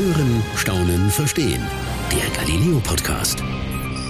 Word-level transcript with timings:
Hören, 0.00 0.42
Staunen, 0.56 1.10
Verstehen. 1.10 1.62
Der 2.10 2.30
Galileo 2.34 2.80
Podcast. 2.80 3.44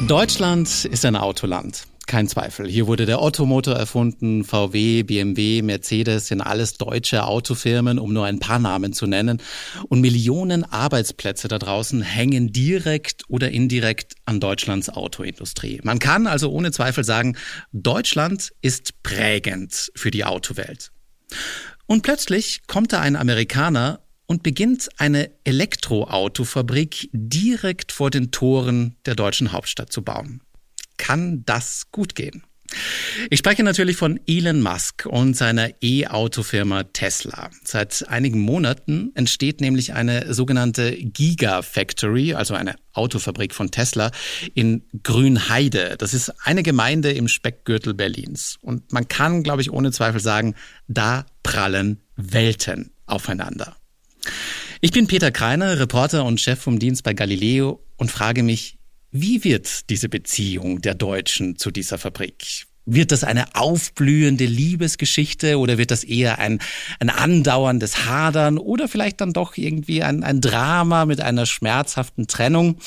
Deutschland 0.06 0.84
ist 0.84 1.04
ein 1.04 1.16
Autoland. 1.16 1.82
Kein 2.06 2.28
Zweifel. 2.28 2.68
Hier 2.68 2.86
wurde 2.86 3.06
der 3.06 3.20
Ottomotor 3.20 3.74
erfunden, 3.74 4.44
VW, 4.44 5.02
BMW, 5.02 5.62
Mercedes 5.62 6.28
sind 6.28 6.42
alles 6.42 6.74
deutsche 6.74 7.24
Autofirmen, 7.24 7.98
um 7.98 8.12
nur 8.12 8.24
ein 8.24 8.38
paar 8.38 8.60
Namen 8.60 8.92
zu 8.92 9.08
nennen. 9.08 9.42
Und 9.88 10.00
Millionen 10.00 10.62
Arbeitsplätze 10.62 11.48
da 11.48 11.58
draußen 11.58 12.02
hängen 12.02 12.52
direkt 12.52 13.24
oder 13.26 13.50
indirekt 13.50 14.14
an 14.26 14.38
Deutschlands 14.38 14.90
Autoindustrie. 14.90 15.80
Man 15.82 15.98
kann 15.98 16.28
also 16.28 16.52
ohne 16.52 16.70
Zweifel 16.70 17.02
sagen, 17.02 17.36
Deutschland 17.72 18.52
ist 18.62 19.02
prägend 19.02 19.90
für 19.96 20.12
die 20.12 20.24
Autowelt. 20.24 20.92
Und 21.86 22.02
plötzlich 22.02 22.60
kommt 22.68 22.92
da 22.92 23.00
ein 23.00 23.16
Amerikaner 23.16 23.98
und 24.30 24.44
beginnt 24.44 24.90
eine 24.96 25.28
Elektroautofabrik 25.42 27.10
direkt 27.12 27.90
vor 27.90 28.10
den 28.10 28.30
Toren 28.30 28.94
der 29.04 29.16
deutschen 29.16 29.50
Hauptstadt 29.50 29.92
zu 29.92 30.02
bauen. 30.02 30.40
Kann 30.98 31.42
das 31.46 31.90
gut 31.90 32.14
gehen? 32.14 32.44
Ich 33.28 33.40
spreche 33.40 33.64
natürlich 33.64 33.96
von 33.96 34.20
Elon 34.28 34.62
Musk 34.62 35.04
und 35.06 35.36
seiner 35.36 35.70
E-Auto-Firma 35.82 36.84
Tesla. 36.84 37.50
Seit 37.64 38.08
einigen 38.08 38.38
Monaten 38.38 39.10
entsteht 39.16 39.60
nämlich 39.60 39.94
eine 39.94 40.32
sogenannte 40.32 40.92
Gigafactory, 40.92 42.34
also 42.34 42.54
eine 42.54 42.76
Autofabrik 42.92 43.52
von 43.52 43.72
Tesla 43.72 44.12
in 44.54 44.84
Grünheide. 45.02 45.96
Das 45.98 46.14
ist 46.14 46.32
eine 46.44 46.62
Gemeinde 46.62 47.10
im 47.10 47.26
Speckgürtel 47.26 47.94
Berlins. 47.94 48.58
Und 48.62 48.92
man 48.92 49.08
kann, 49.08 49.42
glaube 49.42 49.62
ich, 49.62 49.72
ohne 49.72 49.90
Zweifel 49.90 50.20
sagen, 50.20 50.54
da 50.86 51.26
prallen 51.42 52.00
Welten 52.14 52.92
aufeinander. 53.06 53.79
Ich 54.80 54.92
bin 54.92 55.06
Peter 55.06 55.30
Kreiner, 55.30 55.78
Reporter 55.78 56.24
und 56.24 56.40
Chef 56.40 56.60
vom 56.60 56.78
Dienst 56.78 57.02
bei 57.02 57.12
Galileo 57.14 57.82
und 57.96 58.10
frage 58.10 58.42
mich, 58.42 58.78
wie 59.10 59.44
wird 59.44 59.90
diese 59.90 60.08
Beziehung 60.08 60.80
der 60.80 60.94
Deutschen 60.94 61.56
zu 61.56 61.70
dieser 61.70 61.98
Fabrik? 61.98 62.66
Wird 62.92 63.12
das 63.12 63.22
eine 63.22 63.54
aufblühende 63.54 64.46
Liebesgeschichte 64.46 65.58
oder 65.58 65.78
wird 65.78 65.92
das 65.92 66.02
eher 66.02 66.40
ein, 66.40 66.58
ein 66.98 67.08
andauerndes 67.08 68.04
Hadern 68.06 68.58
oder 68.58 68.88
vielleicht 68.88 69.20
dann 69.20 69.32
doch 69.32 69.56
irgendwie 69.56 70.02
ein, 70.02 70.24
ein 70.24 70.40
Drama 70.40 71.06
mit 71.06 71.20
einer 71.20 71.46
schmerzhaften 71.46 72.26
Trennung? 72.26 72.78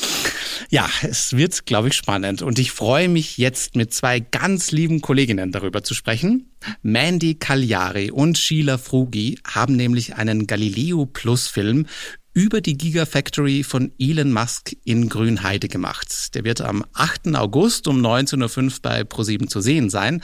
Ja, 0.70 0.90
es 1.04 1.38
wird, 1.38 1.66
glaube 1.66 1.88
ich, 1.88 1.94
spannend 1.94 2.42
und 2.42 2.59
ich 2.59 2.72
freue 2.72 3.08
mich 3.08 3.38
jetzt 3.38 3.78
mit 3.78 3.94
zwei 3.94 4.20
ganz 4.20 4.72
lieben 4.72 5.00
Kolleginnen 5.00 5.54
darüber 5.54 5.84
zu 5.84 5.94
sprechen. 5.94 6.52
Mandy 6.81 7.36
Cagliari 7.36 8.12
und 8.12 8.38
Sheila 8.38 8.78
Frugi 8.78 9.40
haben 9.46 9.78
nämlich 9.78 10.16
einen 10.16 10.48
Galileo 10.48 11.06
Plus 11.06 11.48
Film 11.48 11.88
über 12.34 12.62
die 12.62 12.78
Gigafactory 12.78 13.64
von 13.64 13.92
Elon 14.00 14.31
Musk 14.31 14.76
in 14.84 15.09
Grünheide 15.09 15.67
gemacht. 15.67 16.34
Der 16.36 16.44
wird 16.44 16.62
am 16.62 16.84
8. 16.94 17.36
August 17.36 17.88
um 17.88 18.03
19.05 18.03 18.64
Uhr 18.64 18.72
bei 18.81 19.03
ProSieben 19.03 19.48
zu 19.48 19.62
sehen 19.62 19.90
sein. 19.90 20.23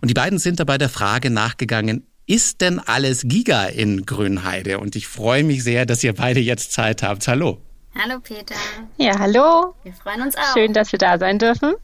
Und 0.00 0.08
die 0.08 0.14
beiden 0.14 0.38
sind 0.38 0.58
dabei 0.60 0.78
der 0.78 0.88
Frage 0.88 1.30
nachgegangen, 1.30 2.06
ist 2.26 2.60
denn 2.60 2.78
alles 2.78 3.22
Giga 3.24 3.64
in 3.64 4.06
Grünheide? 4.06 4.78
Und 4.78 4.96
ich 4.96 5.08
freue 5.08 5.42
mich 5.44 5.64
sehr, 5.64 5.84
dass 5.84 6.04
ihr 6.04 6.14
beide 6.14 6.40
jetzt 6.40 6.72
Zeit 6.72 7.02
habt. 7.02 7.26
Hallo. 7.26 7.60
Hallo 7.94 8.20
Peter. 8.20 8.54
Ja, 8.98 9.18
hallo. 9.18 9.74
Wir 9.82 9.92
freuen 9.92 10.22
uns 10.22 10.36
auch. 10.36 10.54
Schön, 10.54 10.72
dass 10.72 10.92
wir 10.92 10.98
da 10.98 11.18
sein 11.18 11.38
dürfen. 11.38 11.74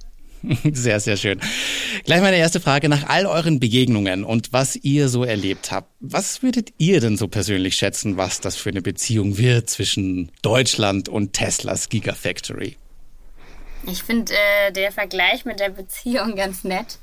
Sehr, 0.72 1.00
sehr 1.00 1.16
schön. 1.16 1.40
Gleich 2.04 2.20
meine 2.20 2.36
erste 2.36 2.60
Frage 2.60 2.88
nach 2.88 3.08
all 3.08 3.26
euren 3.26 3.58
Begegnungen 3.58 4.24
und 4.24 4.52
was 4.52 4.76
ihr 4.76 5.08
so 5.08 5.24
erlebt 5.24 5.72
habt. 5.72 5.90
Was 6.00 6.42
würdet 6.42 6.72
ihr 6.78 7.00
denn 7.00 7.16
so 7.16 7.28
persönlich 7.28 7.76
schätzen, 7.76 8.16
was 8.16 8.40
das 8.40 8.56
für 8.56 8.70
eine 8.70 8.82
Beziehung 8.82 9.38
wird 9.38 9.68
zwischen 9.70 10.30
Deutschland 10.42 11.08
und 11.08 11.32
Teslas 11.32 11.88
Gigafactory? 11.88 12.76
Ich 13.86 14.02
finde 14.02 14.32
äh, 14.34 14.72
der 14.72 14.92
Vergleich 14.92 15.44
mit 15.44 15.60
der 15.60 15.70
Beziehung 15.70 16.36
ganz 16.36 16.64
nett. 16.64 16.98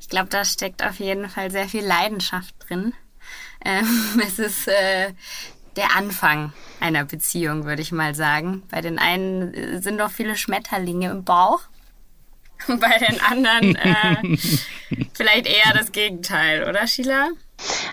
Ich 0.00 0.08
glaube, 0.08 0.28
da 0.28 0.44
steckt 0.44 0.82
auf 0.84 0.98
jeden 0.98 1.28
Fall 1.28 1.50
sehr 1.50 1.68
viel 1.68 1.84
Leidenschaft 1.84 2.54
drin. 2.58 2.92
Ähm, 3.64 4.20
es 4.26 4.38
ist 4.38 4.68
äh, 4.68 5.12
der 5.76 5.96
Anfang 5.96 6.52
einer 6.80 7.04
Beziehung, 7.04 7.64
würde 7.64 7.82
ich 7.82 7.92
mal 7.92 8.14
sagen. 8.14 8.62
Bei 8.70 8.80
den 8.80 8.98
einen 8.98 9.54
äh, 9.54 9.80
sind 9.80 9.96
noch 9.96 10.10
viele 10.10 10.36
Schmetterlinge 10.36 11.10
im 11.10 11.24
Bauch. 11.24 11.62
Bei 12.80 12.98
den 12.98 13.20
anderen 13.20 13.76
äh, 13.76 14.36
vielleicht 15.14 15.46
eher 15.46 15.72
das 15.74 15.92
Gegenteil, 15.92 16.68
oder 16.68 16.86
Sheila? 16.86 17.28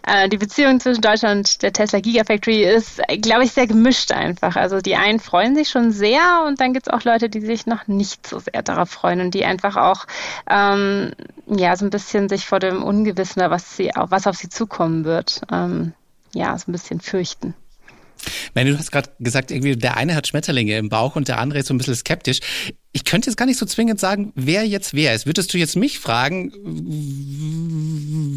Äh, 0.07 0.29
die 0.29 0.37
Beziehung 0.37 0.79
zwischen 0.79 1.01
Deutschland 1.01 1.37
und 1.37 1.61
der 1.61 1.73
Tesla 1.73 1.99
Gigafactory 1.99 2.63
ist, 2.63 3.01
glaube 3.21 3.43
ich, 3.43 3.51
sehr 3.51 3.67
gemischt 3.67 4.11
einfach. 4.11 4.55
Also 4.55 4.79
die 4.81 4.95
einen 4.95 5.19
freuen 5.19 5.55
sich 5.55 5.69
schon 5.69 5.91
sehr 5.91 6.43
und 6.47 6.59
dann 6.59 6.73
gibt 6.73 6.87
es 6.87 6.93
auch 6.93 7.03
Leute, 7.03 7.29
die 7.29 7.41
sich 7.41 7.65
noch 7.65 7.87
nicht 7.87 8.25
so 8.25 8.39
sehr 8.39 8.63
darauf 8.63 8.89
freuen 8.89 9.21
und 9.21 9.33
die 9.33 9.45
einfach 9.45 9.75
auch 9.75 10.05
ähm, 10.49 11.11
ja 11.47 11.75
so 11.75 11.85
ein 11.85 11.91
bisschen 11.91 12.29
sich 12.29 12.45
vor 12.45 12.59
dem 12.59 12.83
Ungewissen, 12.83 13.41
was 13.49 13.77
sie 13.77 13.91
was 13.95 14.27
auf 14.27 14.35
sie 14.35 14.49
zukommen 14.49 15.05
wird, 15.05 15.41
ähm, 15.51 15.93
ja 16.33 16.57
so 16.57 16.69
ein 16.69 16.73
bisschen 16.73 17.01
fürchten. 17.01 17.53
Meine, 18.53 18.71
du 18.71 18.77
hast 18.77 18.91
gerade 18.91 19.09
gesagt, 19.19 19.51
irgendwie 19.51 19.75
der 19.75 19.97
eine 19.97 20.15
hat 20.15 20.27
Schmetterlinge 20.27 20.77
im 20.77 20.89
Bauch 20.89 21.15
und 21.15 21.27
der 21.27 21.39
andere 21.39 21.59
ist 21.59 21.67
so 21.67 21.73
ein 21.73 21.77
bisschen 21.77 21.95
skeptisch. 21.95 22.39
Ich 22.91 23.05
könnte 23.05 23.29
jetzt 23.29 23.37
gar 23.37 23.45
nicht 23.45 23.59
so 23.59 23.65
zwingend 23.65 23.99
sagen, 23.99 24.31
wer 24.35 24.65
jetzt 24.65 24.93
wer 24.93 25.13
ist. 25.13 25.25
Würdest 25.25 25.53
du 25.53 25.57
jetzt 25.57 25.75
mich 25.75 25.99
fragen, 25.99 26.51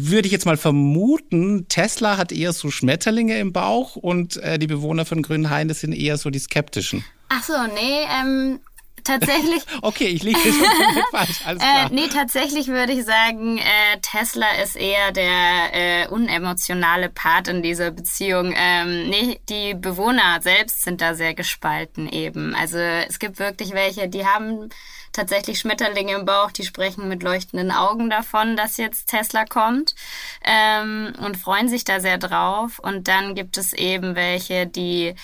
würde 0.07 0.27
ich 0.27 0.31
jetzt 0.31 0.45
mal 0.45 0.57
vermuten, 0.57 1.67
Tesla 1.69 2.17
hat 2.17 2.31
eher 2.31 2.53
so 2.53 2.69
Schmetterlinge 2.69 3.39
im 3.39 3.51
Bauch 3.51 3.95
und 3.95 4.37
äh, 4.37 4.59
die 4.59 4.67
Bewohner 4.67 5.05
von 5.05 5.21
Grünhain, 5.23 5.69
sind 5.69 5.93
eher 5.93 6.17
so 6.17 6.29
die 6.29 6.39
skeptischen. 6.39 7.03
Ach 7.29 7.43
so, 7.43 7.53
nee, 7.73 8.05
ähm, 8.21 8.59
tatsächlich. 9.03 9.63
okay, 9.81 10.07
ich 10.07 10.23
liege 10.23 10.39
schon 10.39 11.03
falsch. 11.11 11.41
Alles 11.45 11.61
äh, 11.61 11.65
klar. 11.65 11.91
Äh, 11.91 11.93
nee, 11.93 12.07
tatsächlich 12.07 12.67
würde 12.67 12.93
ich 12.93 13.05
sagen, 13.05 13.57
äh, 13.57 13.99
Tesla 14.01 14.47
ist 14.63 14.75
eher 14.75 15.11
der 15.11 15.73
äh, 15.73 16.07
unemotionale 16.07 17.09
Part 17.09 17.47
in 17.47 17.61
dieser 17.61 17.91
Beziehung. 17.91 18.53
Ähm, 18.55 19.09
nee, 19.09 19.39
die 19.49 19.73
Bewohner 19.73 20.41
selbst 20.41 20.83
sind 20.83 21.01
da 21.01 21.15
sehr 21.15 21.33
gespalten 21.33 22.09
eben. 22.09 22.55
Also 22.55 22.77
es 22.77 23.19
gibt 23.19 23.39
wirklich 23.39 23.73
welche, 23.73 24.07
die 24.07 24.25
haben 24.25 24.69
tatsächlich 25.13 25.59
Schmetterlinge 25.59 26.15
im 26.15 26.25
Bauch, 26.25 26.51
die 26.51 26.63
sprechen 26.63 27.07
mit 27.07 27.23
leuchtenden 27.23 27.71
Augen 27.71 28.09
davon, 28.09 28.57
dass 28.57 28.77
jetzt 28.77 29.07
Tesla 29.07 29.45
kommt 29.45 29.95
ähm, 30.43 31.13
und 31.23 31.37
freuen 31.37 31.69
sich 31.69 31.83
da 31.85 31.99
sehr 31.99 32.17
drauf. 32.17 32.79
Und 32.79 33.07
dann 33.07 33.35
gibt 33.35 33.57
es 33.57 33.73
eben 33.73 34.15
welche, 34.15 34.67
die 34.67 35.15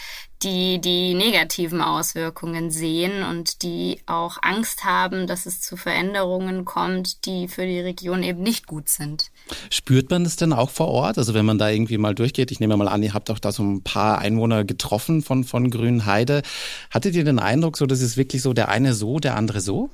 die 0.44 0.79
die 0.79 1.13
negativen 1.13 1.81
Auswirkungen 1.81 2.72
sehen 2.72 3.23
und 3.23 3.61
die 3.61 4.00
auch 4.05 4.38
Angst 4.41 4.85
haben, 4.85 5.27
dass 5.27 5.45
es 5.45 5.61
zu 5.61 5.75
Veränderungen 5.75 6.66
kommt, 6.66 7.25
die 7.25 7.47
für 7.47 7.66
die 7.66 7.79
Region 7.79 8.23
eben 8.23 8.41
nicht 8.41 8.67
gut 8.67 8.88
sind. 8.89 9.31
Spürt 9.69 10.09
man 10.09 10.23
das 10.23 10.38
denn 10.38 10.53
auch 10.53 10.69
vor 10.69 10.88
Ort? 10.88 11.17
Also 11.17 11.33
wenn 11.33 11.45
man 11.45 11.57
da 11.57 11.69
irgendwie 11.69 11.97
mal 11.97 12.16
durchgeht, 12.16 12.51
ich 12.51 12.59
nehme 12.59 12.78
mal 12.78 12.88
an, 12.88 13.03
ihr 13.03 13.13
habt 13.13 13.29
auch 13.29 13.39
da 13.39 13.51
so 13.51 13.63
ein 13.63 13.83
paar 13.83 14.19
Einwohner 14.19 14.63
getroffen 14.63 15.22
von, 15.22 15.44
von 15.44 15.69
Grünheide. 15.69 16.41
Hattet 16.89 17.16
ihr 17.16 17.23
den 17.23 17.39
Eindruck, 17.39 17.78
so 17.78 17.85
dass 17.85 18.01
es 18.01 18.16
wirklich 18.16 18.41
so 18.41 18.53
der 18.53 18.69
eine 18.69 18.94
so, 18.94 19.19
der 19.19 19.35
andere 19.35 19.61
so? 19.61 19.89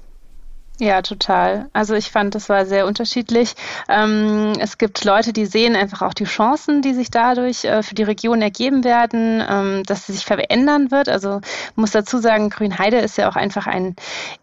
Ja, 0.80 1.02
total. 1.02 1.70
Also 1.72 1.94
ich 1.94 2.12
fand, 2.12 2.36
das 2.36 2.50
war 2.50 2.66
sehr 2.66 2.86
unterschiedlich. 2.86 3.56
Ähm, 3.88 4.54
es 4.60 4.78
gibt 4.78 5.06
Leute, 5.06 5.32
die 5.32 5.46
sehen 5.46 5.74
einfach 5.74 6.02
auch 6.02 6.14
die 6.14 6.26
Chancen, 6.26 6.82
die 6.82 6.94
sich 6.94 7.10
dadurch 7.10 7.64
äh, 7.64 7.82
für 7.82 7.96
die 7.96 8.04
Region 8.04 8.42
ergeben 8.42 8.84
werden, 8.84 9.42
ähm, 9.48 9.84
dass 9.84 10.08
sie 10.08 10.14
sich 10.14 10.26
verändern 10.26 10.92
wird. 10.92 11.08
Also 11.08 11.40
muss 11.76 11.92
dazu 11.92 12.18
sagen, 12.18 12.50
Grünheide 12.50 12.98
ist 12.98 13.18
ja 13.18 13.30
auch 13.30 13.38
einfach 13.38 13.68
ein 13.68 13.96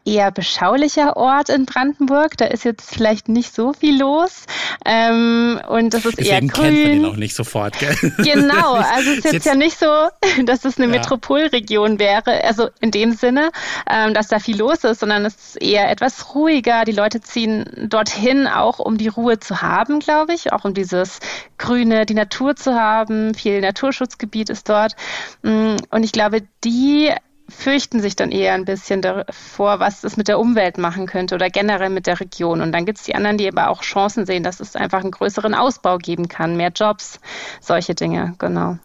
eher 0.07 0.31
beschaulicher 0.31 1.19
Ort 1.19 1.51
in 1.51 1.67
Brandenburg. 1.67 2.39
Da 2.39 2.47
ist 2.47 2.65
jetzt 2.65 2.95
vielleicht 2.95 3.29
nicht 3.29 3.55
so 3.55 3.75
viel 3.75 4.01
los. 4.01 4.47
Ähm, 4.87 5.61
und 5.69 5.93
das 5.93 6.07
ist 6.07 6.19
Deswegen 6.19 6.47
eher 6.47 6.53
grün. 6.53 6.65
kennt 6.65 6.83
man 6.85 6.93
ihn 6.93 7.05
auch 7.05 7.17
nicht 7.17 7.35
sofort, 7.35 7.79
gell? 7.79 7.95
Genau. 8.19 8.81
Also 8.93 9.11
es 9.11 9.19
ist 9.19 9.25
jetzt, 9.25 9.35
jetzt 9.35 9.47
ja 9.47 9.55
nicht 9.55 9.79
so, 9.79 9.87
dass 10.45 10.65
es 10.65 10.77
eine 10.79 10.87
ja. 10.87 10.99
Metropolregion 10.99 11.99
wäre. 11.99 12.45
Also 12.45 12.69
in 12.81 12.91
dem 12.91 13.13
Sinne, 13.13 13.51
ähm, 13.89 14.15
dass 14.15 14.29
da 14.29 14.39
viel 14.39 14.57
los 14.57 14.85
ist, 14.85 15.01
sondern 15.01 15.25
es 15.25 15.35
ist 15.35 15.63
eher 15.63 15.91
etwas 15.91 16.22
ruhiger. 16.35 16.85
Die 16.85 16.93
Leute 16.93 17.21
ziehen 17.21 17.65
dorthin, 17.89 18.47
auch 18.47 18.79
um 18.79 18.99
die 18.99 19.09
Ruhe 19.09 19.39
zu 19.39 19.63
haben, 19.63 20.01
glaube 20.01 20.35
ich, 20.35 20.53
auch 20.53 20.65
um 20.65 20.75
dieses 20.75 21.21
Grüne, 21.59 22.07
die 22.07 22.15
Natur 22.15 22.57
zu 22.57 22.75
haben. 22.75 23.35
Viel 23.35 23.61
Naturschutzgebiet 23.61 24.51
ist 24.51 24.69
dort. 24.69 24.95
Mm, 25.43 25.77
und 25.91 26.05
ich 26.05 26.13
glaube, 26.13 26.43
die 26.65 27.13
fürchten 27.49 28.01
sich 28.01 28.17
dann 28.17 28.31
eher 28.31 28.55
ein 28.55 28.65
bisschen 28.65 29.03
davor, 29.03 29.81
was 29.81 30.05
es 30.05 30.17
mit 30.17 30.29
der 30.29 30.39
Umwelt 30.39 30.79
machen 30.79 31.07
könnte 31.07 31.35
oder 31.35 31.51
generell 31.51 31.91
mit 31.91 32.07
der 32.07 32.21
Region. 32.21 32.61
Und 32.61 32.73
dann 32.73 32.85
gibt 32.85 32.99
es 32.99 33.05
die 33.05 33.15
anderen, 33.15 33.39
die 33.39 33.49
aber 33.49 33.69
auch 33.69 33.83
Chancen 33.83 34.27
sehen, 34.27 34.43
dass 34.43 34.61
es 34.61 34.77
einfach 34.77 35.01
einen 35.01 35.11
größeren 35.11 35.55
Ausbau 35.55 35.99
geben 35.99 36.29
kann, 36.29 36.57
mehr 36.57 36.71
Jobs, 36.75 37.21
solche 37.61 37.95
Dinge, 37.95 38.35
genau. 38.39 38.79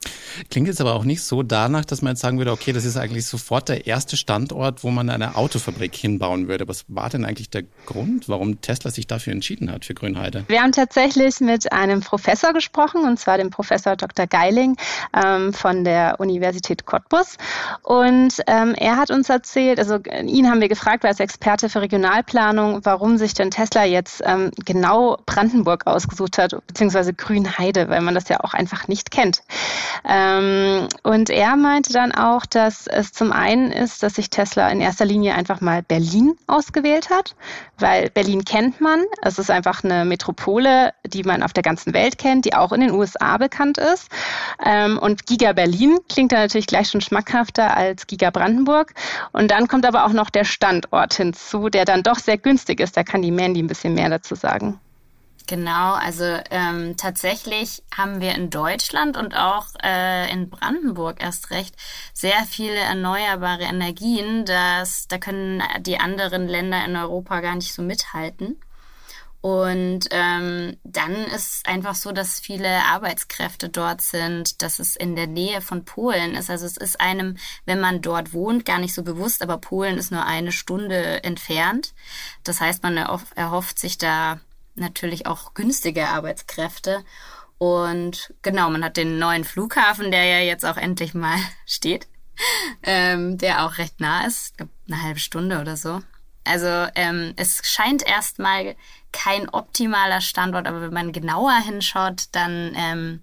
Klingt 0.49 0.67
jetzt 0.67 0.81
aber 0.81 0.95
auch 0.95 1.03
nicht 1.03 1.23
so 1.23 1.43
danach, 1.43 1.85
dass 1.85 2.01
man 2.01 2.13
jetzt 2.13 2.21
sagen 2.21 2.37
würde, 2.37 2.51
okay, 2.51 2.73
das 2.73 2.85
ist 2.85 2.97
eigentlich 2.97 3.25
sofort 3.25 3.69
der 3.69 3.87
erste 3.87 4.17
Standort, 4.17 4.83
wo 4.83 4.91
man 4.91 5.09
eine 5.09 5.35
Autofabrik 5.35 5.95
hinbauen 5.95 6.47
würde. 6.47 6.67
Was 6.67 6.85
war 6.87 7.09
denn 7.09 7.25
eigentlich 7.25 7.49
der 7.49 7.63
Grund, 7.85 8.27
warum 8.29 8.61
Tesla 8.61 8.91
sich 8.91 9.07
dafür 9.07 9.33
entschieden 9.33 9.71
hat, 9.71 9.85
für 9.85 9.93
Grünheide? 9.93 10.43
Wir 10.47 10.61
haben 10.61 10.71
tatsächlich 10.71 11.39
mit 11.39 11.71
einem 11.71 12.01
Professor 12.01 12.53
gesprochen, 12.53 13.03
und 13.03 13.19
zwar 13.19 13.37
dem 13.37 13.49
Professor 13.49 13.95
Dr. 13.95 14.27
Geiling 14.27 14.75
ähm, 15.13 15.53
von 15.53 15.83
der 15.83 16.19
Universität 16.19 16.85
Cottbus. 16.85 17.37
Und 17.83 18.46
ähm, 18.47 18.73
er 18.75 18.95
hat 18.95 19.11
uns 19.11 19.29
erzählt, 19.29 19.77
also 19.77 19.97
ihn 19.97 20.49
haben 20.49 20.61
wir 20.61 20.69
gefragt, 20.69 21.03
weil 21.03 21.09
als 21.09 21.19
Experte 21.19 21.67
für 21.67 21.81
Regionalplanung, 21.81 22.79
warum 22.85 23.17
sich 23.17 23.33
denn 23.33 23.51
Tesla 23.51 23.83
jetzt 23.83 24.23
ähm, 24.25 24.51
genau 24.65 25.17
Brandenburg 25.25 25.85
ausgesucht 25.85 26.37
hat, 26.37 26.55
beziehungsweise 26.65 27.13
Grünheide, 27.13 27.89
weil 27.89 27.99
man 28.01 28.15
das 28.15 28.29
ja 28.29 28.39
auch 28.39 28.53
einfach 28.53 28.87
nicht 28.87 29.11
kennt. 29.11 29.43
Ähm, 30.07 30.87
und 31.03 31.29
er 31.29 31.57
meinte 31.57 31.91
dann 31.91 32.13
auch, 32.13 32.45
dass 32.45 32.87
es 32.87 33.11
zum 33.11 33.33
einen 33.33 33.73
ist, 33.73 34.01
dass 34.01 34.15
sich 34.15 34.29
Tesla 34.29 34.69
in 34.69 34.79
erster 34.79 35.05
Linie 35.05 35.35
einfach 35.35 35.59
mal 35.59 35.83
Berlin 35.83 36.35
ausgewählt 36.47 37.09
hat, 37.09 37.35
weil 37.77 38.09
Berlin 38.11 38.45
kennt 38.45 38.79
man. 38.79 39.03
Es 39.21 39.39
ist 39.39 39.51
einfach 39.51 39.83
eine 39.83 40.05
Metropole, 40.05 40.93
die 41.05 41.23
man 41.23 41.43
auf 41.43 41.51
der 41.51 41.63
ganzen 41.63 41.93
Welt 41.93 42.17
kennt, 42.17 42.45
die 42.45 42.53
auch 42.53 42.71
in 42.71 42.79
den 42.79 42.91
USA 42.91 43.37
bekannt 43.37 43.77
ist. 43.77 44.09
Ähm, 44.63 44.97
und 44.97 45.25
Giga 45.25 45.51
Berlin 45.51 45.97
klingt 46.07 46.31
da 46.31 46.37
natürlich 46.37 46.67
gleich 46.67 46.89
schon 46.89 47.01
schmackhafter 47.01 47.75
als 47.75 48.07
Giga 48.07 48.31
Brandenburg. 48.37 48.93
Und 49.31 49.49
dann 49.51 49.67
kommt 49.67 49.85
aber 49.85 50.05
auch 50.05 50.13
noch 50.13 50.29
der 50.29 50.45
Standort 50.45 51.13
hinzu, 51.15 51.69
der 51.69 51.85
dann 51.85 52.03
doch 52.03 52.19
sehr 52.19 52.37
günstig 52.37 52.79
ist. 52.79 52.95
Da 52.95 53.03
kann 53.03 53.21
die 53.21 53.31
Mandy 53.31 53.61
ein 53.61 53.67
bisschen 53.67 53.93
mehr 53.93 54.09
dazu 54.09 54.35
sagen. 54.35 54.79
Genau, 55.47 55.93
also 55.93 56.25
ähm, 56.51 56.97
tatsächlich 56.97 57.81
haben 57.95 58.19
wir 58.19 58.35
in 58.35 58.49
Deutschland 58.49 59.15
und 59.15 59.33
auch 59.33 59.67
äh, 59.81 60.29
in 60.29 60.49
Brandenburg 60.49 61.23
erst 61.23 61.51
recht 61.51 61.73
sehr 62.13 62.43
viele 62.49 62.75
erneuerbare 62.75 63.63
Energien, 63.63 64.43
dass 64.43 65.07
da 65.07 65.17
können 65.17 65.63
die 65.79 65.99
anderen 65.99 66.47
Länder 66.47 66.83
in 66.85 66.97
Europa 66.97 67.39
gar 67.39 67.55
nicht 67.55 67.73
so 67.73 67.81
mithalten. 67.81 68.59
Und 69.41 70.07
ähm, 70.11 70.77
dann 70.83 71.13
ist 71.13 71.57
es 71.57 71.61
einfach 71.65 71.95
so, 71.95 72.11
dass 72.11 72.39
viele 72.39 72.83
Arbeitskräfte 72.85 73.69
dort 73.69 74.01
sind, 74.01 74.61
dass 74.61 74.79
es 74.79 74.95
in 74.95 75.15
der 75.15 75.27
Nähe 75.27 75.61
von 75.61 75.85
Polen 75.85 76.33
ist. 76.33 76.49
Also 76.49 76.65
es 76.65 76.75
ist 76.75 76.99
einem, 76.99 77.37
wenn 77.65 77.79
man 77.79 78.01
dort 78.01 78.33
wohnt, 78.33 78.65
gar 78.65 78.79
nicht 78.79 78.93
so 78.93 79.03
bewusst, 79.03 79.43
aber 79.43 79.57
Polen 79.57 79.97
ist 79.97 80.11
nur 80.11 80.25
eine 80.25 80.51
Stunde 80.51 81.23
entfernt. 81.23 81.93
Das 82.43 82.59
heißt, 82.59 82.83
man 82.83 82.97
erhofft 82.97 83.79
sich 83.79 83.97
da 83.97 84.39
natürlich 84.75 85.27
auch 85.27 85.53
günstige 85.53 86.07
Arbeitskräfte. 86.09 87.03
Und 87.57 88.33
genau, 88.41 88.69
man 88.69 88.83
hat 88.83 88.97
den 88.97 89.19
neuen 89.19 89.43
Flughafen, 89.43 90.11
der 90.11 90.25
ja 90.25 90.39
jetzt 90.39 90.65
auch 90.65 90.77
endlich 90.77 91.13
mal 91.13 91.37
steht, 91.65 92.07
ähm, 92.83 93.37
der 93.37 93.65
auch 93.65 93.77
recht 93.77 93.99
nah 93.99 94.25
ist, 94.25 94.55
eine 94.87 95.01
halbe 95.01 95.19
Stunde 95.19 95.59
oder 95.59 95.77
so. 95.77 96.01
Also 96.43 96.87
ähm, 96.95 97.33
es 97.35 97.61
scheint 97.63 98.07
erstmal 98.07 98.75
kein 99.11 99.49
optimaler 99.49 100.21
Standort, 100.21 100.67
aber 100.67 100.81
wenn 100.81 100.93
man 100.93 101.11
genauer 101.11 101.57
hinschaut, 101.65 102.25
dann 102.31 102.73
ähm, 102.75 103.21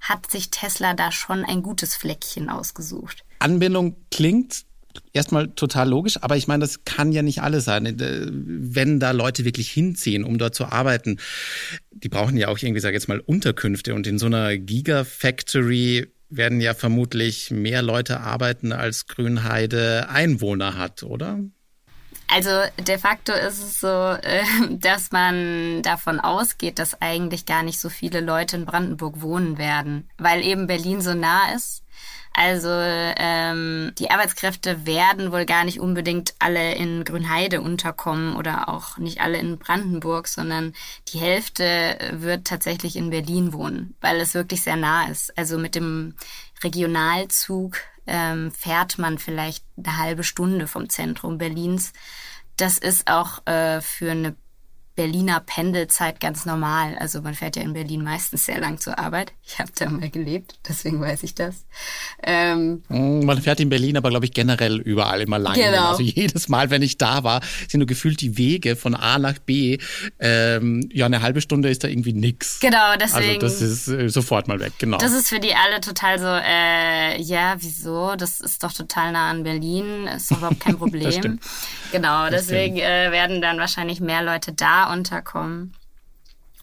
hat 0.00 0.30
sich 0.30 0.50
Tesla 0.50 0.94
da 0.94 1.12
schon 1.12 1.44
ein 1.44 1.62
gutes 1.62 1.94
Fleckchen 1.94 2.48
ausgesucht. 2.48 3.24
Anbindung 3.38 3.96
klingt 4.10 4.64
erstmal 5.12 5.48
total 5.48 5.88
logisch, 5.88 6.22
aber 6.22 6.36
ich 6.36 6.48
meine, 6.48 6.60
das 6.60 6.84
kann 6.84 7.12
ja 7.12 7.22
nicht 7.22 7.42
alles 7.42 7.64
sein. 7.64 7.86
Äh, 7.86 8.26
wenn 8.30 9.00
da 9.00 9.12
Leute 9.12 9.44
wirklich 9.44 9.70
hinziehen, 9.70 10.24
um 10.24 10.38
dort 10.38 10.54
zu 10.54 10.66
arbeiten, 10.66 11.18
die 11.90 12.08
brauchen 12.08 12.36
ja 12.36 12.48
auch 12.48 12.58
irgendwie, 12.58 12.80
sag 12.80 12.90
ich 12.90 12.94
jetzt 12.94 13.08
mal, 13.08 13.20
Unterkünfte 13.20 13.94
und 13.94 14.06
in 14.06 14.18
so 14.18 14.26
einer 14.26 14.56
Gigafactory 14.56 16.08
werden 16.28 16.60
ja 16.60 16.74
vermutlich 16.74 17.50
mehr 17.50 17.82
Leute 17.82 18.20
arbeiten, 18.20 18.72
als 18.72 19.06
Grünheide 19.06 20.08
Einwohner 20.08 20.76
hat, 20.76 21.02
oder? 21.02 21.40
Also 22.34 22.50
de 22.78 22.96
facto 22.98 23.32
ist 23.32 23.62
es 23.62 23.80
so, 23.80 23.88
äh, 23.88 24.42
dass 24.70 25.12
man 25.12 25.82
davon 25.82 26.18
ausgeht, 26.18 26.78
dass 26.78 27.00
eigentlich 27.02 27.44
gar 27.44 27.62
nicht 27.62 27.78
so 27.78 27.90
viele 27.90 28.20
Leute 28.20 28.56
in 28.56 28.64
Brandenburg 28.64 29.20
wohnen 29.20 29.58
werden, 29.58 30.08
weil 30.16 30.42
eben 30.42 30.66
Berlin 30.66 31.02
so 31.02 31.12
nah 31.12 31.52
ist 31.54 31.81
also 32.34 32.70
ähm, 32.70 33.92
die 33.98 34.10
Arbeitskräfte 34.10 34.86
werden 34.86 35.32
wohl 35.32 35.44
gar 35.44 35.64
nicht 35.64 35.80
unbedingt 35.80 36.34
alle 36.38 36.74
in 36.74 37.04
Grünheide 37.04 37.60
unterkommen 37.60 38.36
oder 38.36 38.68
auch 38.68 38.96
nicht 38.96 39.20
alle 39.20 39.38
in 39.38 39.58
Brandenburg, 39.58 40.28
sondern 40.28 40.72
die 41.08 41.18
Hälfte 41.18 41.98
wird 42.12 42.46
tatsächlich 42.46 42.96
in 42.96 43.10
Berlin 43.10 43.52
wohnen, 43.52 43.94
weil 44.00 44.20
es 44.20 44.34
wirklich 44.34 44.62
sehr 44.62 44.76
nah 44.76 45.08
ist. 45.08 45.36
Also 45.36 45.58
mit 45.58 45.74
dem 45.74 46.14
Regionalzug 46.62 47.76
ähm, 48.06 48.50
fährt 48.50 48.98
man 48.98 49.18
vielleicht 49.18 49.64
eine 49.76 49.98
halbe 49.98 50.24
Stunde 50.24 50.66
vom 50.66 50.88
Zentrum 50.88 51.38
Berlins. 51.38 51.92
Das 52.56 52.78
ist 52.78 53.10
auch 53.10 53.46
äh, 53.46 53.80
für 53.80 54.10
eine 54.10 54.36
Berliner 54.94 55.40
Pendelzeit 55.40 56.20
ganz 56.20 56.44
normal. 56.44 56.96
Also 56.98 57.22
man 57.22 57.34
fährt 57.34 57.56
ja 57.56 57.62
in 57.62 57.72
Berlin 57.72 58.04
meistens 58.04 58.44
sehr 58.44 58.60
lang 58.60 58.78
zur 58.78 58.98
Arbeit. 58.98 59.32
Ich 59.42 59.58
habe 59.58 59.70
da 59.74 59.88
mal 59.88 60.10
gelebt, 60.10 60.58
deswegen 60.68 61.00
weiß 61.00 61.22
ich 61.22 61.34
das. 61.34 61.64
Ähm, 62.22 62.82
mm, 62.88 63.24
man 63.24 63.40
fährt 63.40 63.60
in 63.60 63.70
Berlin 63.70 63.96
aber, 63.96 64.10
glaube 64.10 64.26
ich, 64.26 64.32
generell 64.32 64.80
überall 64.80 65.22
immer 65.22 65.38
lang. 65.38 65.54
Genau. 65.54 65.90
Also 65.90 66.02
jedes 66.02 66.48
Mal, 66.48 66.68
wenn 66.68 66.82
ich 66.82 66.98
da 66.98 67.24
war, 67.24 67.40
sind 67.68 67.80
nur 67.80 67.86
gefühlt 67.86 68.20
die 68.20 68.36
Wege 68.36 68.76
von 68.76 68.94
A 68.94 69.18
nach 69.18 69.38
B. 69.38 69.78
Ähm, 70.20 70.88
ja, 70.92 71.06
eine 71.06 71.22
halbe 71.22 71.40
Stunde 71.40 71.70
ist 71.70 71.84
da 71.84 71.88
irgendwie 71.88 72.12
nix. 72.12 72.60
Genau, 72.60 72.94
deswegen. 73.00 73.42
Also 73.42 73.62
das 73.62 73.62
ist 73.62 73.88
äh, 73.88 74.08
sofort 74.10 74.46
mal 74.46 74.60
weg, 74.60 74.74
genau. 74.78 74.98
Das 74.98 75.12
ist 75.12 75.28
für 75.28 75.40
die 75.40 75.54
alle 75.54 75.80
total 75.80 76.18
so, 76.18 76.26
äh, 76.26 77.20
ja, 77.22 77.56
wieso? 77.58 78.14
Das 78.16 78.40
ist 78.40 78.62
doch 78.62 78.72
total 78.72 79.12
nah 79.12 79.30
an 79.30 79.42
Berlin, 79.42 80.06
ist 80.06 80.30
überhaupt 80.30 80.60
kein 80.60 80.76
Problem. 80.82 81.38
das. 81.38 81.92
Genau, 81.92 82.28
deswegen 82.28 82.76
äh, 82.76 83.10
werden 83.10 83.40
dann 83.40 83.58
wahrscheinlich 83.58 84.00
mehr 84.00 84.22
Leute 84.22 84.52
da 84.52 84.81
unterkommen. 84.90 85.74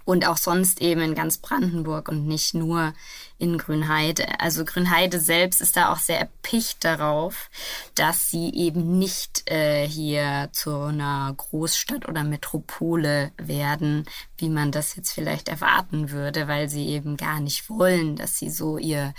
Und 0.06 0.26
auch 0.26 0.38
sonst 0.38 0.82
eben 0.82 1.02
in 1.02 1.14
ganz 1.14 1.38
Brandenburg 1.38 2.10
und 2.10 2.26
nicht 2.26 2.56
nur 2.56 2.94
in 3.38 3.60
Grünheide. 3.60 4.40
Also 4.40 4.66
Grünheide 4.66 5.20
selbst 5.20 5.62
ist 5.62 5.78
da 5.78 5.94
auch 5.94 6.00
sehr 6.00 6.20
erpicht 6.20 6.84
darauf, 6.84 7.52
dass 7.94 8.32
sie 8.32 8.52
eben 8.56 8.98
nicht 8.98 9.48
äh, 9.52 9.88
hier 9.88 10.50
zu 10.52 10.76
einer 10.76 11.32
Großstadt 11.38 12.08
oder 12.08 12.24
Metropole 12.24 13.32
werden, 13.38 14.06
wie 14.40 14.50
man 14.50 14.72
das 14.72 14.96
jetzt 14.96 15.12
vielleicht 15.12 15.48
erwarten 15.48 16.10
würde, 16.10 16.48
weil 16.48 16.70
sie 16.70 16.88
eben 16.88 17.16
gar 17.16 17.40
nicht 17.40 17.70
wollen, 17.70 18.16
dass 18.16 18.40
sie 18.40 18.50
so 18.50 18.80
ihr, 18.80 19.14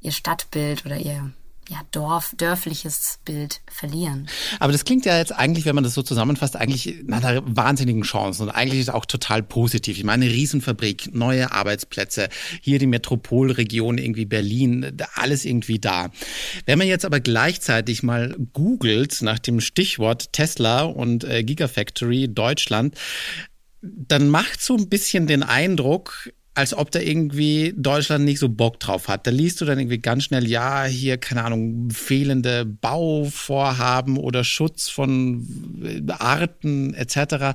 ihr 0.00 0.12
Stadtbild 0.12 0.86
oder 0.86 0.98
ihr 0.98 1.32
ja, 1.68 1.80
Dorf, 1.90 2.32
dörfliches 2.36 3.18
Bild 3.24 3.60
verlieren. 3.70 4.28
Aber 4.58 4.72
das 4.72 4.84
klingt 4.84 5.04
ja 5.04 5.18
jetzt 5.18 5.32
eigentlich, 5.32 5.66
wenn 5.66 5.74
man 5.74 5.84
das 5.84 5.94
so 5.94 6.02
zusammenfasst, 6.02 6.56
eigentlich 6.56 7.02
nach 7.04 7.22
einer 7.22 7.42
wahnsinnigen 7.44 8.02
Chance 8.02 8.42
und 8.42 8.50
eigentlich 8.50 8.80
ist 8.80 8.90
auch 8.90 9.04
total 9.04 9.42
positiv. 9.42 9.98
Ich 9.98 10.04
meine, 10.04 10.24
eine 10.24 10.34
Riesenfabrik, 10.34 11.14
neue 11.14 11.52
Arbeitsplätze, 11.52 12.28
hier 12.60 12.78
die 12.78 12.86
Metropolregion 12.86 13.98
irgendwie 13.98 14.24
Berlin, 14.24 14.96
alles 15.14 15.44
irgendwie 15.44 15.78
da. 15.78 16.10
Wenn 16.64 16.78
man 16.78 16.88
jetzt 16.88 17.04
aber 17.04 17.20
gleichzeitig 17.20 18.02
mal 18.02 18.34
googelt 18.52 19.20
nach 19.20 19.38
dem 19.38 19.60
Stichwort 19.60 20.32
Tesla 20.32 20.82
und 20.82 21.24
äh, 21.24 21.44
Gigafactory 21.44 22.28
Deutschland, 22.28 22.96
dann 23.80 24.28
macht 24.28 24.60
so 24.60 24.76
ein 24.76 24.88
bisschen 24.88 25.26
den 25.26 25.42
Eindruck, 25.42 26.30
als 26.58 26.74
ob 26.74 26.90
da 26.90 26.98
irgendwie 26.98 27.72
Deutschland 27.76 28.24
nicht 28.24 28.40
so 28.40 28.48
Bock 28.48 28.80
drauf 28.80 29.06
hat. 29.06 29.28
Da 29.28 29.30
liest 29.30 29.60
du 29.60 29.64
dann 29.64 29.78
irgendwie 29.78 30.00
ganz 30.00 30.24
schnell, 30.24 30.44
ja, 30.48 30.82
hier, 30.86 31.16
keine 31.16 31.44
Ahnung, 31.44 31.88
fehlende 31.92 32.64
Bauvorhaben 32.66 34.16
oder 34.16 34.42
Schutz 34.42 34.88
von 34.88 35.46
Arten 36.18 36.94
etc. 36.94 37.54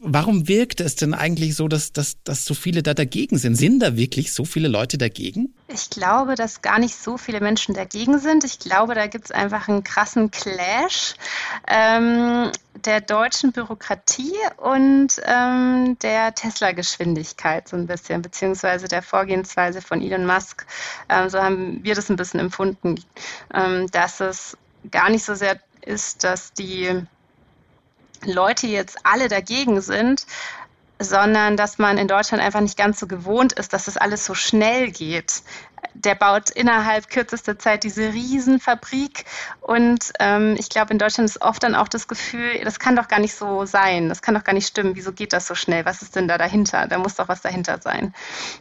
Warum 0.00 0.46
wirkt 0.46 0.80
es 0.80 0.94
denn 0.94 1.12
eigentlich 1.12 1.56
so, 1.56 1.66
dass, 1.66 1.92
dass, 1.92 2.22
dass 2.22 2.44
so 2.44 2.54
viele 2.54 2.82
da 2.82 2.94
dagegen 2.94 3.36
sind? 3.36 3.56
Sind 3.56 3.80
da 3.80 3.96
wirklich 3.96 4.32
so 4.32 4.44
viele 4.44 4.68
Leute 4.68 4.96
dagegen? 4.96 5.54
Ich 5.68 5.90
glaube, 5.90 6.36
dass 6.36 6.62
gar 6.62 6.78
nicht 6.78 6.94
so 6.94 7.16
viele 7.16 7.40
Menschen 7.40 7.74
dagegen 7.74 8.18
sind. 8.18 8.44
Ich 8.44 8.60
glaube, 8.60 8.94
da 8.94 9.06
gibt 9.08 9.26
es 9.26 9.30
einfach 9.32 9.68
einen 9.68 9.82
krassen 9.82 10.30
Clash 10.30 11.14
ähm, 11.66 12.52
der 12.84 13.00
deutschen 13.00 13.52
Bürokratie 13.52 14.34
und 14.56 15.20
ähm, 15.24 15.96
der 16.00 16.34
Tesla-Geschwindigkeit 16.34 17.68
so 17.68 17.76
ein 17.76 17.86
bisschen, 17.86 18.22
beziehungsweise 18.22 18.88
der 18.88 19.02
Vorgehensweise 19.02 19.82
von 19.82 20.00
Elon 20.00 20.26
Musk. 20.26 20.66
Ähm, 21.08 21.28
so 21.28 21.40
haben 21.40 21.82
wir 21.82 21.94
das 21.94 22.08
ein 22.08 22.16
bisschen 22.16 22.40
empfunden, 22.40 23.02
ähm, 23.52 23.88
dass 23.90 24.20
es 24.20 24.56
gar 24.90 25.10
nicht 25.10 25.24
so 25.24 25.34
sehr 25.34 25.58
ist, 25.84 26.24
dass 26.24 26.52
die 26.52 27.02
Leute 28.24 28.66
jetzt 28.66 28.98
alle 29.04 29.28
dagegen 29.28 29.80
sind, 29.80 30.26
sondern 30.98 31.56
dass 31.56 31.78
man 31.78 31.96
in 31.96 32.08
Deutschland 32.08 32.42
einfach 32.42 32.60
nicht 32.60 32.76
ganz 32.76 33.00
so 33.00 33.06
gewohnt 33.06 33.54
ist, 33.54 33.72
dass 33.72 33.86
das 33.86 33.96
alles 33.96 34.24
so 34.24 34.34
schnell 34.34 34.90
geht. 34.90 35.42
der 35.94 36.14
baut 36.14 36.50
innerhalb 36.50 37.08
kürzester 37.10 37.58
Zeit 37.58 37.84
diese 37.84 38.12
Riesenfabrik. 38.12 39.24
Und 39.60 40.12
ähm, 40.20 40.54
ich 40.58 40.68
glaube, 40.68 40.92
in 40.92 40.98
Deutschland 40.98 41.28
ist 41.28 41.42
oft 41.42 41.62
dann 41.62 41.74
auch 41.74 41.88
das 41.88 42.06
Gefühl, 42.06 42.60
das 42.64 42.78
kann 42.78 42.96
doch 42.96 43.08
gar 43.08 43.18
nicht 43.18 43.34
so 43.34 43.64
sein, 43.64 44.08
das 44.08 44.22
kann 44.22 44.34
doch 44.34 44.44
gar 44.44 44.52
nicht 44.52 44.66
stimmen. 44.68 44.94
Wieso 44.94 45.12
geht 45.12 45.32
das 45.32 45.46
so 45.46 45.54
schnell? 45.54 45.84
Was 45.84 46.02
ist 46.02 46.16
denn 46.16 46.28
da 46.28 46.38
dahinter? 46.38 46.86
Da 46.86 46.98
muss 46.98 47.16
doch 47.16 47.28
was 47.28 47.40
dahinter 47.40 47.80
sein. 47.82 48.14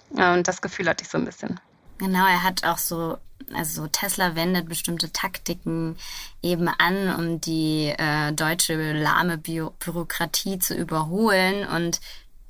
Und 0.10 0.48
das 0.48 0.62
Gefühl 0.62 0.88
hatte 0.90 1.04
ich 1.04 1.10
so 1.10 1.18
ein 1.18 1.26
bisschen. 1.26 1.60
Genau, 2.00 2.26
er 2.26 2.44
hat 2.44 2.64
auch 2.64 2.78
so, 2.78 3.18
also 3.54 3.88
Tesla 3.88 4.36
wendet 4.36 4.70
bestimmte 4.70 5.12
Taktiken 5.12 5.98
eben 6.42 6.70
an, 6.70 7.14
um 7.14 7.42
die 7.42 7.94
äh, 7.98 8.32
deutsche 8.32 8.94
lahme 8.94 9.38
Bü 9.38 9.70
Bürokratie 9.80 10.60
zu 10.60 10.76
überholen. 10.76 11.68
Und 11.68 12.00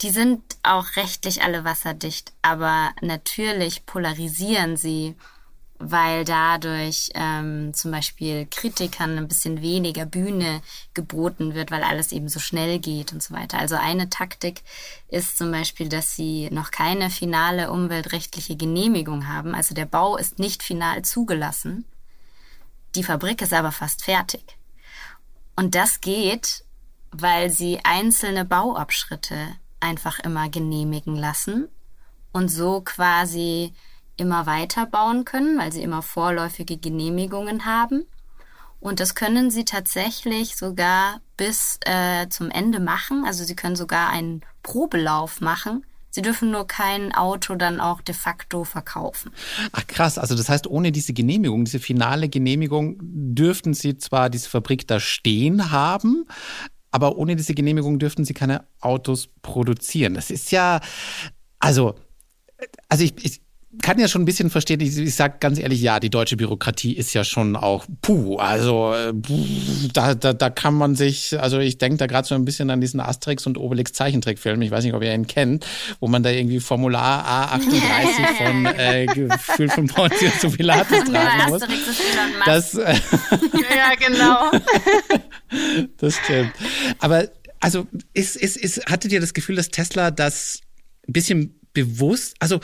die 0.01 0.11
sind 0.11 0.41
auch 0.61 0.95
rechtlich 0.95 1.41
alle 1.41 1.63
wasserdicht, 1.63 2.31
aber 2.43 2.91
natürlich 3.01 3.85
polarisieren 3.87 4.77
sie 4.77 5.15
weil 5.79 6.25
dadurch 6.25 7.09
ähm, 7.15 7.73
zum 7.73 7.91
Beispiel 7.91 8.45
Kritikern 8.45 9.17
ein 9.17 9.29
bisschen 9.29 9.61
weniger 9.61 10.05
Bühne 10.05 10.61
geboten 10.93 11.55
wird, 11.55 11.71
weil 11.71 11.83
alles 11.83 12.11
eben 12.11 12.27
so 12.27 12.39
schnell 12.39 12.79
geht 12.79 13.13
und 13.13 13.23
so 13.23 13.33
weiter. 13.33 13.57
Also 13.57 13.75
eine 13.75 14.09
Taktik 14.09 14.61
ist 15.07 15.37
zum 15.37 15.51
Beispiel, 15.51 15.87
dass 15.87 16.15
sie 16.15 16.49
noch 16.51 16.71
keine 16.71 17.09
finale 17.09 17.71
umweltrechtliche 17.71 18.57
Genehmigung 18.57 19.27
haben. 19.27 19.55
Also 19.55 19.73
der 19.73 19.85
Bau 19.85 20.17
ist 20.17 20.37
nicht 20.37 20.63
final 20.63 21.01
zugelassen. 21.03 21.85
Die 22.95 23.03
Fabrik 23.03 23.41
ist 23.41 23.53
aber 23.53 23.71
fast 23.71 24.03
fertig. 24.03 24.57
Und 25.55 25.75
das 25.75 26.01
geht, 26.01 26.65
weil 27.11 27.49
sie 27.49 27.79
einzelne 27.85 28.43
Bauabschritte 28.43 29.47
einfach 29.79 30.19
immer 30.19 30.49
genehmigen 30.49 31.15
lassen 31.15 31.69
und 32.33 32.49
so 32.49 32.81
quasi 32.81 33.73
immer 34.19 34.45
weiter 34.45 34.85
bauen 34.85 35.25
können, 35.25 35.57
weil 35.57 35.71
sie 35.71 35.81
immer 35.81 36.01
vorläufige 36.01 36.77
Genehmigungen 36.77 37.65
haben. 37.65 38.05
Und 38.79 38.99
das 38.99 39.13
können 39.13 39.51
sie 39.51 39.65
tatsächlich 39.65 40.55
sogar 40.55 41.21
bis 41.35 41.79
äh, 41.85 42.29
zum 42.29 42.49
Ende 42.49 42.79
machen. 42.79 43.23
Also 43.25 43.43
sie 43.43 43.55
können 43.55 43.75
sogar 43.75 44.09
einen 44.09 44.41
Probelauf 44.63 45.41
machen. 45.41 45.85
Sie 46.11 46.21
dürfen 46.21 46.49
nur 46.49 46.65
kein 46.65 47.13
Auto 47.13 47.55
dann 47.55 47.79
auch 47.79 48.01
de 48.01 48.15
facto 48.15 48.63
verkaufen. 48.63 49.31
Ach 49.73 49.85
krass, 49.85 50.17
also 50.17 50.35
das 50.35 50.49
heißt, 50.49 50.65
ohne 50.65 50.91
diese 50.91 51.13
Genehmigung, 51.13 51.65
diese 51.65 51.79
finale 51.79 52.29
Genehmigung, 52.29 52.97
dürften 52.99 53.73
Sie 53.73 53.97
zwar 53.97 54.29
diese 54.29 54.49
Fabrik 54.49 54.87
da 54.87 54.99
stehen 54.99 55.71
haben, 55.71 56.25
aber 56.89 57.17
ohne 57.17 57.35
diese 57.35 57.53
Genehmigung 57.53 57.99
dürften 57.99 58.25
Sie 58.25 58.33
keine 58.33 58.65
Autos 58.79 59.29
produzieren. 59.43 60.15
Das 60.15 60.31
ist 60.31 60.51
ja, 60.51 60.79
also, 61.59 61.93
also 62.87 63.03
ich, 63.03 63.13
ich 63.23 63.41
kann 63.83 63.99
ja 63.99 64.07
schon 64.07 64.23
ein 64.23 64.25
bisschen 64.25 64.49
verstehen, 64.49 64.79
ich, 64.79 64.97
ich 64.97 65.13
sage 65.13 65.35
ganz 65.39 65.59
ehrlich, 65.59 65.79
ja, 65.79 65.99
die 65.99 66.09
deutsche 66.09 66.35
Bürokratie 66.37 66.93
ist 66.93 67.13
ja 67.13 67.23
schon 67.23 67.55
auch 67.55 67.85
puh, 68.01 68.37
also 68.37 68.95
puh, 69.21 69.45
da, 69.93 70.15
da, 70.15 70.33
da 70.33 70.49
kann 70.49 70.73
man 70.73 70.95
sich, 70.95 71.39
also 71.39 71.59
ich 71.59 71.77
denke 71.77 71.97
da 71.97 72.07
gerade 72.07 72.27
so 72.27 72.33
ein 72.33 72.45
bisschen 72.45 72.71
an 72.71 72.81
diesen 72.81 72.99
Asterix 72.99 73.45
und 73.45 73.59
Obelix 73.59 73.93
Zeichentrickfilm, 73.93 74.59
ich 74.63 74.71
weiß 74.71 74.83
nicht, 74.83 74.95
ob 74.95 75.03
ihr 75.03 75.13
ihn 75.13 75.27
kennt, 75.27 75.67
wo 75.99 76.07
man 76.07 76.23
da 76.23 76.31
irgendwie 76.31 76.59
Formular 76.59 77.53
A38 77.53 78.37
von 78.43 78.65
äh, 78.65 79.05
Gefühl 79.05 79.69
von 79.69 79.87
Pontius 79.87 80.39
zu 80.39 80.49
Pilatus 80.49 81.03
tragen 81.03 81.49
muss. 81.49 81.61
Das, 82.45 82.73
äh, 82.73 82.95
ja, 82.95 83.93
genau. 83.99 84.51
das 85.97 86.15
stimmt. 86.15 86.53
Aber 86.97 87.29
also 87.59 87.85
ist, 88.13 88.35
ist, 88.35 88.57
ist, 88.57 88.85
hattet 88.87 89.11
ihr 89.11 89.21
das 89.21 89.33
Gefühl, 89.33 89.57
dass 89.57 89.69
Tesla 89.69 90.09
das 90.09 90.61
ein 91.07 91.13
bisschen 91.13 91.59
bewusst, 91.73 92.35
also 92.39 92.59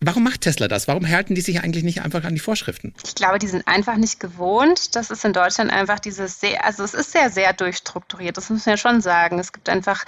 Warum 0.00 0.24
macht 0.24 0.40
Tesla 0.40 0.66
das? 0.66 0.88
Warum 0.88 1.08
halten 1.08 1.36
die 1.36 1.40
sich 1.40 1.62
eigentlich 1.62 1.84
nicht 1.84 2.02
einfach 2.02 2.24
an 2.24 2.34
die 2.34 2.40
Vorschriften? 2.40 2.94
Ich 3.04 3.14
glaube, 3.14 3.38
die 3.38 3.46
sind 3.46 3.68
einfach 3.68 3.96
nicht 3.96 4.18
gewohnt. 4.18 4.96
Das 4.96 5.10
ist 5.10 5.24
in 5.24 5.32
Deutschland 5.32 5.70
einfach 5.70 6.00
dieses 6.00 6.40
sehr, 6.40 6.64
also 6.64 6.82
es 6.82 6.94
ist 6.94 7.12
sehr, 7.12 7.30
sehr 7.30 7.52
durchstrukturiert. 7.52 8.36
Das 8.36 8.50
muss 8.50 8.66
man 8.66 8.72
ja 8.72 8.76
schon 8.76 9.00
sagen. 9.00 9.38
Es 9.38 9.52
gibt 9.52 9.68
einfach 9.68 10.04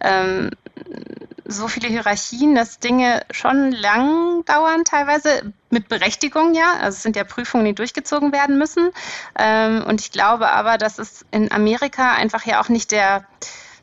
ähm, 0.00 0.50
so 1.46 1.68
viele 1.68 1.88
Hierarchien, 1.88 2.54
dass 2.54 2.80
Dinge 2.80 3.22
schon 3.30 3.72
lang 3.72 4.44
dauern, 4.44 4.84
teilweise 4.84 5.54
mit 5.70 5.88
Berechtigung, 5.88 6.54
ja. 6.54 6.74
Also 6.80 6.96
es 6.96 7.02
sind 7.02 7.16
ja 7.16 7.24
Prüfungen, 7.24 7.64
die 7.64 7.74
durchgezogen 7.74 8.30
werden 8.32 8.58
müssen. 8.58 8.90
Ähm, 9.38 9.84
und 9.84 10.02
ich 10.02 10.10
glaube 10.10 10.50
aber, 10.50 10.76
dass 10.76 10.98
es 10.98 11.24
in 11.30 11.50
Amerika 11.50 12.12
einfach 12.12 12.44
ja 12.44 12.60
auch 12.60 12.68
nicht 12.68 12.90
der 12.92 13.24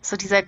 so 0.03 0.17
dieser 0.17 0.43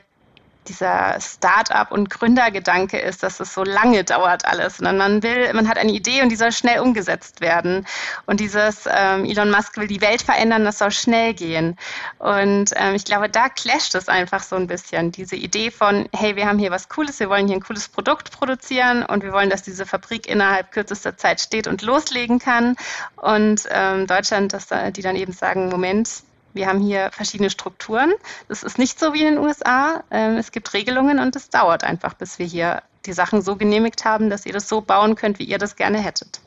dieser 0.68 1.20
Start-up 1.20 1.92
und 1.92 2.10
Gründergedanke 2.10 3.00
ist, 3.00 3.24
dass 3.24 3.40
es 3.40 3.54
so 3.54 3.64
lange 3.64 4.04
dauert 4.04 4.46
alles, 4.46 4.78
sondern 4.78 4.98
man 4.98 5.24
will, 5.24 5.54
man 5.54 5.68
hat 5.68 5.78
eine 5.78 5.92
Idee 5.92 6.22
und 6.22 6.30
die 6.30 6.36
soll 6.36 6.52
schnell 6.52 6.80
umgesetzt 6.80 7.42
werden. 7.42 7.86
Und 8.26 8.40
dieses 8.40 8.88
ähm, 8.92 9.26
Elon 9.26 9.52
Musk 9.52 9.78
will 9.78 9.88
die 9.88 10.02
Welt 10.02 10.22
verändern, 10.22 10.64
das 10.66 10.80
soll 10.80 10.92
schnell 10.92 11.34
gehen. 11.34 11.78
Und 12.20 12.72
ähm, 12.76 12.96
ich 12.96 13.06
glaube, 13.06 13.30
da 13.30 13.50
clasht 13.50 13.96
es 13.96 14.08
einfach 14.08 14.44
so 14.44 14.56
ein 14.56 14.68
bisschen. 14.68 15.12
Diese 15.12 15.36
Idee 15.36 15.72
von, 15.72 16.08
hey, 16.14 16.36
wir 16.36 16.48
haben 16.48 16.60
hier 16.60 16.72
was 16.72 16.90
Cooles, 16.90 17.20
wir 17.20 17.30
wollen 17.30 17.48
hier 17.48 17.58
ein 17.58 17.64
cooles 17.64 17.88
Produkt 17.88 18.32
produzieren 18.32 19.04
und 19.06 19.24
wir 19.24 19.34
wollen, 19.34 19.50
dass 19.50 19.64
diese 19.64 19.86
Fabrik 19.86 20.28
innerhalb 20.28 20.72
kürzester 20.72 21.18
Zeit 21.18 21.42
steht 21.42 21.68
und 21.68 21.82
loslegen 21.82 22.40
kann. 22.40 22.76
Und 23.16 23.68
ähm, 23.70 24.08
Deutschland, 24.08 24.54
dass 24.54 24.68
da, 24.68 24.92
die 24.92 25.02
dann 25.02 25.16
eben 25.16 25.34
sagen, 25.34 25.70
Moment, 25.70 26.24
wir 26.54 26.68
haben 26.68 26.80
hier 26.80 27.10
verschiedene 27.12 27.50
Strukturen. 27.50 28.14
Das 28.48 28.64
ist 28.64 28.78
nicht 28.78 29.00
so 29.00 29.14
wie 29.14 29.24
in 29.24 29.36
den 29.36 29.38
USA. 29.38 30.04
Ähm, 30.12 30.38
es 30.38 30.52
gibt 30.52 30.74
Regelungen 30.74 31.20
und 31.20 31.36
es 31.36 31.50
dauert 31.50 31.84
einfach, 31.84 32.14
bis 32.14 32.40
wir 32.40 32.46
hier 32.46 32.84
die 33.06 33.14
Sachen 33.14 33.42
so 33.42 33.56
genehmigt 33.56 34.06
haben, 34.06 34.30
dass 34.30 34.46
ihr 34.46 34.54
das 34.54 34.68
so 34.68 34.82
bauen 34.82 35.16
könnt, 35.16 35.40
wie 35.40 35.44
ihr 35.44 35.58
das 35.58 35.76
gerne 35.76 36.02
hättet. 36.04 36.42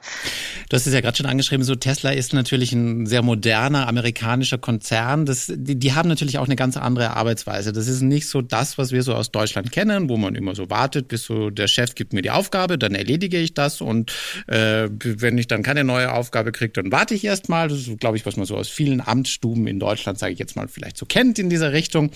Du 0.68 0.76
hast 0.76 0.86
es 0.86 0.92
ja 0.92 1.00
gerade 1.00 1.16
schon 1.16 1.26
angeschrieben, 1.26 1.64
so 1.64 1.74
Tesla 1.74 2.10
ist 2.10 2.32
natürlich 2.32 2.72
ein 2.72 3.06
sehr 3.06 3.22
moderner 3.22 3.86
amerikanischer 3.86 4.58
Konzern. 4.58 5.26
Das, 5.26 5.52
die, 5.54 5.78
die 5.78 5.94
haben 5.94 6.08
natürlich 6.08 6.38
auch 6.38 6.46
eine 6.46 6.56
ganz 6.56 6.76
andere 6.76 7.16
Arbeitsweise. 7.16 7.72
Das 7.72 7.88
ist 7.88 8.00
nicht 8.00 8.28
so 8.28 8.42
das, 8.42 8.78
was 8.78 8.92
wir 8.92 9.02
so 9.02 9.14
aus 9.14 9.30
Deutschland 9.30 9.70
kennen, 9.72 10.08
wo 10.08 10.16
man 10.16 10.34
immer 10.34 10.54
so 10.54 10.70
wartet, 10.70 11.08
bis 11.08 11.24
so 11.24 11.50
der 11.50 11.68
Chef 11.68 11.94
gibt 11.94 12.12
mir 12.12 12.22
die 12.22 12.30
Aufgabe, 12.30 12.78
dann 12.78 12.94
erledige 12.94 13.38
ich 13.38 13.54
das 13.54 13.80
und 13.80 14.12
äh, 14.46 14.88
wenn 15.02 15.38
ich 15.38 15.46
dann 15.46 15.62
keine 15.62 15.84
neue 15.84 16.12
Aufgabe 16.12 16.52
kriege, 16.52 16.72
dann 16.72 16.90
warte 16.92 17.14
ich 17.14 17.24
erst 17.24 17.48
mal. 17.48 17.68
Das 17.68 17.78
ist, 17.78 17.98
glaube 18.00 18.16
ich, 18.16 18.26
was 18.26 18.36
man 18.36 18.46
so 18.46 18.56
aus 18.56 18.68
vielen 18.68 19.00
Amtsstuben 19.00 19.66
in 19.66 19.78
Deutschland, 19.78 20.18
sage 20.18 20.32
ich 20.32 20.38
jetzt 20.38 20.56
mal, 20.56 20.68
vielleicht 20.68 20.96
so 20.96 21.06
kennt 21.06 21.38
in 21.38 21.50
dieser 21.50 21.72
Richtung. 21.72 22.10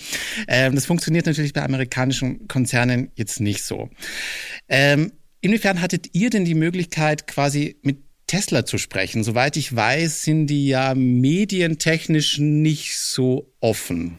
Ähm, 0.47 0.75
das 0.75 0.85
funktioniert 0.85 1.25
natürlich 1.25 1.53
bei 1.53 1.63
amerikanischen 1.63 2.47
Konzernen 2.47 3.11
jetzt 3.15 3.39
nicht 3.39 3.63
so. 3.63 3.89
Ähm, 4.69 5.11
inwiefern 5.41 5.81
hattet 5.81 6.09
ihr 6.13 6.29
denn 6.29 6.45
die 6.45 6.55
Möglichkeit, 6.55 7.27
quasi 7.27 7.77
mit 7.81 7.99
Tesla 8.27 8.65
zu 8.65 8.77
sprechen? 8.77 9.23
Soweit 9.23 9.57
ich 9.57 9.75
weiß, 9.75 10.23
sind 10.23 10.47
die 10.47 10.67
ja 10.67 10.95
medientechnisch 10.95 12.37
nicht 12.39 12.97
so 12.97 13.51
offen. 13.59 14.17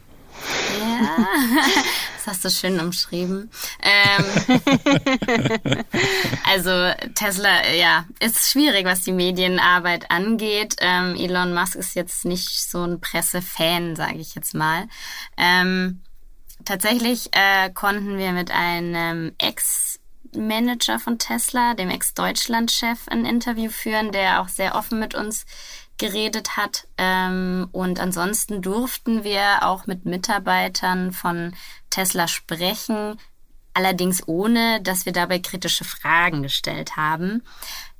Ja, 0.78 1.16
das 2.16 2.26
hast 2.26 2.44
du 2.44 2.50
schön 2.50 2.78
umschrieben. 2.78 3.50
Ähm, 3.82 4.24
also 6.50 6.92
Tesla, 7.14 7.72
ja, 7.74 8.04
ist 8.20 8.50
schwierig, 8.50 8.84
was 8.84 9.02
die 9.02 9.12
Medienarbeit 9.12 10.10
angeht. 10.10 10.76
Ähm, 10.80 11.16
Elon 11.16 11.54
Musk 11.54 11.76
ist 11.76 11.94
jetzt 11.94 12.24
nicht 12.24 12.70
so 12.70 12.84
ein 12.84 13.00
Pressefan, 13.00 13.96
sage 13.96 14.18
ich 14.18 14.34
jetzt 14.34 14.54
mal. 14.54 14.88
Ähm, 15.36 16.02
tatsächlich 16.64 17.30
äh, 17.32 17.70
konnten 17.70 18.18
wir 18.18 18.32
mit 18.32 18.50
einem 18.50 19.32
Ex 19.38 19.81
Manager 20.36 20.98
von 20.98 21.18
Tesla, 21.18 21.74
dem 21.74 21.90
Ex-Deutschland-Chef, 21.90 23.08
ein 23.08 23.24
Interview 23.24 23.70
führen, 23.70 24.12
der 24.12 24.40
auch 24.40 24.48
sehr 24.48 24.74
offen 24.74 24.98
mit 24.98 25.14
uns 25.14 25.44
geredet 25.98 26.56
hat. 26.56 26.88
Ähm, 26.98 27.68
und 27.72 28.00
ansonsten 28.00 28.62
durften 28.62 29.24
wir 29.24 29.62
auch 29.62 29.86
mit 29.86 30.04
Mitarbeitern 30.04 31.12
von 31.12 31.54
Tesla 31.90 32.28
sprechen, 32.28 33.18
allerdings 33.74 34.26
ohne, 34.26 34.80
dass 34.82 35.06
wir 35.06 35.12
dabei 35.12 35.38
kritische 35.38 35.84
Fragen 35.84 36.42
gestellt 36.42 36.96
haben. 36.96 37.42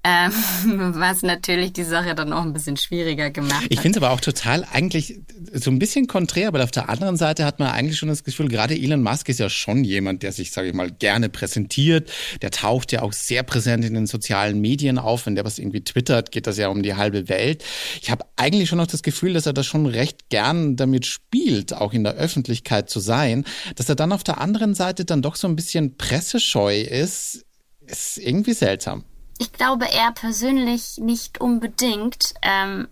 Ähm, 0.04 0.32
was 0.96 1.22
natürlich 1.22 1.72
die 1.72 1.84
Sache 1.84 2.16
dann 2.16 2.32
auch 2.32 2.42
ein 2.42 2.52
bisschen 2.52 2.76
schwieriger 2.76 3.30
gemacht 3.30 3.62
hat. 3.62 3.66
Ich 3.68 3.80
finde 3.80 3.98
es 3.98 4.02
aber 4.02 4.12
auch 4.12 4.20
total 4.20 4.66
eigentlich 4.72 5.20
so 5.52 5.70
ein 5.70 5.78
bisschen 5.78 6.08
konträr, 6.08 6.48
aber 6.48 6.64
auf 6.64 6.72
der 6.72 6.88
anderen 6.88 7.16
Seite 7.16 7.44
hat 7.44 7.60
man 7.60 7.68
eigentlich 7.68 7.98
schon 7.98 8.08
das 8.08 8.24
Gefühl, 8.24 8.48
gerade 8.48 8.74
Elon 8.74 9.02
Musk 9.02 9.28
ist 9.28 9.38
ja 9.38 9.48
schon 9.48 9.84
jemand, 9.84 10.24
der 10.24 10.32
sich, 10.32 10.50
sage 10.50 10.68
ich 10.68 10.74
mal, 10.74 10.90
gerne 10.90 11.28
präsentiert. 11.28 12.10
Der 12.42 12.50
taucht 12.50 12.90
ja 12.90 13.02
auch 13.02 13.12
sehr 13.12 13.44
präsent 13.44 13.84
in 13.84 13.94
den 13.94 14.08
sozialen 14.08 14.60
Medien 14.60 14.98
auf. 14.98 15.26
Wenn 15.26 15.36
der 15.36 15.44
was 15.44 15.60
irgendwie 15.60 15.84
twittert, 15.84 16.32
geht 16.32 16.48
das 16.48 16.58
ja 16.58 16.68
um 16.68 16.82
die 16.82 16.94
halbe 16.94 17.28
Welt. 17.28 17.62
Ich 18.00 18.10
habe 18.10 18.24
eigentlich 18.34 18.68
schon 18.68 18.78
noch 18.78 18.88
das 18.88 19.04
Gefühl, 19.04 19.34
dass 19.34 19.46
er 19.46 19.52
das 19.52 19.66
schon 19.66 19.86
recht 19.86 20.30
gern 20.30 20.74
damit 20.74 21.06
spielt, 21.06 21.74
auch 21.74 21.92
in 21.92 22.02
der 22.02 22.14
Öffentlichkeit 22.14 22.90
zu 22.90 22.98
sein. 22.98 23.44
Dass 23.76 23.88
er 23.88 23.94
dann 23.94 24.10
auf 24.10 24.24
der 24.24 24.40
anderen 24.40 24.74
Seite 24.74 25.04
dann 25.04 25.22
doch 25.22 25.36
so 25.36 25.46
ein 25.46 25.54
bisschen 25.54 25.96
pressescheu 25.96 26.80
ist, 26.80 27.44
ist 27.86 28.18
irgendwie 28.18 28.54
seltsam. 28.54 29.04
Ich 29.42 29.52
glaube, 29.52 29.86
er 29.92 30.12
persönlich 30.12 30.98
nicht 30.98 31.40
unbedingt. 31.40 32.32
Ähm, 32.42 32.86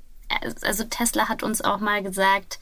also 0.62 0.82
Tesla 0.82 1.28
hat 1.28 1.44
uns 1.44 1.60
auch 1.60 1.78
mal 1.78 2.02
gesagt, 2.02 2.58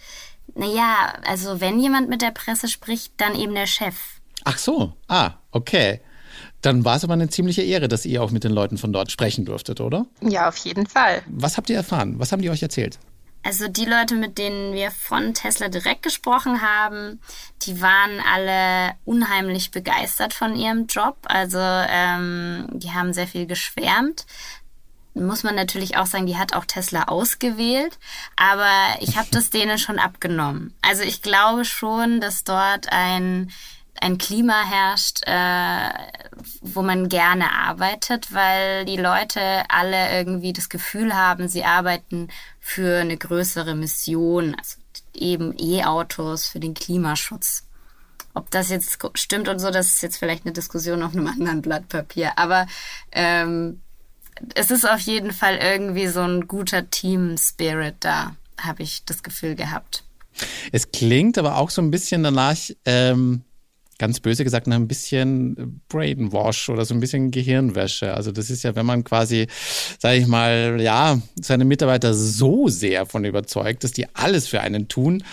naja, 0.54 1.14
also 1.26 1.62
wenn 1.62 1.80
jemand 1.80 2.11
mit 2.11 2.21
der 2.21 2.33
Presse 2.33 2.68
spricht, 2.68 3.14
dann 3.16 3.35
eben 3.35 3.54
der 3.54 3.66
Chef. 3.66 3.97
Ach 4.45 4.59
so, 4.59 4.92
ah, 5.09 5.33
okay. 5.52 6.02
Dann 6.61 6.85
war 6.85 6.97
es 6.97 7.04
aber 7.04 7.14
eine 7.14 7.30
ziemliche 7.30 7.62
Ehre, 7.62 7.88
dass 7.88 8.04
ihr 8.04 8.23
auch 8.23 8.30
mit 8.30 8.45
den 8.45 8.52
Leuten 8.52 8.76
von 8.76 8.92
dort 8.92 9.11
sprechen 9.11 9.47
durftet, 9.47 9.80
oder? 9.80 10.04
Ja, 10.21 10.49
auf 10.49 10.59
jeden 10.59 10.87
Fall. 10.87 11.23
Was 11.26 11.57
habt 11.57 11.71
ihr 11.71 11.76
erfahren? 11.76 12.18
Was 12.18 12.30
haben 12.30 12.42
die 12.42 12.50
euch 12.50 12.62
erzählt? 12.62 12.99
Also 13.42 13.68
die 13.68 13.85
Leute, 13.85 14.14
mit 14.14 14.37
denen 14.37 14.75
wir 14.75 14.90
von 14.90 15.33
Tesla 15.33 15.68
direkt 15.68 16.02
gesprochen 16.02 16.61
haben, 16.61 17.21
die 17.62 17.80
waren 17.80 18.21
alle 18.21 18.95
unheimlich 19.04 19.71
begeistert 19.71 20.35
von 20.35 20.54
ihrem 20.57 20.87
Job. 20.87 21.16
Also 21.25 21.59
ähm, 21.61 22.66
die 22.73 22.92
haben 22.92 23.12
sehr 23.12 23.26
viel 23.26 23.47
geschwärmt. 23.47 24.26
Muss 25.14 25.42
man 25.42 25.54
natürlich 25.54 25.97
auch 25.97 26.07
sagen, 26.07 26.26
die 26.26 26.37
hat 26.37 26.54
auch 26.54 26.64
Tesla 26.64 27.04
ausgewählt, 27.04 27.99
aber 28.37 28.71
ich 29.00 29.16
habe 29.16 29.28
das 29.33 29.50
denen 29.50 29.78
schon 29.78 29.99
abgenommen. 29.99 30.75
Also 30.83 31.02
ich 31.02 31.23
glaube 31.23 31.64
schon, 31.64 32.21
dass 32.21 32.45
dort 32.45 32.92
ein 32.92 33.50
ein 34.00 34.18
Klima 34.18 34.64
herrscht, 34.64 35.22
äh, 35.26 35.88
wo 36.60 36.82
man 36.82 37.08
gerne 37.08 37.52
arbeitet, 37.52 38.32
weil 38.32 38.84
die 38.84 38.96
Leute 38.96 39.40
alle 39.68 40.16
irgendwie 40.16 40.52
das 40.52 40.68
Gefühl 40.68 41.14
haben, 41.14 41.48
sie 41.48 41.64
arbeiten 41.64 42.28
für 42.60 43.00
eine 43.00 43.16
größere 43.16 43.74
Mission, 43.74 44.54
also 44.56 44.78
eben 45.14 45.54
E-Autos 45.58 46.46
für 46.46 46.60
den 46.60 46.74
Klimaschutz. 46.74 47.64
Ob 48.34 48.50
das 48.50 48.68
jetzt 48.70 48.98
stimmt 49.14 49.48
und 49.48 49.58
so, 49.58 49.70
das 49.70 49.86
ist 49.88 50.02
jetzt 50.02 50.18
vielleicht 50.18 50.44
eine 50.44 50.52
Diskussion 50.52 51.02
auf 51.02 51.12
einem 51.12 51.26
anderen 51.26 51.62
Blatt 51.62 51.88
Papier. 51.88 52.32
Aber 52.36 52.66
ähm, 53.10 53.80
es 54.54 54.70
ist 54.70 54.88
auf 54.88 55.00
jeden 55.00 55.32
Fall 55.32 55.56
irgendwie 55.56 56.06
so 56.06 56.20
ein 56.20 56.46
guter 56.46 56.88
Team-Spirit 56.90 57.96
da, 58.00 58.36
habe 58.60 58.82
ich 58.82 59.04
das 59.04 59.22
Gefühl 59.22 59.54
gehabt. 59.54 60.04
Es 60.70 60.92
klingt 60.92 61.36
aber 61.38 61.56
auch 61.56 61.70
so 61.70 61.82
ein 61.82 61.90
bisschen 61.90 62.22
danach, 62.22 62.56
ähm, 62.84 63.42
ganz 63.98 64.20
böse 64.20 64.44
gesagt, 64.44 64.68
ein 64.68 64.88
bisschen 64.88 65.82
Brainwash 65.88 66.68
oder 66.68 66.84
so 66.84 66.94
ein 66.94 67.00
bisschen 67.00 67.30
Gehirnwäsche. 67.30 68.14
Also 68.14 68.32
das 68.32 68.50
ist 68.50 68.62
ja, 68.62 68.74
wenn 68.76 68.86
man 68.86 69.04
quasi, 69.04 69.48
sage 69.98 70.18
ich 70.18 70.26
mal, 70.26 70.80
ja, 70.80 71.20
seine 71.40 71.64
Mitarbeiter 71.64 72.14
so 72.14 72.68
sehr 72.68 73.06
von 73.06 73.24
überzeugt, 73.24 73.84
dass 73.84 73.92
die 73.92 74.06
alles 74.14 74.48
für 74.48 74.60
einen 74.60 74.88
tun. 74.88 75.24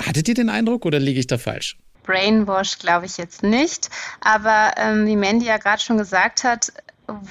Hattet 0.00 0.28
ihr 0.28 0.34
den 0.34 0.50
Eindruck 0.50 0.84
oder 0.84 0.98
liege 0.98 1.20
ich 1.20 1.26
da 1.26 1.38
falsch? 1.38 1.78
Brainwash 2.04 2.78
glaube 2.78 3.06
ich 3.06 3.16
jetzt 3.16 3.42
nicht. 3.42 3.88
Aber 4.20 4.72
ähm, 4.76 5.06
wie 5.06 5.16
Mandy 5.16 5.46
ja 5.46 5.56
gerade 5.56 5.82
schon 5.82 5.98
gesagt 5.98 6.44
hat, 6.44 6.72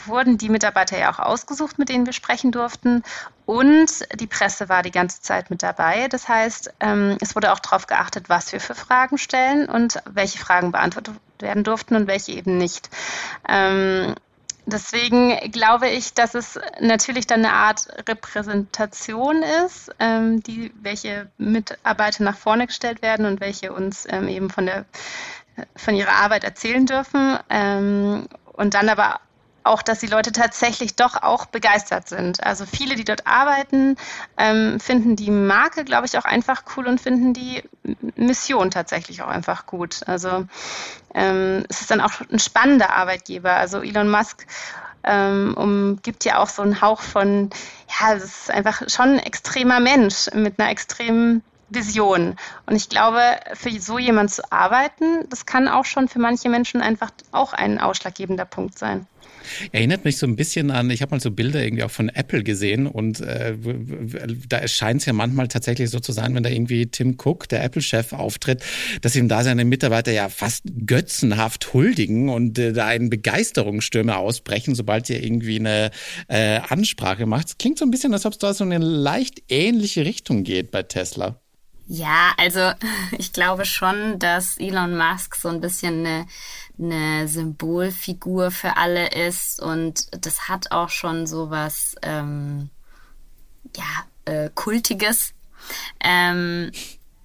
wurden 0.05 0.37
die 0.37 0.49
Mitarbeiter 0.49 0.97
ja 0.97 1.13
auch 1.13 1.19
ausgesucht, 1.19 1.79
mit 1.79 1.89
denen 1.89 2.05
wir 2.05 2.13
sprechen 2.13 2.51
durften. 2.51 3.03
Und 3.45 3.87
die 4.19 4.27
Presse 4.27 4.69
war 4.69 4.81
die 4.81 4.91
ganze 4.91 5.21
Zeit 5.21 5.49
mit 5.49 5.61
dabei. 5.61 6.07
Das 6.07 6.27
heißt, 6.27 6.73
ähm, 6.79 7.17
es 7.21 7.35
wurde 7.35 7.51
auch 7.51 7.59
darauf 7.59 7.85
geachtet, 7.85 8.27
was 8.27 8.51
wir 8.51 8.59
für 8.59 8.73
Fragen 8.75 9.17
stellen 9.17 9.69
und 9.69 10.01
welche 10.09 10.39
Fragen 10.39 10.71
beantwortet 10.71 11.15
werden 11.39 11.63
durften 11.63 11.95
und 11.95 12.07
welche 12.07 12.31
eben 12.31 12.57
nicht. 12.57 12.89
Ähm, 13.47 14.15
deswegen 14.65 15.37
glaube 15.51 15.89
ich, 15.89 16.15
dass 16.15 16.33
es 16.33 16.59
natürlich 16.79 17.27
dann 17.27 17.45
eine 17.45 17.53
Art 17.53 17.87
Repräsentation 18.09 19.43
ist, 19.65 19.91
ähm, 19.99 20.41
die, 20.41 20.73
welche 20.81 21.29
Mitarbeiter 21.37 22.23
nach 22.23 22.37
vorne 22.37 22.65
gestellt 22.65 23.03
werden 23.03 23.27
und 23.27 23.41
welche 23.41 23.73
uns 23.73 24.05
eben 24.05 24.49
von 24.49 24.65
der 24.65 24.85
von 25.77 25.95
ihrer 25.95 26.11
Arbeit 26.11 26.43
erzählen 26.43 26.85
dürfen. 26.85 27.37
und 27.47 28.73
dann 28.73 28.89
aber 28.89 29.21
auch, 29.65 29.81
dass 29.81 29.99
die 29.99 30.07
Leute 30.07 30.31
tatsächlich 30.31 30.95
doch 30.95 31.21
auch 31.21 31.45
begeistert 31.45 32.07
sind. 32.07 32.43
Also 32.43 32.65
viele, 32.65 32.95
die 32.95 33.03
dort 33.03 33.27
arbeiten, 33.27 33.97
ähm, 34.37 34.79
finden 34.79 35.15
die 35.15 35.31
Marke, 35.31 35.83
glaube 35.83 36.05
ich, 36.05 36.17
auch 36.17 36.25
einfach 36.25 36.63
cool 36.75 36.87
und 36.87 37.01
finden 37.01 37.33
die 37.33 37.63
Mission 38.15 38.71
tatsächlich 38.71 39.21
auch 39.21 39.27
einfach 39.27 39.65
gut. 39.65 40.01
Also 40.07 40.45
ähm, 41.13 41.65
es 41.69 41.81
ist 41.81 41.91
dann 41.91 42.01
auch 42.01 42.11
ein 42.31 42.39
spannender 42.39 42.93
Arbeitgeber. 42.93 43.53
Also 43.53 43.81
Elon 43.81 44.09
Musk 44.09 44.45
ähm, 45.03 45.53
um, 45.57 45.99
gibt 46.01 46.25
ja 46.25 46.39
auch 46.39 46.49
so 46.49 46.61
einen 46.61 46.81
Hauch 46.81 47.01
von, 47.01 47.49
ja, 47.99 48.13
es 48.13 48.23
ist 48.23 48.51
einfach 48.51 48.89
schon 48.89 49.13
ein 49.13 49.19
extremer 49.19 49.79
Mensch 49.79 50.29
mit 50.33 50.59
einer 50.59 50.69
extremen 50.69 51.43
Vision. 51.69 52.35
Und 52.65 52.75
ich 52.75 52.89
glaube, 52.89 53.21
für 53.53 53.71
so 53.79 53.97
jemand 53.97 54.31
zu 54.31 54.51
arbeiten, 54.51 55.27
das 55.29 55.45
kann 55.45 55.67
auch 55.67 55.85
schon 55.85 56.07
für 56.07 56.19
manche 56.19 56.49
Menschen 56.49 56.81
einfach 56.81 57.11
auch 57.31 57.53
ein 57.53 57.79
ausschlaggebender 57.79 58.45
Punkt 58.45 58.77
sein. 58.77 59.07
Erinnert 59.71 60.05
mich 60.05 60.17
so 60.17 60.27
ein 60.27 60.35
bisschen 60.35 60.71
an, 60.71 60.89
ich 60.89 61.01
habe 61.01 61.11
mal 61.11 61.19
so 61.19 61.31
Bilder 61.31 61.63
irgendwie 61.63 61.83
auch 61.83 61.91
von 61.91 62.09
Apple 62.09 62.43
gesehen 62.43 62.87
und 62.87 63.21
äh, 63.21 63.55
da 64.47 64.67
scheint 64.67 65.01
es 65.01 65.05
ja 65.05 65.13
manchmal 65.13 65.47
tatsächlich 65.47 65.89
so 65.89 65.99
zu 65.99 66.11
sein, 66.11 66.35
wenn 66.35 66.43
da 66.43 66.49
irgendwie 66.49 66.87
Tim 66.87 67.17
Cook, 67.23 67.49
der 67.49 67.63
Apple-Chef, 67.63 68.13
auftritt, 68.13 68.63
dass 69.01 69.15
ihm 69.15 69.27
da 69.27 69.43
seine 69.43 69.65
Mitarbeiter 69.65 70.11
ja 70.11 70.29
fast 70.29 70.63
götzenhaft 70.85 71.73
huldigen 71.73 72.29
und 72.29 72.57
äh, 72.59 72.73
da 72.73 72.87
einen 72.87 73.09
Begeisterungsstürme 73.09 74.17
ausbrechen, 74.17 74.75
sobald 74.75 75.09
ihr 75.09 75.23
irgendwie 75.23 75.59
eine 75.59 75.91
äh, 76.27 76.59
Ansprache 76.67 77.25
macht. 77.25 77.47
Es 77.49 77.57
klingt 77.57 77.77
so 77.77 77.85
ein 77.85 77.91
bisschen, 77.91 78.13
als 78.13 78.25
ob 78.25 78.33
es 78.33 78.39
da 78.39 78.53
so 78.53 78.63
in 78.63 78.73
eine 78.73 78.85
leicht 78.85 79.43
ähnliche 79.49 80.05
Richtung 80.05 80.43
geht 80.43 80.71
bei 80.71 80.83
Tesla. 80.83 81.41
Ja, 81.87 82.33
also 82.37 82.71
ich 83.17 83.33
glaube 83.33 83.65
schon, 83.65 84.19
dass 84.19 84.57
Elon 84.57 84.97
Musk 84.97 85.35
so 85.35 85.49
ein 85.49 85.61
bisschen 85.61 86.05
eine 86.05 86.27
eine 86.77 87.27
Symbolfigur 87.29 88.51
für 88.51 88.75
alle 88.75 89.07
ist 89.11 89.61
und 89.61 90.07
das 90.25 90.49
hat 90.49 90.71
auch 90.71 90.89
schon 90.89 91.25
so 91.25 91.49
was 91.49 91.95
ähm, 92.01 92.69
ja 93.77 93.83
äh, 94.25 94.49
kultiges. 94.53 95.33
Ähm, 96.03 96.71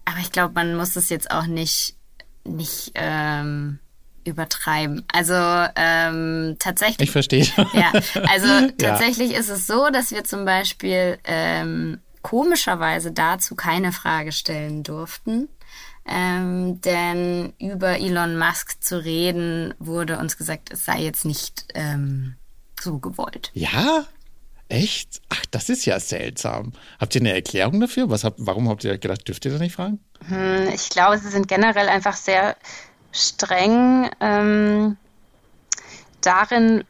aber 0.04 0.18
ich 0.20 0.30
glaube, 0.30 0.54
man 0.54 0.76
muss 0.76 0.94
es 0.94 1.08
jetzt 1.08 1.30
auch 1.30 1.46
nicht 1.46 1.96
nicht 2.44 2.92
ähm, 2.94 3.80
übertreiben. 4.24 5.04
Also 5.12 5.34
ähm, 5.76 6.56
tatsächlich. 6.58 7.08
Ich 7.08 7.10
verstehe. 7.10 7.46
Ja, 7.72 7.92
also 8.28 8.68
tatsächlich 8.78 9.32
ja. 9.32 9.38
ist 9.38 9.48
es 9.48 9.66
so, 9.66 9.90
dass 9.90 10.10
wir 10.10 10.24
zum 10.24 10.44
Beispiel 10.44 11.18
ähm, 11.24 11.98
komischerweise 12.22 13.12
dazu 13.12 13.54
keine 13.54 13.92
Frage 13.92 14.32
stellen 14.32 14.82
durften. 14.82 15.48
Ähm, 16.06 16.80
denn 16.80 17.52
über 17.58 17.98
Elon 18.00 18.38
Musk 18.38 18.82
zu 18.82 19.04
reden, 19.04 19.74
wurde 19.78 20.18
uns 20.18 20.36
gesagt, 20.36 20.72
es 20.72 20.84
sei 20.84 21.00
jetzt 21.02 21.24
nicht 21.24 21.66
ähm, 21.74 22.34
so 22.80 22.98
gewollt. 22.98 23.50
Ja? 23.54 24.06
Echt? 24.68 25.20
Ach, 25.28 25.44
das 25.50 25.68
ist 25.68 25.84
ja 25.84 25.98
seltsam. 26.00 26.72
Habt 26.98 27.14
ihr 27.14 27.20
eine 27.20 27.34
Erklärung 27.34 27.80
dafür? 27.80 28.08
Was 28.08 28.24
habt, 28.24 28.38
warum 28.40 28.68
habt 28.68 28.84
ihr 28.84 28.96
gedacht, 28.98 29.26
dürft 29.26 29.44
ihr 29.44 29.50
das 29.50 29.60
nicht 29.60 29.74
fragen? 29.74 29.98
Hm, 30.26 30.68
ich 30.72 30.88
glaube, 30.90 31.18
sie 31.18 31.28
sind 31.28 31.48
generell 31.48 31.88
einfach 31.88 32.16
sehr 32.16 32.56
streng 33.12 34.10
ähm, 34.20 34.96
darin, 36.20 36.84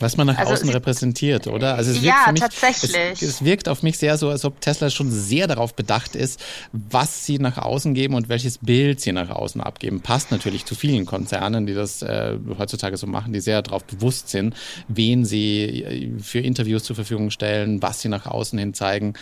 was 0.00 0.16
man 0.16 0.26
nach 0.26 0.38
also 0.38 0.52
außen 0.52 0.68
repräsentiert, 0.70 1.46
oder? 1.46 1.76
Also 1.76 1.92
es 1.92 2.02
wirkt 2.02 2.16
ja, 2.26 2.32
mich, 2.32 2.40
tatsächlich. 2.40 2.94
Es, 2.94 3.22
es, 3.22 3.44
wirkt 3.44 3.68
auf 3.68 3.82
mich 3.82 3.98
sehr 3.98 4.18
so, 4.18 4.28
als 4.28 4.44
ob 4.44 4.60
Tesla 4.60 4.90
schon 4.90 5.10
sehr 5.10 5.46
darauf 5.46 5.74
bedacht 5.74 6.16
ist, 6.16 6.42
was 6.72 7.24
sie 7.24 7.38
nach 7.38 7.58
außen 7.58 7.94
geben 7.94 8.14
und 8.14 8.28
welches 8.28 8.58
Bild 8.58 9.00
sie 9.00 9.12
nach 9.12 9.30
außen 9.30 9.60
abgeben. 9.60 10.00
Passt 10.00 10.30
natürlich 10.30 10.64
zu 10.64 10.74
vielen 10.74 11.06
Konzernen, 11.06 11.66
die 11.66 11.74
das 11.74 12.02
äh, 12.02 12.36
heutzutage 12.58 12.96
so 12.96 13.06
machen, 13.06 13.32
die 13.32 13.40
sehr 13.40 13.62
darauf 13.62 13.84
bewusst 13.84 14.28
sind, 14.30 14.54
wen 14.88 15.24
sie 15.24 15.82
äh, 15.82 16.18
für 16.20 16.40
Interviews 16.40 16.84
zur 16.84 16.96
Verfügung 16.96 17.30
stellen, 17.30 17.80
was 17.82 18.00
sie 18.00 18.08
nach 18.08 18.26
außen 18.26 18.58
hin 18.58 18.74
zeigen. 18.74 19.14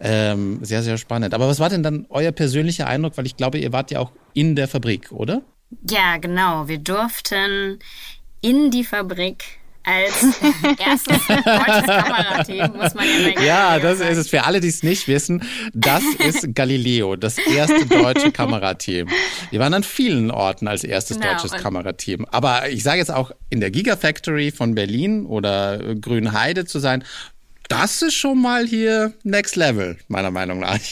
Ähm, 0.00 0.58
sehr, 0.62 0.82
sehr 0.82 0.98
spannend. 0.98 1.34
Aber 1.34 1.48
was 1.48 1.60
war 1.60 1.68
denn 1.68 1.82
dann 1.82 2.06
euer 2.08 2.32
persönlicher 2.32 2.86
Eindruck? 2.86 3.16
Weil 3.16 3.26
ich 3.26 3.36
glaube, 3.36 3.58
ihr 3.58 3.72
wart 3.72 3.90
ja 3.90 4.00
auch 4.00 4.12
in 4.34 4.56
der 4.56 4.68
Fabrik, 4.68 5.12
oder? 5.12 5.42
Ja, 5.88 6.16
genau. 6.18 6.68
Wir 6.68 6.78
durften 6.78 7.78
in 8.40 8.70
die 8.70 8.84
Fabrik 8.84 9.58
als 9.86 10.22
erstes 10.78 11.26
deutsches 11.26 11.86
Kamerateam, 11.86 12.76
muss 12.76 12.94
man 12.94 13.04
ja 13.06 13.34
mal 13.34 13.44
Ja, 13.44 13.78
das 13.78 13.98
sagen. 13.98 14.10
ist 14.10 14.18
es 14.18 14.28
für 14.28 14.44
alle, 14.44 14.60
die 14.60 14.68
es 14.68 14.82
nicht 14.82 15.08
wissen. 15.08 15.42
Das 15.72 16.02
ist 16.18 16.54
Galileo, 16.54 17.16
das 17.16 17.38
erste 17.38 17.86
deutsche 17.86 18.32
Kamerateam. 18.32 19.08
Wir 19.50 19.60
waren 19.60 19.72
an 19.74 19.84
vielen 19.84 20.30
Orten 20.30 20.68
als 20.68 20.84
erstes 20.84 21.18
genau, 21.18 21.32
deutsches 21.32 21.52
Kamerateam. 21.52 22.26
Aber 22.30 22.68
ich 22.68 22.82
sage 22.82 22.98
jetzt 22.98 23.12
auch 23.12 23.30
in 23.48 23.60
der 23.60 23.70
Gigafactory 23.70 24.50
von 24.50 24.74
Berlin 24.74 25.24
oder 25.24 25.94
Grünheide 25.94 26.64
zu 26.66 26.80
sein, 26.80 27.04
das 27.68 28.02
ist 28.02 28.14
schon 28.14 28.40
mal 28.42 28.66
hier 28.66 29.12
Next 29.22 29.56
Level, 29.56 29.96
meiner 30.08 30.30
Meinung 30.30 30.60
nach. 30.60 30.78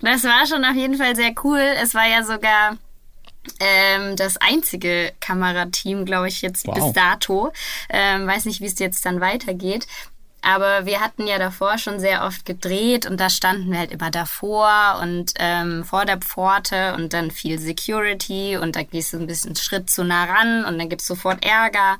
Das 0.00 0.22
war 0.22 0.46
schon 0.46 0.64
auf 0.64 0.76
jeden 0.76 0.94
Fall 0.96 1.16
sehr 1.16 1.32
cool. 1.42 1.60
Es 1.82 1.92
war 1.92 2.08
ja 2.08 2.22
sogar 2.22 2.76
ähm, 3.60 4.16
das 4.16 4.36
einzige 4.38 5.12
Kamerateam, 5.20 6.04
glaube 6.04 6.28
ich, 6.28 6.42
jetzt 6.42 6.66
wow. 6.66 6.74
bis 6.74 6.92
dato. 6.92 7.52
Ähm, 7.88 8.26
weiß 8.26 8.44
nicht, 8.46 8.60
wie 8.60 8.66
es 8.66 8.78
jetzt 8.78 9.04
dann 9.04 9.20
weitergeht. 9.20 9.86
Aber 10.40 10.86
wir 10.86 11.00
hatten 11.00 11.26
ja 11.26 11.38
davor 11.38 11.78
schon 11.78 11.98
sehr 11.98 12.24
oft 12.24 12.46
gedreht 12.46 13.06
und 13.06 13.18
da 13.18 13.28
standen 13.28 13.72
wir 13.72 13.80
halt 13.80 13.90
immer 13.90 14.10
davor 14.10 14.98
und 15.02 15.32
ähm, 15.38 15.84
vor 15.84 16.04
der 16.04 16.18
Pforte 16.18 16.94
und 16.94 17.12
dann 17.12 17.30
viel 17.30 17.58
Security 17.58 18.56
und 18.56 18.76
da 18.76 18.82
gehst 18.84 19.12
du 19.12 19.18
ein 19.18 19.26
bisschen 19.26 19.56
Schritt 19.56 19.90
zu 19.90 20.04
nah 20.04 20.24
ran 20.24 20.64
und 20.64 20.78
dann 20.78 20.88
gibt's 20.88 21.06
sofort 21.06 21.44
Ärger. 21.44 21.98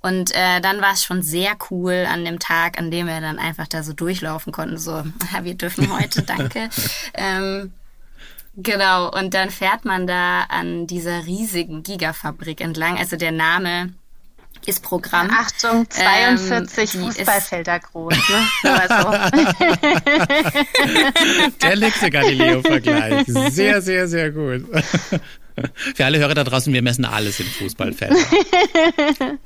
Und 0.00 0.34
äh, 0.34 0.60
dann 0.60 0.80
war 0.80 0.92
es 0.92 1.04
schon 1.04 1.22
sehr 1.22 1.56
cool 1.70 2.06
an 2.08 2.24
dem 2.24 2.38
Tag, 2.38 2.78
an 2.78 2.90
dem 2.90 3.08
wir 3.08 3.20
dann 3.20 3.38
einfach 3.38 3.66
da 3.66 3.82
so 3.82 3.92
durchlaufen 3.92 4.52
konnten. 4.52 4.78
So, 4.78 5.02
wir 5.42 5.54
dürfen 5.54 5.92
heute, 5.92 6.22
danke. 6.22 6.70
ähm, 7.14 7.72
Genau, 8.54 9.10
und 9.10 9.34
dann 9.34 9.50
fährt 9.50 9.84
man 9.84 10.06
da 10.06 10.42
an 10.42 10.86
dieser 10.86 11.26
riesigen 11.26 11.82
Gigafabrik 11.82 12.60
entlang. 12.60 12.98
Also 12.98 13.16
der 13.16 13.32
Name 13.32 13.94
ist 14.66 14.82
Programm. 14.82 15.30
Achtung, 15.30 15.88
42 15.88 16.94
ähm, 16.94 17.02
Fußballfelder 17.02 17.80
groß. 17.80 18.14
Ne? 18.62 18.80
Also. 18.80 19.10
Der 21.62 21.76
letzte 21.76 22.10
Galileo-Vergleich. 22.10 23.24
Sehr, 23.26 23.82
sehr, 23.82 24.06
sehr 24.06 24.30
gut. 24.30 24.66
Für 25.94 26.04
alle 26.04 26.18
Hörer 26.18 26.34
da 26.34 26.44
draußen, 26.44 26.72
wir 26.72 26.82
messen 26.82 27.04
alles 27.04 27.40
in 27.40 27.46
Fußballfeldern. 27.46 28.18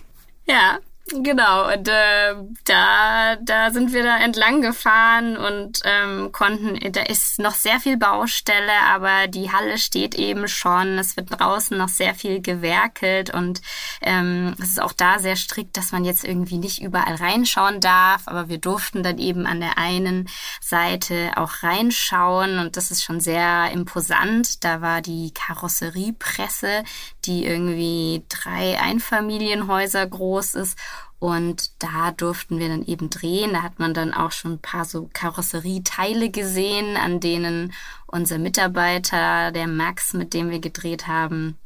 Ja, 0.48 0.78
Genau, 1.08 1.72
und 1.72 1.86
äh, 1.86 2.34
da, 2.64 3.36
da 3.36 3.70
sind 3.70 3.92
wir 3.92 4.02
da 4.02 4.18
entlang 4.18 4.60
gefahren 4.60 5.36
und 5.36 5.80
ähm, 5.84 6.32
konnten, 6.32 6.80
da 6.92 7.02
ist 7.02 7.38
noch 7.38 7.54
sehr 7.54 7.78
viel 7.78 7.96
Baustelle, 7.96 8.72
aber 8.88 9.28
die 9.28 9.52
Halle 9.52 9.78
steht 9.78 10.16
eben 10.16 10.48
schon. 10.48 10.98
Es 10.98 11.16
wird 11.16 11.28
draußen 11.30 11.78
noch 11.78 11.88
sehr 11.88 12.16
viel 12.16 12.42
gewerkelt 12.42 13.32
und 13.32 13.62
ähm, 14.02 14.56
es 14.60 14.70
ist 14.70 14.82
auch 14.82 14.92
da 14.92 15.20
sehr 15.20 15.36
strikt, 15.36 15.76
dass 15.76 15.92
man 15.92 16.04
jetzt 16.04 16.24
irgendwie 16.24 16.58
nicht 16.58 16.82
überall 16.82 17.14
reinschauen 17.14 17.80
darf, 17.80 18.22
aber 18.26 18.48
wir 18.48 18.58
durften 18.58 19.04
dann 19.04 19.18
eben 19.18 19.46
an 19.46 19.60
der 19.60 19.78
einen 19.78 20.28
Seite 20.60 21.30
auch 21.36 21.62
reinschauen 21.62 22.58
und 22.58 22.76
das 22.76 22.90
ist 22.90 23.04
schon 23.04 23.20
sehr 23.20 23.70
imposant. 23.70 24.64
Da 24.64 24.80
war 24.80 25.02
die 25.02 25.32
Karosseriepresse, 25.32 26.82
die 27.26 27.44
irgendwie 27.44 28.24
drei 28.28 28.80
Einfamilienhäuser 28.80 30.06
groß 30.06 30.54
ist. 30.54 30.78
Und 31.18 31.82
da 31.82 32.10
durften 32.10 32.58
wir 32.58 32.68
dann 32.68 32.84
eben 32.84 33.08
drehen. 33.08 33.54
Da 33.54 33.62
hat 33.62 33.78
man 33.78 33.94
dann 33.94 34.12
auch 34.12 34.32
schon 34.32 34.54
ein 34.54 34.58
paar 34.60 34.84
so 34.84 35.08
Karosserieteile 35.12 36.30
gesehen, 36.30 36.96
an 36.96 37.20
denen 37.20 37.72
unser 38.06 38.38
Mitarbeiter, 38.38 39.50
der 39.50 39.66
Max, 39.66 40.12
mit 40.12 40.34
dem 40.34 40.50
wir 40.50 40.60
gedreht 40.60 41.06
haben, 41.06 41.56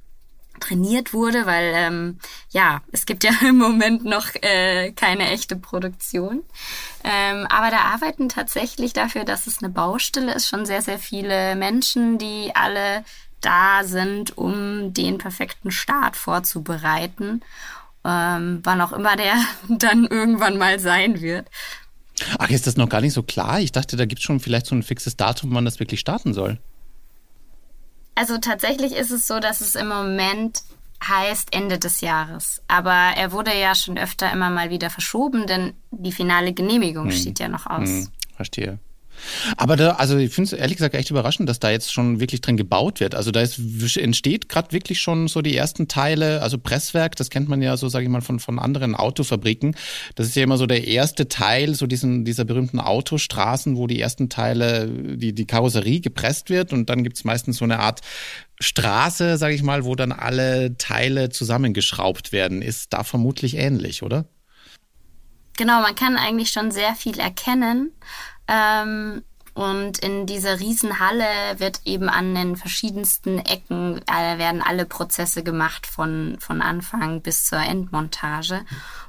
trainiert 0.61 1.13
wurde, 1.13 1.47
weil 1.47 1.73
ähm, 1.75 2.19
ja, 2.51 2.83
es 2.93 3.07
gibt 3.07 3.25
ja 3.25 3.31
im 3.49 3.59
Moment 3.59 4.05
noch 4.05 4.27
äh, 4.43 4.93
keine 4.93 5.29
echte 5.31 5.57
Produktion. 5.57 6.45
Ähm, 7.03 7.47
aber 7.49 7.71
da 7.71 7.79
arbeiten 7.79 8.29
tatsächlich 8.29 8.93
dafür, 8.93 9.25
dass 9.25 9.47
es 9.47 9.63
eine 9.63 9.73
Baustelle 9.73 10.35
ist, 10.35 10.49
schon 10.49 10.67
sehr, 10.67 10.83
sehr 10.83 10.99
viele 10.99 11.57
Menschen, 11.57 12.19
die 12.19 12.53
alle 12.55 13.05
da 13.41 13.85
sind, 13.85 14.37
um 14.37 14.93
den 14.93 15.19
perfekten 15.19 15.71
Start 15.71 16.17
vorzubereiten, 16.17 17.43
ähm, 18.05 18.61
wann 18.63 18.81
auch 18.81 18.93
immer 18.93 19.17
der 19.17 19.35
dann 19.69 20.07
irgendwann 20.07 20.59
mal 20.59 20.79
sein 20.79 21.21
wird. 21.21 21.49
Ach, 22.39 22.51
ist 22.51 22.67
das 22.67 22.77
noch 22.77 22.89
gar 22.89 23.01
nicht 23.01 23.15
so 23.15 23.23
klar? 23.23 23.61
Ich 23.61 23.73
dachte, 23.73 23.97
da 23.97 24.05
gibt 24.05 24.21
es 24.21 24.25
schon 24.25 24.41
vielleicht 24.41 24.67
so 24.67 24.75
ein 24.75 24.83
fixes 24.83 25.17
Datum, 25.17 25.55
wann 25.55 25.65
das 25.65 25.81
wirklich 25.81 26.01
starten 26.01 26.35
soll. 26.35 26.59
Also 28.15 28.39
tatsächlich 28.39 28.93
ist 28.93 29.11
es 29.11 29.27
so, 29.27 29.41
dass 29.41 29.61
es 29.61 29.75
im 29.75 29.89
Moment 29.89 30.63
heißt 31.03 31.55
Ende 31.55 31.79
des 31.79 32.03
Jahres. 32.03 32.61
Aber 32.69 32.93
er 32.93 33.33
wurde 33.33 33.59
ja 33.59 33.75
schon 33.75 33.97
öfter 33.97 34.31
immer 34.33 34.51
mal 34.51 34.71
wieder 34.71 34.91
verschoben, 34.91 35.47
denn 35.47 35.73
die 35.91 36.13
finale 36.13 36.53
Genehmigung 36.53 37.07
hm. 37.07 37.13
steht 37.13 37.39
ja 37.39 37.49
noch 37.49 37.67
aus. 37.67 37.89
Hm, 37.89 38.09
verstehe. 38.37 38.79
Aber 39.57 39.77
da, 39.77 39.93
also 39.93 40.17
ich 40.17 40.33
finde 40.33 40.55
es 40.55 40.61
ehrlich 40.61 40.77
gesagt 40.77 40.95
echt 40.95 41.11
überraschend, 41.11 41.49
dass 41.49 41.61
da 41.61 41.71
jetzt 41.71 41.93
schon 41.93 42.21
wirklich 42.21 42.41
drin 42.41 42.57
gebaut 42.57 43.01
wird. 43.01 43.15
Also 43.15 43.31
da 43.31 43.41
ist, 43.41 43.59
entsteht 43.97 44.49
gerade 44.49 44.73
wirklich 44.73 45.01
schon 45.01 45.29
so 45.29 45.43
die 45.43 45.57
ersten 45.57 45.89
Teile, 45.89 46.43
also 46.43 46.59
Presswerk, 46.59 47.17
das 47.17 47.31
kennt 47.31 47.49
man 47.49 47.63
ja 47.63 47.77
so, 47.77 47.89
sage 47.89 48.05
ich 48.05 48.11
mal, 48.11 48.21
von, 48.21 48.41
von 48.41 48.59
anderen 48.59 48.95
Autofabriken. 48.95 49.77
Das 50.15 50.27
ist 50.27 50.37
ja 50.37 50.43
immer 50.43 50.57
so 50.57 50.67
der 50.67 50.87
erste 50.87 51.29
Teil, 51.29 51.75
so 51.75 51.87
diesen, 51.87 52.25
dieser 52.25 52.45
berühmten 52.45 52.81
Autostraßen, 52.81 53.77
wo 53.77 53.87
die 53.87 54.01
ersten 54.01 54.29
Teile, 54.29 54.89
die, 54.89 55.35
die 55.35 55.47
Karosserie 55.47 56.01
gepresst 56.01 56.51
wird 56.51 56.73
und 56.73 56.89
dann 56.91 57.03
gibt's 57.03 57.25
meistens 57.25 57.59
so 57.59 57.65
eine 57.65 57.81
Art 57.81 58.01
Straße, 58.61 59.39
sage 59.39 59.55
ich 59.55 59.63
mal, 59.63 59.85
wo 59.85 59.95
dann 59.95 60.13
alle 60.13 60.77
Teile 60.77 61.31
zusammengeschraubt 61.31 62.31
werden. 62.33 62.61
Ist 62.61 62.93
da 62.93 63.05
vermutlich 63.05 63.57
ähnlich, 63.57 64.03
oder? 64.03 64.27
Genau, 65.57 65.81
man 65.81 65.95
kann 65.95 66.17
eigentlich 66.17 66.51
schon 66.51 66.71
sehr 66.71 66.95
viel 66.95 67.19
erkennen. 67.19 67.93
Ähm, 68.51 69.23
und 69.55 69.99
in 69.99 70.27
dieser 70.27 70.61
Riesenhalle 70.61 71.25
wird 71.59 71.81
eben 71.85 72.09
an 72.09 72.35
den 72.35 72.57
verschiedensten 72.57 73.39
Ecken 73.39 74.01
äh, 74.07 74.39
werden 74.39 74.63
alle 74.63 74.87
Prozesse 74.87 75.43
gemacht 75.43 75.87
von, 75.87 76.37
von 76.41 76.63
Anfang 76.63 77.21
bis 77.21 77.47
zur 77.47 77.59
Endmontage. 77.59 78.65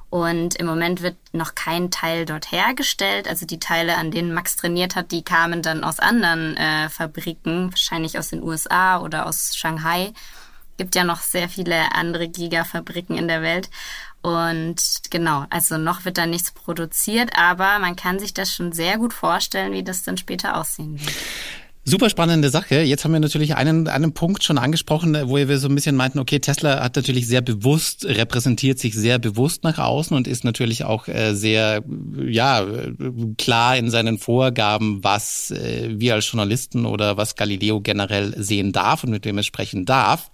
Und 0.10 0.56
im 0.56 0.66
Moment 0.66 1.02
wird 1.02 1.16
noch 1.32 1.56
kein 1.56 1.90
Teil 1.90 2.26
dort 2.26 2.52
hergestellt. 2.52 3.30
Also 3.30 3.46
die 3.46 3.60
Teile, 3.60 3.96
an 3.96 4.12
denen 4.12 4.34
Max 4.34 4.58
trainiert 4.58 4.96
hat, 4.96 5.12
die 5.12 5.24
kamen 5.24 5.62
dann 5.62 5.86
aus 5.86 6.00
anderen 6.00 6.58
äh, 6.58 6.90
Fabriken, 6.90 7.72
wahrscheinlich 7.72 8.20
aus 8.20 8.30
den 8.30 8.44
USA 8.44 9.00
oder 9.00 9.26
aus 9.26 9.56
Shanghai. 9.56 10.12
Gibt 10.76 10.96
ja 10.96 11.06
noch 11.06 11.22
sehr 11.22 11.48
viele 11.48 11.94
andere 11.94 12.28
Gigafabriken 12.28 13.18
in 13.18 13.30
der 13.30 13.42
Welt. 13.42 13.70
Und 14.22 14.78
genau, 15.10 15.46
also 15.50 15.78
noch 15.78 16.06
wird 16.06 16.18
da 16.18 16.28
nichts 16.28 16.52
produziert, 16.52 17.32
aber 17.36 17.80
man 17.80 17.96
kann 17.96 18.20
sich 18.20 18.34
das 18.34 18.54
schon 18.54 18.72
sehr 18.72 18.98
gut 18.98 19.14
vorstellen, 19.14 19.74
wie 19.74 19.84
das 19.84 20.04
dann 20.04 20.18
später 20.18 20.58
aussehen 20.58 21.00
wird. 21.00 21.14
Super 21.84 22.12
spannende 22.12 22.52
Sache. 22.52 22.82
Jetzt 22.82 23.06
haben 23.06 23.12
wir 23.12 23.20
natürlich 23.20 23.56
einen, 23.56 23.88
einen 23.88 24.14
Punkt 24.14 24.44
schon 24.44 24.60
angesprochen, 24.60 25.18
wo 25.26 25.38
wir 25.38 25.58
so 25.58 25.68
ein 25.68 25.74
bisschen 25.74 25.96
meinten, 25.96 26.20
okay, 26.20 26.38
Tesla 26.38 26.80
hat 26.80 26.96
natürlich 26.96 27.26
sehr 27.26 27.42
bewusst, 27.42 28.06
repräsentiert 28.06 28.78
sich 28.78 28.94
sehr 28.94 29.18
bewusst 29.18 29.64
nach 29.64 29.80
außen 29.80 30.16
und 30.16 30.28
ist 30.28 30.44
natürlich 30.44 30.84
auch 30.84 31.08
äh, 31.08 31.34
sehr, 31.34 31.84
ja, 32.24 32.64
klar 33.40 33.78
in 33.78 33.90
seinen 33.90 34.20
Vorgaben, 34.20 35.04
was 35.04 35.50
äh, 35.50 35.90
wir 35.98 36.14
als 36.14 36.32
Journalisten 36.32 36.86
oder 36.86 37.18
was 37.18 37.36
Galileo 37.36 37.82
generell 37.82 38.36
sehen 38.38 38.74
darf 38.74 39.04
und 39.04 39.10
mit 39.10 39.26
wem 39.26 39.40
es 39.40 39.48
sprechen 39.48 39.86
darf. 39.86 40.30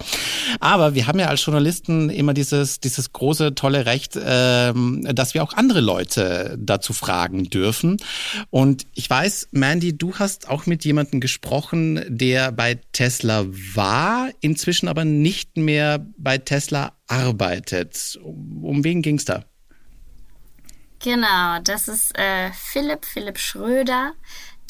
Aber 0.60 0.94
wir 0.94 1.06
haben 1.06 1.18
ja 1.18 1.28
als 1.28 1.42
Journalisten 1.42 2.10
immer 2.10 2.34
dieses, 2.34 2.78
dieses 2.78 3.14
große, 3.14 3.54
tolle 3.54 3.86
Recht, 3.86 4.18
ähm, 4.22 5.08
dass 5.14 5.32
wir 5.32 5.42
auch 5.42 5.54
andere 5.54 5.80
Leute 5.80 6.58
dazu 6.60 6.92
fragen 6.92 7.44
dürfen. 7.44 7.96
Und 8.50 8.86
ich 8.94 9.08
weiß, 9.08 9.48
Mandy, 9.52 9.96
du 9.96 10.14
hast 10.16 10.50
auch 10.50 10.66
mit 10.66 10.84
jemandem 10.84 11.20
gesprochen, 11.20 11.37
gesprochen, 11.40 12.04
der 12.08 12.52
bei 12.52 12.80
Tesla 12.92 13.44
war, 13.46 14.30
inzwischen 14.40 14.88
aber 14.88 15.04
nicht 15.04 15.56
mehr 15.56 16.04
bei 16.16 16.38
Tesla 16.38 16.92
arbeitet. 17.06 18.18
Um, 18.22 18.82
wen 18.84 19.02
ging 19.02 19.16
es 19.16 19.24
da? 19.24 19.44
Genau, 21.00 21.60
das 21.62 21.86
ist 21.86 22.18
äh, 22.18 22.50
Philipp, 22.52 23.04
Philipp 23.04 23.38
Schröder. 23.38 24.14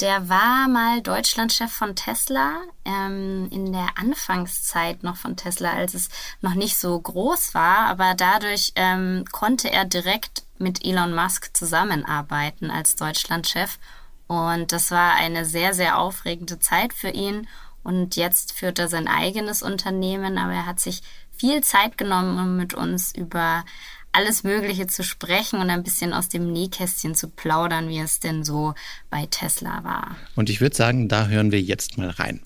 Der 0.00 0.28
war 0.28 0.68
mal 0.68 1.00
Deutschlandchef 1.00 1.72
von 1.72 1.96
Tesla 1.96 2.60
ähm, 2.84 3.48
in 3.50 3.72
der 3.72 3.88
Anfangszeit 3.96 5.02
noch 5.02 5.16
von 5.16 5.36
Tesla, 5.36 5.72
als 5.72 5.94
es 5.94 6.08
noch 6.40 6.54
nicht 6.54 6.76
so 6.76 7.00
groß 7.00 7.54
war. 7.54 7.86
Aber 7.86 8.14
dadurch 8.14 8.72
ähm, 8.76 9.24
konnte 9.32 9.72
er 9.72 9.86
direkt 9.86 10.44
mit 10.58 10.84
Elon 10.84 11.14
Musk 11.14 11.56
zusammenarbeiten 11.56 12.70
als 12.70 12.94
Deutschlandchef 12.94 13.78
und 14.28 14.72
das 14.72 14.90
war 14.90 15.14
eine 15.14 15.44
sehr, 15.44 15.74
sehr 15.74 15.98
aufregende 15.98 16.60
Zeit 16.60 16.92
für 16.92 17.08
ihn. 17.08 17.48
Und 17.82 18.16
jetzt 18.16 18.52
führt 18.52 18.78
er 18.78 18.88
sein 18.88 19.08
eigenes 19.08 19.62
Unternehmen, 19.62 20.36
aber 20.36 20.52
er 20.52 20.66
hat 20.66 20.78
sich 20.78 21.00
viel 21.36 21.62
Zeit 21.62 21.96
genommen, 21.96 22.38
um 22.38 22.56
mit 22.56 22.74
uns 22.74 23.14
über 23.14 23.64
alles 24.12 24.42
Mögliche 24.42 24.86
zu 24.86 25.02
sprechen 25.02 25.60
und 25.60 25.70
ein 25.70 25.82
bisschen 25.82 26.12
aus 26.12 26.28
dem 26.28 26.52
Nähkästchen 26.52 27.14
zu 27.14 27.28
plaudern, 27.28 27.88
wie 27.88 27.98
es 27.98 28.20
denn 28.20 28.44
so 28.44 28.74
bei 29.10 29.26
Tesla 29.30 29.84
war. 29.84 30.16
Und 30.36 30.50
ich 30.50 30.60
würde 30.60 30.76
sagen, 30.76 31.08
da 31.08 31.28
hören 31.28 31.52
wir 31.52 31.60
jetzt 31.60 31.98
mal 31.98 32.10
rein. 32.10 32.40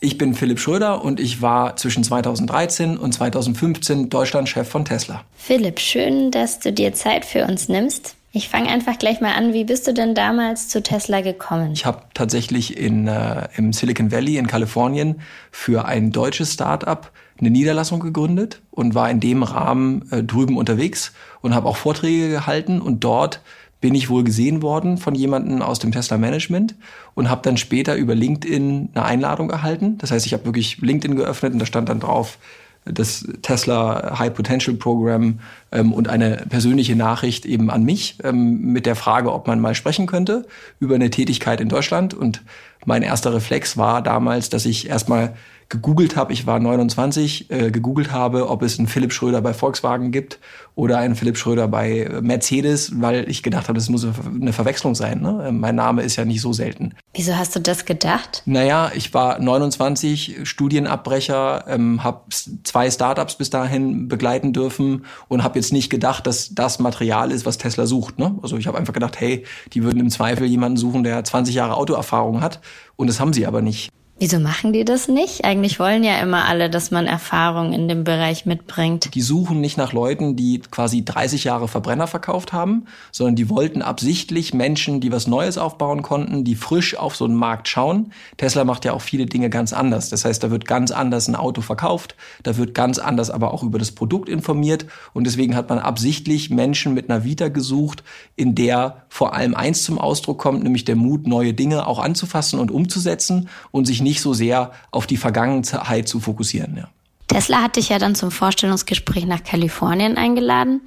Ich 0.00 0.16
bin 0.16 0.34
Philipp 0.34 0.58
Schröder 0.58 1.04
und 1.04 1.20
ich 1.20 1.42
war 1.42 1.76
zwischen 1.76 2.02
2013 2.02 2.96
und 2.96 3.12
2015 3.12 4.08
Deutschlandchef 4.08 4.66
von 4.66 4.86
Tesla. 4.86 5.24
Philipp, 5.36 5.78
schön, 5.78 6.30
dass 6.30 6.58
du 6.60 6.72
dir 6.72 6.94
Zeit 6.94 7.26
für 7.26 7.44
uns 7.44 7.68
nimmst. 7.68 8.16
Ich 8.32 8.48
fange 8.48 8.68
einfach 8.68 8.96
gleich 8.96 9.20
mal 9.20 9.34
an. 9.34 9.52
Wie 9.52 9.64
bist 9.64 9.88
du 9.88 9.92
denn 9.92 10.14
damals 10.14 10.68
zu 10.68 10.82
Tesla 10.82 11.20
gekommen? 11.20 11.72
Ich 11.72 11.84
habe 11.84 12.02
tatsächlich 12.14 12.76
in, 12.76 13.08
äh, 13.08 13.48
im 13.56 13.72
Silicon 13.72 14.12
Valley 14.12 14.36
in 14.36 14.46
Kalifornien 14.46 15.20
für 15.50 15.86
ein 15.86 16.12
deutsches 16.12 16.52
Start-up 16.52 17.10
eine 17.40 17.50
Niederlassung 17.50 17.98
gegründet 17.98 18.62
und 18.70 18.94
war 18.94 19.10
in 19.10 19.18
dem 19.18 19.42
Rahmen 19.42 20.10
äh, 20.12 20.22
drüben 20.22 20.56
unterwegs 20.58 21.12
und 21.40 21.54
habe 21.54 21.68
auch 21.68 21.76
Vorträge 21.76 22.28
gehalten 22.28 22.80
und 22.80 23.02
dort 23.02 23.40
bin 23.80 23.94
ich 23.94 24.10
wohl 24.10 24.24
gesehen 24.24 24.62
worden 24.62 24.98
von 24.98 25.14
jemandem 25.14 25.62
aus 25.62 25.78
dem 25.78 25.90
Tesla 25.90 26.18
Management 26.18 26.76
und 27.14 27.30
habe 27.30 27.40
dann 27.42 27.56
später 27.56 27.96
über 27.96 28.14
LinkedIn 28.14 28.90
eine 28.94 29.04
Einladung 29.04 29.50
erhalten. 29.50 29.96
Das 29.98 30.10
heißt, 30.10 30.26
ich 30.26 30.34
habe 30.34 30.44
wirklich 30.44 30.78
LinkedIn 30.78 31.16
geöffnet 31.16 31.54
und 31.54 31.58
da 31.58 31.66
stand 31.66 31.88
dann 31.88 31.98
drauf, 31.98 32.38
das 32.84 33.26
Tesla 33.42 34.18
High 34.18 34.32
Potential 34.32 34.76
Program 34.76 35.40
ähm, 35.70 35.92
und 35.92 36.08
eine 36.08 36.44
persönliche 36.48 36.96
Nachricht 36.96 37.44
eben 37.44 37.70
an 37.70 37.84
mich 37.84 38.18
ähm, 38.24 38.72
mit 38.72 38.86
der 38.86 38.96
Frage, 38.96 39.32
ob 39.32 39.46
man 39.46 39.60
mal 39.60 39.74
sprechen 39.74 40.06
könnte 40.06 40.46
über 40.78 40.94
eine 40.94 41.10
Tätigkeit 41.10 41.60
in 41.60 41.68
Deutschland. 41.68 42.14
Und 42.14 42.42
mein 42.84 43.02
erster 43.02 43.34
Reflex 43.34 43.76
war 43.76 44.02
damals, 44.02 44.48
dass 44.48 44.64
ich 44.66 44.88
erstmal 44.88 45.34
gegoogelt 45.70 46.16
habe, 46.16 46.32
ich 46.32 46.46
war 46.46 46.58
29, 46.58 47.50
äh, 47.50 47.70
gegoogelt 47.70 48.10
habe, 48.10 48.50
ob 48.50 48.62
es 48.62 48.78
einen 48.78 48.88
Philipp 48.88 49.12
Schröder 49.12 49.40
bei 49.40 49.54
Volkswagen 49.54 50.10
gibt 50.10 50.40
oder 50.74 50.98
einen 50.98 51.14
Philipp 51.14 51.36
Schröder 51.36 51.68
bei 51.68 52.08
Mercedes, 52.20 53.00
weil 53.00 53.30
ich 53.30 53.44
gedacht 53.44 53.68
habe, 53.68 53.78
das 53.78 53.88
muss 53.88 54.04
eine 54.04 54.52
Verwechslung 54.52 54.96
sein. 54.96 55.20
Ne? 55.20 55.44
Ähm, 55.48 55.60
mein 55.60 55.76
Name 55.76 56.02
ist 56.02 56.16
ja 56.16 56.24
nicht 56.24 56.40
so 56.40 56.52
selten. 56.52 56.94
Wieso 57.14 57.36
hast 57.36 57.54
du 57.54 57.60
das 57.60 57.84
gedacht? 57.84 58.42
Naja, 58.46 58.90
ich 58.94 59.14
war 59.14 59.38
29, 59.38 60.40
Studienabbrecher, 60.42 61.64
ähm, 61.68 62.02
habe 62.02 62.22
zwei 62.64 62.90
Startups 62.90 63.36
bis 63.36 63.50
dahin 63.50 64.08
begleiten 64.08 64.52
dürfen 64.52 65.04
und 65.28 65.44
habe 65.44 65.58
jetzt 65.58 65.72
nicht 65.72 65.88
gedacht, 65.88 66.26
dass 66.26 66.52
das 66.52 66.80
Material 66.80 67.30
ist, 67.30 67.46
was 67.46 67.58
Tesla 67.58 67.86
sucht. 67.86 68.18
Ne? 68.18 68.36
Also 68.42 68.56
ich 68.56 68.66
habe 68.66 68.76
einfach 68.76 68.92
gedacht, 68.92 69.20
hey, 69.20 69.44
die 69.72 69.84
würden 69.84 70.00
im 70.00 70.10
Zweifel 70.10 70.48
jemanden 70.48 70.78
suchen, 70.78 71.04
der 71.04 71.22
20 71.22 71.54
Jahre 71.54 71.76
Autoerfahrung 71.76 72.40
hat 72.40 72.60
und 72.96 73.06
das 73.06 73.20
haben 73.20 73.32
sie 73.32 73.46
aber 73.46 73.62
nicht. 73.62 73.90
Wieso 74.22 74.38
machen 74.38 74.74
die 74.74 74.84
das 74.84 75.08
nicht? 75.08 75.46
Eigentlich 75.46 75.80
wollen 75.80 76.04
ja 76.04 76.20
immer 76.20 76.44
alle, 76.44 76.68
dass 76.68 76.90
man 76.90 77.06
Erfahrung 77.06 77.72
in 77.72 77.88
dem 77.88 78.04
Bereich 78.04 78.44
mitbringt. 78.44 79.14
Die 79.14 79.22
suchen 79.22 79.62
nicht 79.62 79.78
nach 79.78 79.94
Leuten, 79.94 80.36
die 80.36 80.60
quasi 80.60 81.02
30 81.02 81.44
Jahre 81.44 81.68
Verbrenner 81.68 82.06
verkauft 82.06 82.52
haben, 82.52 82.84
sondern 83.12 83.34
die 83.34 83.48
wollten 83.48 83.80
absichtlich 83.80 84.52
Menschen, 84.52 85.00
die 85.00 85.10
was 85.10 85.26
Neues 85.26 85.56
aufbauen 85.56 86.02
konnten, 86.02 86.44
die 86.44 86.54
frisch 86.54 86.98
auf 86.98 87.16
so 87.16 87.24
einen 87.24 87.34
Markt 87.34 87.66
schauen. 87.68 88.12
Tesla 88.36 88.64
macht 88.64 88.84
ja 88.84 88.92
auch 88.92 89.00
viele 89.00 89.24
Dinge 89.24 89.48
ganz 89.48 89.72
anders. 89.72 90.10
Das 90.10 90.26
heißt, 90.26 90.44
da 90.44 90.50
wird 90.50 90.66
ganz 90.66 90.90
anders 90.90 91.26
ein 91.26 91.34
Auto 91.34 91.62
verkauft, 91.62 92.14
da 92.42 92.58
wird 92.58 92.74
ganz 92.74 92.98
anders 92.98 93.30
aber 93.30 93.54
auch 93.54 93.62
über 93.62 93.78
das 93.78 93.92
Produkt 93.92 94.28
informiert 94.28 94.84
und 95.14 95.26
deswegen 95.26 95.56
hat 95.56 95.70
man 95.70 95.78
absichtlich 95.78 96.50
Menschen 96.50 96.92
mit 96.92 97.08
einer 97.08 97.24
Vita 97.24 97.48
gesucht, 97.48 98.04
in 98.36 98.54
der 98.54 99.06
vor 99.08 99.32
allem 99.32 99.54
eins 99.54 99.82
zum 99.82 99.98
Ausdruck 99.98 100.38
kommt, 100.38 100.62
nämlich 100.62 100.84
der 100.84 100.96
Mut, 100.96 101.26
neue 101.26 101.54
Dinge 101.54 101.86
auch 101.86 101.98
anzufassen 101.98 102.60
und 102.60 102.70
umzusetzen 102.70 103.48
und 103.70 103.86
sich 103.86 104.02
nicht 104.02 104.09
nicht 104.10 104.20
so 104.20 104.34
sehr 104.34 104.72
auf 104.90 105.06
die 105.06 105.16
Vergangenheit 105.16 106.08
zu 106.08 106.18
fokussieren. 106.18 106.76
Ja. 106.76 106.88
Tesla 107.28 107.62
hat 107.62 107.76
dich 107.76 107.90
ja 107.90 107.98
dann 108.00 108.16
zum 108.16 108.32
Vorstellungsgespräch 108.32 109.24
nach 109.24 109.44
Kalifornien 109.44 110.16
eingeladen. 110.16 110.80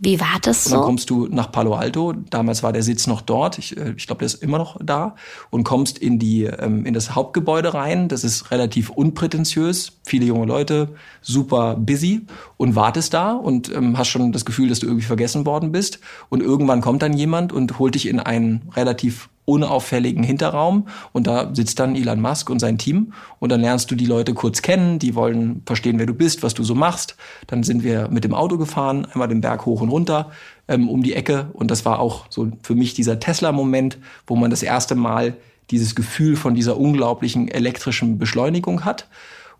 Wie 0.00 0.18
war 0.20 0.38
das 0.40 0.64
so? 0.64 0.70
Und 0.70 0.80
dann 0.80 0.86
kommst 0.86 1.10
du 1.10 1.26
nach 1.26 1.52
Palo 1.52 1.74
Alto. 1.74 2.14
Damals 2.30 2.62
war 2.62 2.72
der 2.72 2.84
Sitz 2.84 3.06
noch 3.06 3.20
dort. 3.20 3.58
Ich, 3.58 3.76
äh, 3.76 3.94
ich 3.96 4.06
glaube, 4.06 4.20
der 4.20 4.26
ist 4.26 4.42
immer 4.42 4.56
noch 4.56 4.78
da. 4.82 5.16
Und 5.50 5.64
kommst 5.64 5.98
in 5.98 6.18
die 6.18 6.44
ähm, 6.44 6.86
in 6.86 6.94
das 6.94 7.14
Hauptgebäude 7.14 7.74
rein. 7.74 8.08
Das 8.08 8.24
ist 8.24 8.50
relativ 8.50 8.90
unprätentiös. 8.90 9.98
Viele 10.06 10.24
junge 10.24 10.46
Leute, 10.46 10.94
super 11.20 11.74
busy 11.74 12.26
und 12.56 12.76
wartest 12.76 13.12
da 13.12 13.32
und 13.32 13.74
ähm, 13.74 13.98
hast 13.98 14.08
schon 14.08 14.32
das 14.32 14.44
Gefühl, 14.44 14.68
dass 14.68 14.78
du 14.78 14.86
irgendwie 14.86 15.06
vergessen 15.06 15.44
worden 15.44 15.72
bist. 15.72 15.98
Und 16.28 16.42
irgendwann 16.42 16.80
kommt 16.80 17.02
dann 17.02 17.12
jemand 17.12 17.52
und 17.52 17.78
holt 17.78 17.96
dich 17.96 18.06
in 18.06 18.20
einen 18.20 18.70
relativ 18.74 19.28
unauffälligen 19.48 20.22
Hinterraum 20.22 20.88
und 21.12 21.26
da 21.26 21.54
sitzt 21.54 21.80
dann 21.80 21.96
Elon 21.96 22.20
Musk 22.20 22.50
und 22.50 22.58
sein 22.58 22.76
Team 22.76 23.14
und 23.38 23.50
dann 23.50 23.62
lernst 23.62 23.90
du 23.90 23.94
die 23.94 24.06
Leute 24.06 24.34
kurz 24.34 24.60
kennen, 24.60 24.98
die 24.98 25.14
wollen 25.14 25.62
verstehen, 25.64 25.98
wer 25.98 26.06
du 26.06 26.12
bist, 26.12 26.42
was 26.42 26.52
du 26.52 26.62
so 26.62 26.74
machst. 26.74 27.16
Dann 27.46 27.62
sind 27.62 27.82
wir 27.82 28.08
mit 28.08 28.24
dem 28.24 28.34
Auto 28.34 28.58
gefahren, 28.58 29.06
einmal 29.06 29.28
den 29.28 29.40
Berg 29.40 29.64
hoch 29.64 29.80
und 29.80 29.88
runter 29.88 30.30
ähm, 30.68 30.90
um 30.90 31.02
die 31.02 31.14
Ecke 31.14 31.48
und 31.54 31.70
das 31.70 31.86
war 31.86 31.98
auch 31.98 32.26
so 32.28 32.50
für 32.62 32.74
mich 32.74 32.92
dieser 32.92 33.18
Tesla-Moment, 33.18 33.98
wo 34.26 34.36
man 34.36 34.50
das 34.50 34.62
erste 34.62 34.94
Mal 34.94 35.34
dieses 35.70 35.94
Gefühl 35.94 36.36
von 36.36 36.54
dieser 36.54 36.78
unglaublichen 36.78 37.48
elektrischen 37.48 38.18
Beschleunigung 38.18 38.84
hat. 38.84 39.08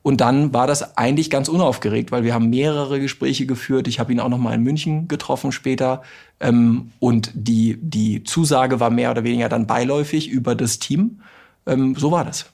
Und 0.02 0.20
dann 0.20 0.54
war 0.54 0.66
das 0.66 0.96
eigentlich 0.96 1.28
ganz 1.28 1.48
unaufgeregt, 1.48 2.12
weil 2.12 2.24
wir 2.24 2.34
haben 2.34 2.50
mehrere 2.50 3.00
Gespräche 3.00 3.46
geführt. 3.46 3.88
Ich 3.88 3.98
habe 3.98 4.12
ihn 4.12 4.20
auch 4.20 4.28
noch 4.28 4.38
mal 4.38 4.54
in 4.54 4.62
München 4.62 5.08
getroffen 5.08 5.52
später. 5.52 6.02
Ähm, 6.40 6.92
und 7.00 7.30
die, 7.34 7.78
die 7.80 8.24
Zusage 8.24 8.80
war 8.80 8.90
mehr 8.90 9.10
oder 9.10 9.24
weniger 9.24 9.48
dann 9.48 9.66
beiläufig 9.66 10.28
über 10.28 10.54
das 10.54 10.78
Team. 10.78 11.20
Ähm, 11.66 11.94
so 11.96 12.10
war 12.10 12.24
das. 12.24 12.46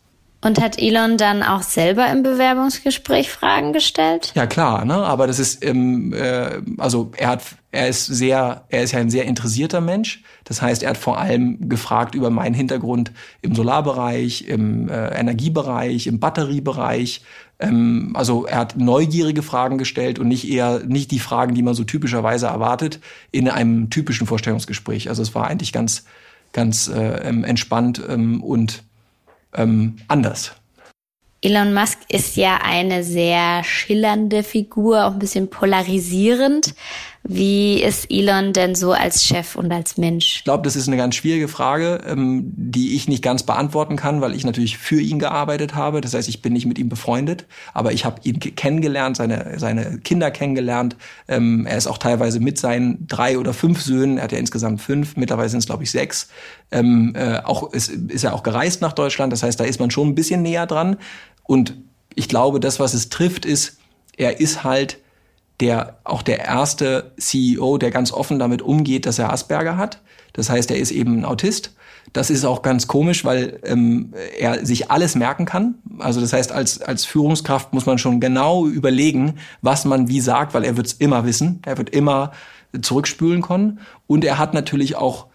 Und 0.45 0.61
hat 0.61 0.79
Elon 0.79 1.17
dann 1.17 1.43
auch 1.43 1.63
selber 1.63 2.07
im 2.13 2.23
Bewerbungsgespräch 2.23 3.31
Fragen 3.31 3.73
gestellt? 3.73 4.33
Ja 4.35 4.47
klar, 4.47 4.85
ne? 4.85 4.95
Aber 4.95 5.27
das 5.27 5.39
ist, 5.39 5.65
ähm, 5.65 6.13
äh, 6.13 6.61
also 6.77 7.13
er 7.17 7.29
hat, 7.29 7.43
er 7.71 7.89
ist 7.89 8.05
sehr, 8.05 8.65
er 8.69 8.83
ist 8.83 8.93
ja 8.93 8.99
ein 8.99 9.09
sehr 9.09 9.25
interessierter 9.25 9.81
Mensch. 9.81 10.23
Das 10.45 10.61
heißt, 10.61 10.83
er 10.83 10.91
hat 10.91 10.99
vor 10.99 11.17
allem 11.19 11.71
gefragt 11.71 12.15
über 12.15 12.29
meinen 12.29 12.53
Hintergrund 12.53 13.11
im 13.41 13.55
Solarbereich, 13.55 14.47
im 14.47 14.91
äh, 14.91 15.19
Energiebereich, 15.19 16.07
im 16.07 16.21
Batteriebereich. 16.21 17.23
Ähm, 17.59 18.13
also 18.13 18.45
er 18.45 18.59
hat 18.59 18.77
neugierige 18.77 19.43
Fragen 19.43 19.79
gestellt 19.79 20.19
und 20.19 20.29
nicht 20.29 20.47
eher 20.47 20.81
nicht 20.81 21.11
die 21.11 21.21
Fragen, 21.21 21.55
die 21.55 21.63
man 21.63 21.73
so 21.73 21.85
typischerweise 21.85 22.49
erwartet 22.49 23.01
in 23.31 23.49
einem 23.49 23.89
typischen 23.89 24.27
Vorstellungsgespräch. 24.27 25.09
Also 25.09 25.23
es 25.23 25.35
war 25.35 25.47
eigentlich 25.47 25.73
ganz, 25.73 26.05
ganz 26.53 26.89
äh, 26.89 27.01
entspannt 27.01 28.03
ähm, 28.07 28.43
und 28.43 28.85
ähm, 29.55 29.97
anders. 30.09 30.53
Elon 31.41 31.75
Musk 31.75 31.99
ist 32.09 32.37
ja 32.37 32.61
eine 32.63 33.05
sehr 33.05 33.63
schillernde 33.65 34.43
Figur, 34.43 35.05
auch 35.05 35.13
ein 35.13 35.19
bisschen 35.19 35.51
polarisierend. 35.51 36.75
Wie 37.27 37.83
ist 37.83 38.11
Elon 38.11 38.53
denn 38.53 38.75
so 38.75 38.93
als 38.93 39.25
Chef 39.25 39.57
und 39.57 39.73
als 39.73 39.97
Mensch? 39.97 40.37
Ich 40.37 40.45
glaube, 40.45 40.63
das 40.63 40.77
ist 40.77 40.89
eine 40.89 40.99
ganz 40.99 41.15
schwierige 41.15 41.49
Frage, 41.49 42.03
ähm, 42.07 42.53
die 42.55 42.95
ich 42.95 43.09
nicht 43.09 43.23
ganz 43.23 43.45
beantworten 43.45 43.97
kann, 43.97 44.21
weil 44.21 44.35
ich 44.35 44.45
natürlich 44.45 44.77
für 44.77 45.01
ihn 45.01 45.19
gearbeitet 45.19 45.75
habe. 45.75 46.03
Das 46.03 46.13
heißt, 46.13 46.29
ich 46.29 46.43
bin 46.43 46.53
nicht 46.53 46.67
mit 46.67 46.79
ihm 46.79 46.91
befreundet, 46.91 47.47
aber 47.73 47.93
ich 47.93 48.05
habe 48.05 48.21
ihn 48.25 48.41
kennengelernt, 48.41 49.17
seine, 49.17 49.59
seine 49.59 50.01
Kinder 50.01 50.31
kennengelernt. 50.31 50.97
Ähm, 51.27 51.65
er 51.65 51.79
ist 51.79 51.87
auch 51.87 51.97
teilweise 51.97 52.41
mit 52.41 52.59
seinen 52.59 53.07
drei 53.09 53.39
oder 53.39 53.55
fünf 53.55 53.81
Söhnen, 53.81 54.19
er 54.19 54.25
hat 54.25 54.33
ja 54.33 54.39
insgesamt 54.39 54.83
fünf, 54.83 55.17
mittlerweile 55.17 55.49
sind 55.49 55.61
es, 55.61 55.67
glaube 55.67 55.83
ich, 55.83 55.91
sechs. 55.91 56.29
Ähm, 56.71 57.15
äh, 57.17 57.39
auch 57.39 57.73
ist, 57.73 57.89
ist 57.89 58.25
er 58.25 58.35
auch 58.35 58.43
gereist 58.43 58.83
nach 58.83 58.93
Deutschland. 58.93 59.33
Das 59.33 59.43
heißt, 59.43 59.59
da 59.59 59.65
ist 59.65 59.81
man 59.81 59.91
schon 59.91 60.09
ein 60.09 60.15
bisschen 60.15 60.43
näher 60.43 60.67
dran. 60.67 60.99
Und 61.43 61.75
ich 62.15 62.29
glaube, 62.29 62.61
das, 62.61 62.81
was 62.81 62.93
es 62.93 63.09
trifft, 63.09 63.47
ist, 63.47 63.79
er 64.19 64.41
ist 64.41 64.63
halt 64.63 64.99
der 65.61 65.99
auch 66.05 66.23
der 66.23 66.45
erste 66.45 67.13
CEO, 67.19 67.79
der 67.79 67.91
ganz 67.91 68.13
offen 68.13 68.39
damit 68.39 68.63
umgeht, 68.63 69.07
dass 69.07 69.19
er 69.19 69.33
Asperger 69.33 69.77
hat. 69.77 70.01
Das 70.33 70.51
heißt, 70.51 70.71
er 70.71 70.79
ist 70.79 70.91
eben 70.91 71.19
ein 71.19 71.25
Autist. 71.25 71.75
Das 72.13 72.29
ist 72.29 72.45
auch 72.45 72.63
ganz 72.63 72.87
komisch, 72.87 73.25
weil 73.25 73.61
ähm, 73.65 74.13
er 74.39 74.67
sich 74.67 74.91
alles 74.91 75.15
merken 75.15 75.47
kann. 75.47 75.77
Also 75.99 76.21
das 76.21 76.33
heißt, 76.33 76.53
als, 76.53 76.83
als 76.83 77.05
Führungskraft 77.05 77.73
muss 77.73 77.87
man 77.87 77.99
schon 77.99 78.21
genau 78.21 78.67
überlegen, 78.67 79.35
was 79.63 79.85
man 79.85 80.09
wie 80.09 80.21
sagt, 80.21 80.55
weil 80.55 80.65
er 80.65 80.77
wird 80.77 80.87
es 80.87 80.93
immer 80.95 81.25
wissen. 81.25 81.63
Er 81.65 81.79
wird 81.79 81.91
immer 81.91 82.33
zurückspülen 82.81 83.43
können. 83.43 83.79
Und 84.07 84.25
er 84.25 84.39
hat 84.39 84.55
natürlich 84.55 84.97
auch, 84.97 85.27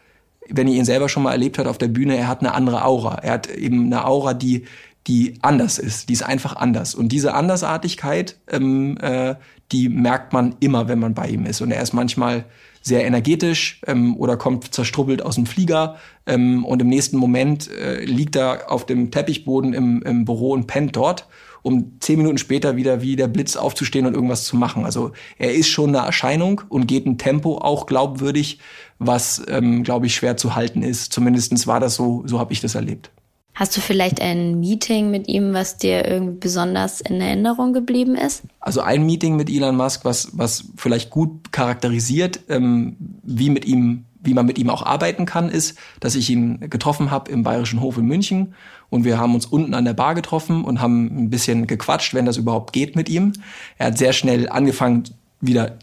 wenn 0.49 0.67
ihr 0.67 0.75
ihn 0.75 0.85
selber 0.85 1.09
schon 1.09 1.23
mal 1.23 1.31
erlebt 1.31 1.57
habt 1.57 1.67
auf 1.67 1.77
der 1.77 1.87
Bühne, 1.87 2.17
er 2.17 2.27
hat 2.27 2.41
eine 2.41 2.53
andere 2.53 2.83
Aura. 2.83 3.15
Er 3.15 3.33
hat 3.33 3.49
eben 3.49 3.85
eine 3.85 4.05
Aura, 4.05 4.33
die 4.33 4.65
die 5.07 5.39
anders 5.41 5.79
ist, 5.79 6.09
die 6.09 6.13
ist 6.13 6.23
einfach 6.23 6.55
anders. 6.55 6.93
Und 6.93 7.09
diese 7.09 7.33
Andersartigkeit, 7.33 8.37
ähm, 8.47 8.97
äh, 9.01 9.35
die 9.71 9.89
merkt 9.89 10.33
man 10.33 10.55
immer, 10.59 10.87
wenn 10.87 10.99
man 10.99 11.13
bei 11.13 11.27
ihm 11.27 11.45
ist. 11.45 11.61
Und 11.61 11.71
er 11.71 11.81
ist 11.81 11.93
manchmal 11.93 12.45
sehr 12.81 13.05
energetisch 13.05 13.81
ähm, 13.87 14.15
oder 14.17 14.37
kommt 14.37 14.73
zerstrubbelt 14.73 15.21
aus 15.21 15.35
dem 15.35 15.45
Flieger 15.45 15.97
ähm, 16.25 16.63
und 16.65 16.81
im 16.81 16.87
nächsten 16.87 17.17
Moment 17.17 17.69
äh, 17.71 18.03
liegt 18.03 18.35
er 18.35 18.71
auf 18.71 18.85
dem 18.85 19.11
Teppichboden 19.11 19.73
im, 19.73 20.01
im 20.01 20.25
Büro 20.25 20.51
und 20.51 20.67
pennt 20.67 20.95
dort, 20.95 21.27
um 21.61 21.99
zehn 21.99 22.17
Minuten 22.17 22.37
später 22.37 22.77
wieder 22.77 23.01
wie 23.01 23.15
der 23.15 23.27
Blitz 23.27 23.57
aufzustehen 23.57 24.05
und 24.05 24.13
irgendwas 24.13 24.45
zu 24.45 24.55
machen. 24.55 24.85
Also 24.85 25.11
er 25.37 25.53
ist 25.53 25.67
schon 25.67 25.95
eine 25.95 26.05
Erscheinung 26.05 26.61
und 26.69 26.87
geht 26.87 27.05
ein 27.05 27.17
Tempo 27.17 27.57
auch 27.57 27.85
glaubwürdig, 27.85 28.59
was, 28.97 29.41
ähm, 29.49 29.83
glaube 29.83 30.05
ich, 30.05 30.15
schwer 30.15 30.37
zu 30.37 30.55
halten 30.55 30.81
ist. 30.81 31.11
Zumindestens 31.11 31.67
war 31.67 31.79
das 31.79 31.95
so, 31.95 32.23
so 32.25 32.39
habe 32.39 32.53
ich 32.53 32.61
das 32.61 32.75
erlebt. 32.75 33.11
Hast 33.59 33.75
du 33.75 33.81
vielleicht 33.81 34.21
ein 34.21 34.61
Meeting 34.61 35.11
mit 35.11 35.27
ihm, 35.27 35.53
was 35.53 35.75
dir 35.75 36.07
irgendwie 36.07 36.39
besonders 36.39 37.01
in 37.01 37.19
Erinnerung 37.19 37.73
geblieben 37.73 38.15
ist? 38.15 38.43
Also 38.61 38.79
ein 38.79 39.05
Meeting 39.05 39.35
mit 39.35 39.49
Elon 39.49 39.75
Musk, 39.75 40.05
was, 40.05 40.29
was 40.31 40.63
vielleicht 40.77 41.09
gut 41.09 41.51
charakterisiert, 41.51 42.39
ähm, 42.47 42.95
wie 43.21 43.49
mit 43.49 43.65
ihm 43.65 44.05
wie 44.21 44.33
man 44.33 44.45
mit 44.45 44.57
ihm 44.57 44.69
auch 44.69 44.83
arbeiten 44.85 45.25
kann, 45.25 45.47
ist, 45.47 45.77
dass 46.01 46.15
ich 46.15 46.29
ihn 46.29 46.69
getroffen 46.69 47.09
habe 47.09 47.31
im 47.31 47.43
Bayerischen 47.43 47.79
Hof 47.79 47.97
in 47.97 48.05
München 48.05 48.53
und 48.89 49.05
wir 49.05 49.17
haben 49.17 49.33
uns 49.33 49.45
unten 49.45 49.73
an 49.73 49.85
der 49.85 49.93
Bar 49.93 50.13
getroffen 50.13 50.65
und 50.65 50.81
haben 50.81 51.05
ein 51.05 51.29
bisschen 51.29 51.67
gequatscht, 51.67 52.13
wenn 52.13 52.25
das 52.25 52.35
überhaupt 52.35 52.73
geht 52.73 52.97
mit 52.97 53.07
ihm. 53.07 53.31
Er 53.77 53.87
hat 53.87 53.97
sehr 53.97 54.11
schnell 54.11 54.49
angefangen, 54.49 55.05
wieder 55.39 55.77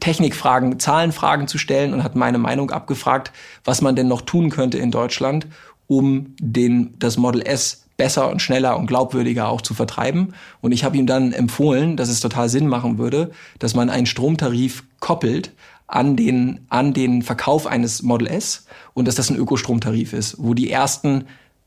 Technikfragen, 0.00 0.78
Zahlenfragen 0.78 1.48
zu 1.48 1.56
stellen 1.56 1.94
und 1.94 2.04
hat 2.04 2.14
meine 2.14 2.38
Meinung 2.38 2.70
abgefragt, 2.70 3.32
was 3.64 3.80
man 3.80 3.96
denn 3.96 4.06
noch 4.06 4.20
tun 4.20 4.50
könnte 4.50 4.78
in 4.78 4.90
Deutschland, 4.90 5.46
um 5.88 6.36
den, 6.40 6.94
das 6.98 7.16
Model 7.16 7.42
S 7.42 7.84
besser 7.96 8.30
und 8.30 8.40
schneller 8.40 8.78
und 8.78 8.86
glaubwürdiger 8.86 9.48
auch 9.48 9.60
zu 9.60 9.74
vertreiben. 9.74 10.34
Und 10.60 10.70
ich 10.70 10.84
habe 10.84 10.96
ihm 10.96 11.06
dann 11.06 11.32
empfohlen, 11.32 11.96
dass 11.96 12.08
es 12.08 12.20
total 12.20 12.48
Sinn 12.48 12.68
machen 12.68 12.96
würde, 12.96 13.32
dass 13.58 13.74
man 13.74 13.90
einen 13.90 14.06
Stromtarif 14.06 14.84
koppelt 15.00 15.52
an 15.88 16.16
den, 16.16 16.60
an 16.68 16.94
den 16.94 17.22
Verkauf 17.22 17.66
eines 17.66 18.02
Model 18.02 18.28
S 18.28 18.66
und 18.94 19.08
dass 19.08 19.16
das 19.16 19.30
ein 19.30 19.36
Ökostromtarif 19.36 20.12
ist, 20.12 20.36
wo 20.38 20.54
die 20.54 20.70
ersten 20.70 21.24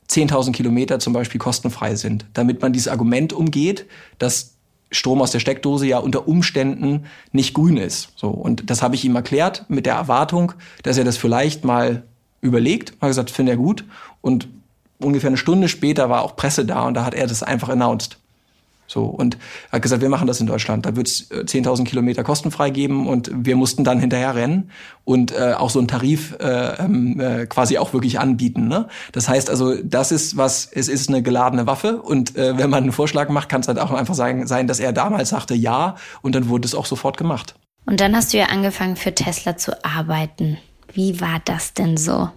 10.000 0.09 0.53
Kilometer 0.53 0.99
zum 0.99 1.11
Beispiel 1.11 1.39
kostenfrei 1.39 1.95
sind, 1.95 2.25
damit 2.33 2.61
man 2.61 2.71
dieses 2.71 2.87
Argument 2.87 3.33
umgeht, 3.33 3.87
dass 4.19 4.55
Strom 4.91 5.21
aus 5.21 5.31
der 5.31 5.39
Steckdose 5.39 5.87
ja 5.87 5.99
unter 5.99 6.27
Umständen 6.27 7.05
nicht 7.31 7.53
grün 7.53 7.77
ist. 7.77 8.09
So 8.15 8.29
und 8.29 8.69
das 8.69 8.81
habe 8.81 8.95
ich 8.95 9.03
ihm 9.05 9.15
erklärt 9.15 9.65
mit 9.69 9.85
der 9.85 9.95
Erwartung, 9.95 10.53
dass 10.83 10.97
er 10.97 11.05
das 11.05 11.17
vielleicht 11.17 11.63
mal 11.63 12.03
überlegt, 12.41 12.93
hat 13.01 13.09
gesagt, 13.09 13.31
finde 13.31 13.53
er 13.53 13.57
gut 13.57 13.85
und 14.21 14.47
ungefähr 14.99 15.29
eine 15.29 15.37
Stunde 15.37 15.67
später 15.67 16.09
war 16.09 16.23
auch 16.23 16.35
Presse 16.35 16.65
da 16.65 16.87
und 16.87 16.93
da 16.93 17.05
hat 17.05 17.13
er 17.13 17.27
das 17.27 17.43
einfach 17.43 17.69
announced. 17.69 18.17
So, 18.91 19.05
und 19.05 19.37
hat 19.71 19.81
gesagt, 19.81 20.01
wir 20.01 20.09
machen 20.09 20.27
das 20.27 20.41
in 20.41 20.47
Deutschland. 20.47 20.85
Da 20.85 20.97
wird 20.97 21.07
es 21.07 21.31
10.000 21.31 21.85
Kilometer 21.85 22.23
kostenfrei 22.23 22.71
geben 22.71 23.07
und 23.07 23.31
wir 23.33 23.55
mussten 23.55 23.85
dann 23.85 24.01
hinterher 24.01 24.35
rennen 24.35 24.69
und 25.05 25.31
äh, 25.31 25.53
auch 25.53 25.69
so 25.69 25.79
einen 25.79 25.87
Tarif 25.87 26.35
äh, 26.41 26.83
ähm, 26.83 27.17
äh, 27.17 27.45
quasi 27.45 27.77
auch 27.77 27.93
wirklich 27.93 28.19
anbieten. 28.19 28.67
Ne? 28.67 28.89
Das 29.13 29.29
heißt 29.29 29.49
also, 29.49 29.75
das 29.81 30.11
ist 30.11 30.35
was, 30.35 30.65
es 30.69 30.89
ist 30.89 31.07
eine 31.07 31.21
geladene 31.21 31.67
Waffe 31.67 32.01
und 32.01 32.35
äh, 32.35 32.57
wenn 32.57 32.69
man 32.69 32.83
einen 32.83 32.91
Vorschlag 32.91 33.29
macht, 33.29 33.47
kann 33.47 33.61
es 33.61 33.69
halt 33.69 33.79
auch 33.79 33.91
einfach 33.91 34.15
sein, 34.15 34.45
sein, 34.45 34.67
dass 34.67 34.81
er 34.81 34.91
damals 34.91 35.29
sagte 35.29 35.53
ja 35.53 35.95
und 36.21 36.35
dann 36.35 36.49
wurde 36.49 36.65
es 36.65 36.75
auch 36.75 36.85
sofort 36.85 37.15
gemacht. 37.15 37.55
Und 37.85 38.01
dann 38.01 38.13
hast 38.13 38.33
du 38.33 38.39
ja 38.39 38.47
angefangen 38.47 38.97
für 38.97 39.15
Tesla 39.15 39.55
zu 39.55 39.85
arbeiten. 39.85 40.57
Wie 40.93 41.19
war 41.21 41.41
das 41.45 41.73
denn 41.73 41.97
so? 41.97 42.29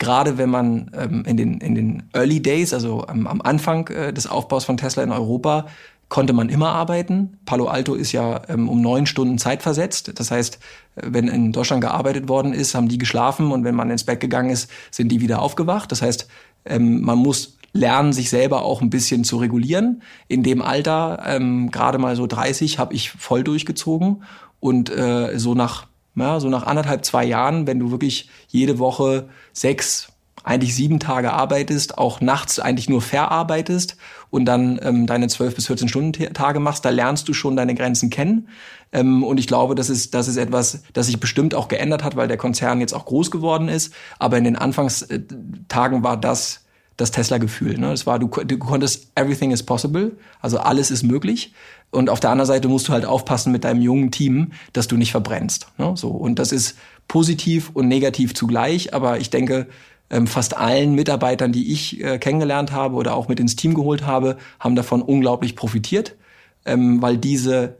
gerade 0.00 0.38
wenn 0.38 0.50
man 0.50 0.90
ähm, 0.96 1.24
in, 1.26 1.36
den, 1.36 1.60
in 1.60 1.76
den 1.76 2.02
Early 2.12 2.42
Days, 2.42 2.74
also 2.74 3.06
am, 3.06 3.28
am 3.28 3.40
Anfang 3.42 3.86
äh, 3.88 4.12
des 4.12 4.26
Aufbaus 4.26 4.64
von 4.64 4.76
Tesla 4.76 5.04
in 5.04 5.12
Europa, 5.12 5.66
konnte 6.08 6.32
man 6.32 6.48
immer 6.48 6.70
arbeiten. 6.70 7.38
Palo 7.46 7.68
Alto 7.68 7.94
ist 7.94 8.10
ja 8.10 8.42
ähm, 8.48 8.68
um 8.68 8.80
neun 8.80 9.06
Stunden 9.06 9.38
Zeit 9.38 9.62
versetzt. 9.62 10.18
Das 10.18 10.32
heißt, 10.32 10.58
äh, 10.96 11.02
wenn 11.04 11.28
in 11.28 11.52
Deutschland 11.52 11.82
gearbeitet 11.82 12.28
worden 12.28 12.52
ist, 12.52 12.74
haben 12.74 12.88
die 12.88 12.98
geschlafen 12.98 13.52
und 13.52 13.62
wenn 13.62 13.76
man 13.76 13.90
ins 13.90 14.04
Bett 14.04 14.18
gegangen 14.18 14.50
ist, 14.50 14.70
sind 14.90 15.12
die 15.12 15.20
wieder 15.20 15.40
aufgewacht. 15.40 15.92
Das 15.92 16.02
heißt, 16.02 16.26
ähm, 16.64 17.02
man 17.02 17.18
muss 17.18 17.58
lernen, 17.72 18.12
sich 18.12 18.30
selber 18.30 18.62
auch 18.62 18.80
ein 18.82 18.90
bisschen 18.90 19.22
zu 19.22 19.36
regulieren. 19.36 20.02
In 20.26 20.42
dem 20.42 20.62
Alter, 20.62 21.22
ähm, 21.26 21.70
gerade 21.70 21.98
mal 21.98 22.16
so 22.16 22.26
30, 22.26 22.78
habe 22.78 22.94
ich 22.94 23.10
voll 23.10 23.44
durchgezogen 23.44 24.24
und 24.58 24.90
äh, 24.90 25.38
so 25.38 25.54
nach 25.54 25.86
ja, 26.14 26.40
so 26.40 26.48
nach 26.48 26.64
anderthalb, 26.64 27.04
zwei 27.04 27.24
Jahren, 27.24 27.66
wenn 27.66 27.78
du 27.78 27.90
wirklich 27.90 28.28
jede 28.48 28.78
Woche 28.78 29.28
sechs, 29.52 30.08
eigentlich 30.42 30.74
sieben 30.74 31.00
Tage 31.00 31.32
arbeitest, 31.32 31.98
auch 31.98 32.20
nachts 32.20 32.58
eigentlich 32.58 32.88
nur 32.88 33.02
verarbeitest 33.02 33.96
und 34.30 34.46
dann 34.46 34.80
ähm, 34.82 35.06
deine 35.06 35.28
zwölf 35.28 35.54
bis 35.54 35.66
14 35.66 35.88
Stunden 35.88 36.32
Tage 36.32 36.60
machst, 36.60 36.84
da 36.84 36.90
lernst 36.90 37.28
du 37.28 37.34
schon 37.34 37.56
deine 37.56 37.74
Grenzen 37.74 38.10
kennen. 38.10 38.48
Ähm, 38.92 39.22
und 39.22 39.38
ich 39.38 39.46
glaube, 39.46 39.74
das 39.74 39.90
ist, 39.90 40.14
das 40.14 40.28
ist 40.28 40.36
etwas, 40.36 40.82
das 40.92 41.06
sich 41.06 41.20
bestimmt 41.20 41.54
auch 41.54 41.68
geändert 41.68 42.02
hat, 42.02 42.16
weil 42.16 42.28
der 42.28 42.38
Konzern 42.38 42.80
jetzt 42.80 42.94
auch 42.94 43.04
groß 43.04 43.30
geworden 43.30 43.68
ist. 43.68 43.92
Aber 44.18 44.38
in 44.38 44.44
den 44.44 44.56
Anfangstagen 44.56 46.02
war 46.02 46.16
das 46.16 46.64
das 47.00 47.10
Tesla-Gefühl. 47.10 47.78
Ne? 47.78 47.90
Das 47.90 48.06
war, 48.06 48.18
du, 48.18 48.28
du 48.28 48.58
konntest 48.58 49.10
everything 49.14 49.52
is 49.52 49.62
possible, 49.62 50.12
also 50.40 50.58
alles 50.58 50.90
ist 50.90 51.02
möglich. 51.02 51.54
Und 51.90 52.08
auf 52.08 52.20
der 52.20 52.30
anderen 52.30 52.46
Seite 52.46 52.68
musst 52.68 52.88
du 52.88 52.92
halt 52.92 53.04
aufpassen 53.04 53.50
mit 53.52 53.64
deinem 53.64 53.82
jungen 53.82 54.10
Team, 54.10 54.52
dass 54.72 54.86
du 54.86 54.96
nicht 54.96 55.10
verbrennst. 55.10 55.68
Ne? 55.76 55.92
So 55.96 56.08
und 56.08 56.38
das 56.38 56.52
ist 56.52 56.76
positiv 57.08 57.70
und 57.74 57.88
negativ 57.88 58.34
zugleich. 58.34 58.94
Aber 58.94 59.18
ich 59.18 59.30
denke, 59.30 59.66
ähm, 60.10 60.26
fast 60.26 60.56
allen 60.56 60.94
Mitarbeitern, 60.94 61.52
die 61.52 61.72
ich 61.72 62.02
äh, 62.02 62.18
kennengelernt 62.18 62.72
habe 62.72 62.96
oder 62.96 63.14
auch 63.14 63.28
mit 63.28 63.40
ins 63.40 63.56
Team 63.56 63.74
geholt 63.74 64.06
habe, 64.06 64.36
haben 64.58 64.76
davon 64.76 65.02
unglaublich 65.02 65.56
profitiert, 65.56 66.16
ähm, 66.64 67.00
weil 67.00 67.16
diese 67.16 67.76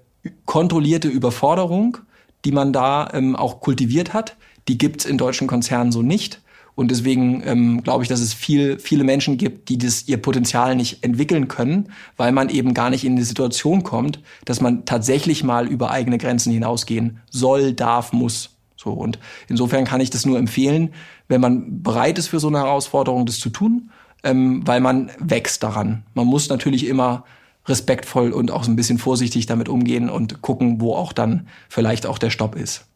kontrollierte 0.46 1.08
Überforderung, 1.08 1.98
die 2.44 2.52
man 2.52 2.72
da 2.72 3.08
ähm, 3.12 3.36
auch 3.36 3.60
kultiviert 3.60 4.12
hat, 4.12 4.36
die 4.68 4.78
gibt's 4.78 5.04
in 5.04 5.18
deutschen 5.18 5.46
Konzernen 5.46 5.92
so 5.92 6.02
nicht. 6.02 6.40
Und 6.80 6.90
deswegen 6.90 7.42
ähm, 7.44 7.82
glaube 7.82 8.04
ich, 8.04 8.08
dass 8.08 8.20
es 8.20 8.32
viel, 8.32 8.78
viele 8.78 9.04
Menschen 9.04 9.36
gibt, 9.36 9.68
die 9.68 9.76
das, 9.76 10.08
ihr 10.08 10.16
Potenzial 10.16 10.74
nicht 10.74 11.04
entwickeln 11.04 11.46
können, 11.46 11.90
weil 12.16 12.32
man 12.32 12.48
eben 12.48 12.72
gar 12.72 12.88
nicht 12.88 13.04
in 13.04 13.16
die 13.16 13.22
Situation 13.22 13.82
kommt, 13.82 14.20
dass 14.46 14.62
man 14.62 14.86
tatsächlich 14.86 15.44
mal 15.44 15.68
über 15.68 15.90
eigene 15.90 16.16
Grenzen 16.16 16.54
hinausgehen 16.54 17.20
soll, 17.28 17.74
darf, 17.74 18.14
muss. 18.14 18.56
So. 18.76 18.92
Und 18.92 19.18
insofern 19.46 19.84
kann 19.84 20.00
ich 20.00 20.08
das 20.08 20.24
nur 20.24 20.38
empfehlen, 20.38 20.94
wenn 21.28 21.42
man 21.42 21.82
bereit 21.82 22.16
ist 22.16 22.28
für 22.28 22.40
so 22.40 22.48
eine 22.48 22.60
Herausforderung, 22.60 23.26
das 23.26 23.40
zu 23.40 23.50
tun, 23.50 23.90
ähm, 24.24 24.66
weil 24.66 24.80
man 24.80 25.10
wächst 25.18 25.62
daran. 25.62 26.04
Man 26.14 26.28
muss 26.28 26.48
natürlich 26.48 26.86
immer 26.86 27.24
respektvoll 27.66 28.32
und 28.32 28.50
auch 28.50 28.64
so 28.64 28.72
ein 28.72 28.76
bisschen 28.76 28.96
vorsichtig 28.96 29.44
damit 29.44 29.68
umgehen 29.68 30.08
und 30.08 30.40
gucken, 30.40 30.80
wo 30.80 30.94
auch 30.94 31.12
dann 31.12 31.46
vielleicht 31.68 32.06
auch 32.06 32.16
der 32.16 32.30
Stopp 32.30 32.56
ist. 32.56 32.86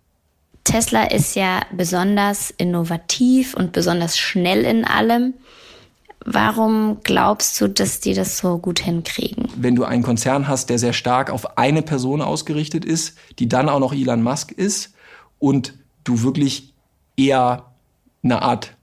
Tesla 0.64 1.04
ist 1.04 1.36
ja 1.36 1.62
besonders 1.72 2.50
innovativ 2.50 3.54
und 3.54 3.72
besonders 3.72 4.18
schnell 4.18 4.64
in 4.64 4.84
allem. 4.84 5.34
Warum 6.24 7.00
glaubst 7.04 7.60
du, 7.60 7.68
dass 7.68 8.00
die 8.00 8.14
das 8.14 8.38
so 8.38 8.56
gut 8.56 8.80
hinkriegen? 8.80 9.46
Wenn 9.56 9.76
du 9.76 9.84
einen 9.84 10.02
Konzern 10.02 10.48
hast, 10.48 10.70
der 10.70 10.78
sehr 10.78 10.94
stark 10.94 11.28
auf 11.28 11.58
eine 11.58 11.82
Person 11.82 12.22
ausgerichtet 12.22 12.86
ist, 12.86 13.18
die 13.38 13.46
dann 13.46 13.68
auch 13.68 13.78
noch 13.78 13.92
Elon 13.92 14.22
Musk 14.22 14.50
ist 14.50 14.94
und 15.38 15.74
du 16.02 16.22
wirklich 16.22 16.72
eher 17.16 17.66
eine 18.22 18.40
Art, 18.40 18.74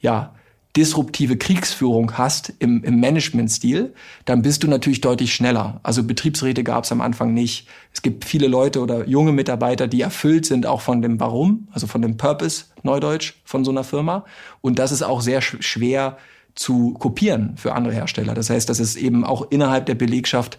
ja, 0.00 0.34
disruptive 0.76 1.36
Kriegsführung 1.38 2.18
hast 2.18 2.52
im, 2.58 2.84
im 2.84 3.00
Management-Stil, 3.00 3.94
dann 4.26 4.42
bist 4.42 4.62
du 4.62 4.68
natürlich 4.68 5.00
deutlich 5.00 5.34
schneller. 5.34 5.80
Also 5.82 6.04
Betriebsräte 6.04 6.62
gab 6.64 6.84
es 6.84 6.92
am 6.92 7.00
Anfang 7.00 7.32
nicht. 7.32 7.66
Es 7.92 8.02
gibt 8.02 8.24
viele 8.24 8.46
Leute 8.46 8.80
oder 8.80 9.08
junge 9.08 9.32
Mitarbeiter, 9.32 9.86
die 9.88 10.02
erfüllt 10.02 10.44
sind 10.44 10.66
auch 10.66 10.82
von 10.82 11.00
dem 11.00 11.18
Warum, 11.18 11.68
also 11.72 11.86
von 11.86 12.02
dem 12.02 12.16
Purpose, 12.16 12.66
Neudeutsch, 12.82 13.34
von 13.44 13.64
so 13.64 13.70
einer 13.70 13.84
Firma. 13.84 14.24
Und 14.60 14.78
das 14.78 14.92
ist 14.92 15.02
auch 15.02 15.22
sehr 15.22 15.40
schwer 15.40 16.18
zu 16.54 16.92
kopieren 16.94 17.56
für 17.56 17.74
andere 17.74 17.94
Hersteller. 17.94 18.34
Das 18.34 18.50
heißt, 18.50 18.68
dass 18.68 18.78
es 18.78 18.96
eben 18.96 19.24
auch 19.24 19.50
innerhalb 19.50 19.86
der 19.86 19.94
Belegschaft 19.94 20.58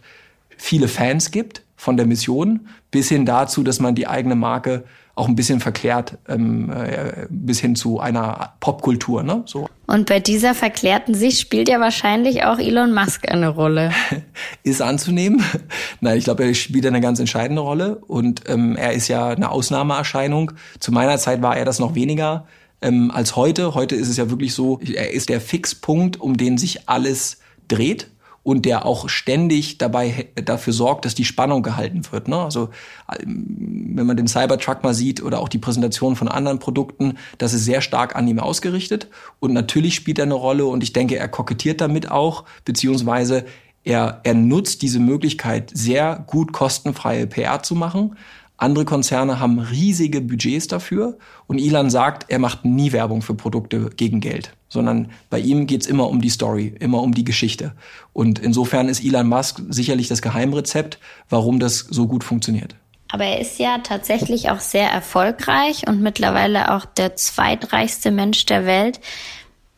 viele 0.57 0.87
Fans 0.87 1.31
gibt 1.31 1.61
von 1.75 1.97
der 1.97 2.07
Mission, 2.07 2.67
bis 2.89 3.09
hin 3.09 3.25
dazu, 3.25 3.63
dass 3.63 3.79
man 3.79 3.93
die 3.93 4.07
eigene 4.07 4.35
Marke 4.35 4.83
auch 5.17 5.27
ein 5.27 5.35
bisschen 5.35 5.59
verklärt 5.59 6.17
ähm, 6.27 6.71
äh, 6.71 7.25
bis 7.29 7.59
hin 7.59 7.75
zu 7.75 7.99
einer 7.99 8.53
Popkultur. 8.59 9.23
Ne? 9.23 9.43
So. 9.45 9.67
Und 9.87 10.07
bei 10.07 10.19
dieser 10.19 10.53
verklärten 10.53 11.15
Sicht 11.15 11.39
spielt 11.39 11.69
ja 11.69 11.79
wahrscheinlich 11.79 12.43
auch 12.43 12.59
Elon 12.59 12.93
Musk 12.93 13.27
eine 13.29 13.49
Rolle. 13.49 13.91
ist 14.63 14.81
anzunehmen. 14.81 15.43
Nein, 16.01 16.19
ich 16.19 16.25
glaube, 16.25 16.45
er 16.45 16.53
spielt 16.53 16.85
eine 16.85 17.01
ganz 17.01 17.19
entscheidende 17.19 17.61
Rolle 17.61 17.95
und 17.95 18.43
ähm, 18.47 18.75
er 18.75 18.93
ist 18.93 19.07
ja 19.07 19.29
eine 19.29 19.49
Ausnahmeerscheinung. 19.49 20.51
Zu 20.79 20.91
meiner 20.91 21.17
Zeit 21.17 21.41
war 21.41 21.57
er 21.57 21.65
das 21.65 21.79
noch 21.79 21.95
weniger 21.95 22.45
ähm, 22.81 23.09
als 23.09 23.35
heute. 23.35 23.73
Heute 23.73 23.95
ist 23.95 24.09
es 24.09 24.17
ja 24.17 24.29
wirklich 24.29 24.53
so, 24.53 24.79
er 24.79 25.11
ist 25.11 25.29
der 25.29 25.41
Fixpunkt, 25.41 26.21
um 26.21 26.37
den 26.37 26.59
sich 26.59 26.87
alles 26.87 27.39
dreht 27.67 28.11
und 28.47 28.63
der 28.63 28.85
auch 28.85 29.09
ständig 29.09 29.77
dabei 29.77 30.29
dafür 30.35 30.71
sorgt, 30.71 31.03
dass 31.03 31.13
die 31.13 31.25
Spannung 31.25 31.63
gehalten 31.63 32.03
wird. 32.11 32.29
Ne? 32.29 32.37
Also 32.37 32.69
ähm, 33.19 33.91
wenn 33.93 34.05
man 34.05 34.15
den 34.15 34.29
Cybertruck 34.29 34.83
mal 34.83 34.93
sieht 34.93 35.21
oder 35.21 35.41
auch 35.41 35.49
die 35.49 35.57
Präsentation 35.57 36.15
von 36.15 36.29
anderen 36.29 36.57
Produkten, 36.57 37.15
das 37.39 37.53
ist 37.53 37.65
sehr 37.65 37.81
stark 37.81 38.15
an 38.15 38.25
ihm 38.25 38.39
ausgerichtet 38.39 39.09
und 39.41 39.51
natürlich 39.51 39.95
spielt 39.95 40.17
er 40.17 40.23
eine 40.23 40.33
Rolle 40.33 40.65
und 40.65 40.81
ich 40.81 40.93
denke, 40.93 41.17
er 41.17 41.27
kokettiert 41.27 41.81
damit 41.81 42.09
auch, 42.09 42.45
beziehungsweise 42.63 43.43
er, 43.83 44.21
er 44.23 44.33
nutzt 44.33 44.81
diese 44.81 45.01
Möglichkeit, 45.01 45.69
sehr 45.73 46.23
gut 46.25 46.53
kostenfreie 46.53 47.27
PR 47.27 47.63
zu 47.63 47.75
machen, 47.75 48.15
andere 48.57 48.85
Konzerne 48.85 49.39
haben 49.39 49.59
riesige 49.59 50.19
Budgets 50.19 50.67
dafür 50.67 51.17
und 51.45 51.59
Elon 51.59 51.91
sagt, 51.91 52.25
er 52.29 52.39
macht 52.39 52.65
nie 52.65 52.91
Werbung 52.91 53.21
für 53.21 53.35
Produkte 53.35 53.91
gegen 53.95 54.19
Geld, 54.19 54.51
sondern 54.67 55.11
bei 55.29 55.39
ihm 55.39 55.67
geht's 55.67 55.85
immer 55.85 56.09
um 56.09 56.21
die 56.21 56.29
Story, 56.29 56.73
immer 56.79 57.01
um 57.03 57.13
die 57.13 57.23
Geschichte. 57.23 57.73
Und 58.13 58.39
insofern 58.39 58.89
ist 58.89 59.03
Elon 59.03 59.27
Musk 59.27 59.61
sicherlich 59.69 60.07
das 60.07 60.23
Geheimrezept, 60.23 60.97
warum 61.29 61.59
das 61.59 61.79
so 61.79 62.07
gut 62.07 62.23
funktioniert. 62.23 62.75
Aber 63.09 63.25
er 63.25 63.39
ist 63.39 63.59
ja 63.59 63.77
tatsächlich 63.77 64.49
auch 64.49 64.59
sehr 64.59 64.89
erfolgreich 64.89 65.87
und 65.87 66.01
mittlerweile 66.01 66.73
auch 66.73 66.85
der 66.85 67.15
zweitreichste 67.15 68.11
Mensch 68.11 68.45
der 68.45 68.65
Welt. 68.65 68.99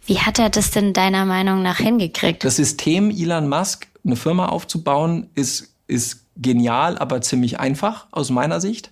Wie 0.06 0.20
hat 0.20 0.40
er 0.40 0.50
das 0.50 0.72
denn 0.72 0.94
deiner 0.94 1.26
Meinung 1.26 1.62
nach 1.62 1.78
hingekriegt? 1.78 2.44
Das 2.44 2.56
System 2.56 3.12
Elon 3.12 3.48
Musk, 3.48 3.88
eine 4.04 4.16
Firma 4.16 4.48
aufzubauen, 4.48 5.30
ist, 5.36 5.76
ist 5.86 6.26
genial, 6.40 6.98
aber 6.98 7.22
ziemlich 7.22 7.60
einfach 7.60 8.08
aus 8.12 8.30
meiner 8.30 8.60
Sicht. 8.60 8.92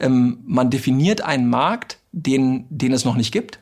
Ähm, 0.00 0.38
man 0.46 0.70
definiert 0.70 1.20
einen 1.20 1.48
Markt, 1.48 1.98
den, 2.12 2.66
den 2.70 2.92
es 2.92 3.04
noch 3.04 3.16
nicht 3.16 3.32
gibt, 3.32 3.60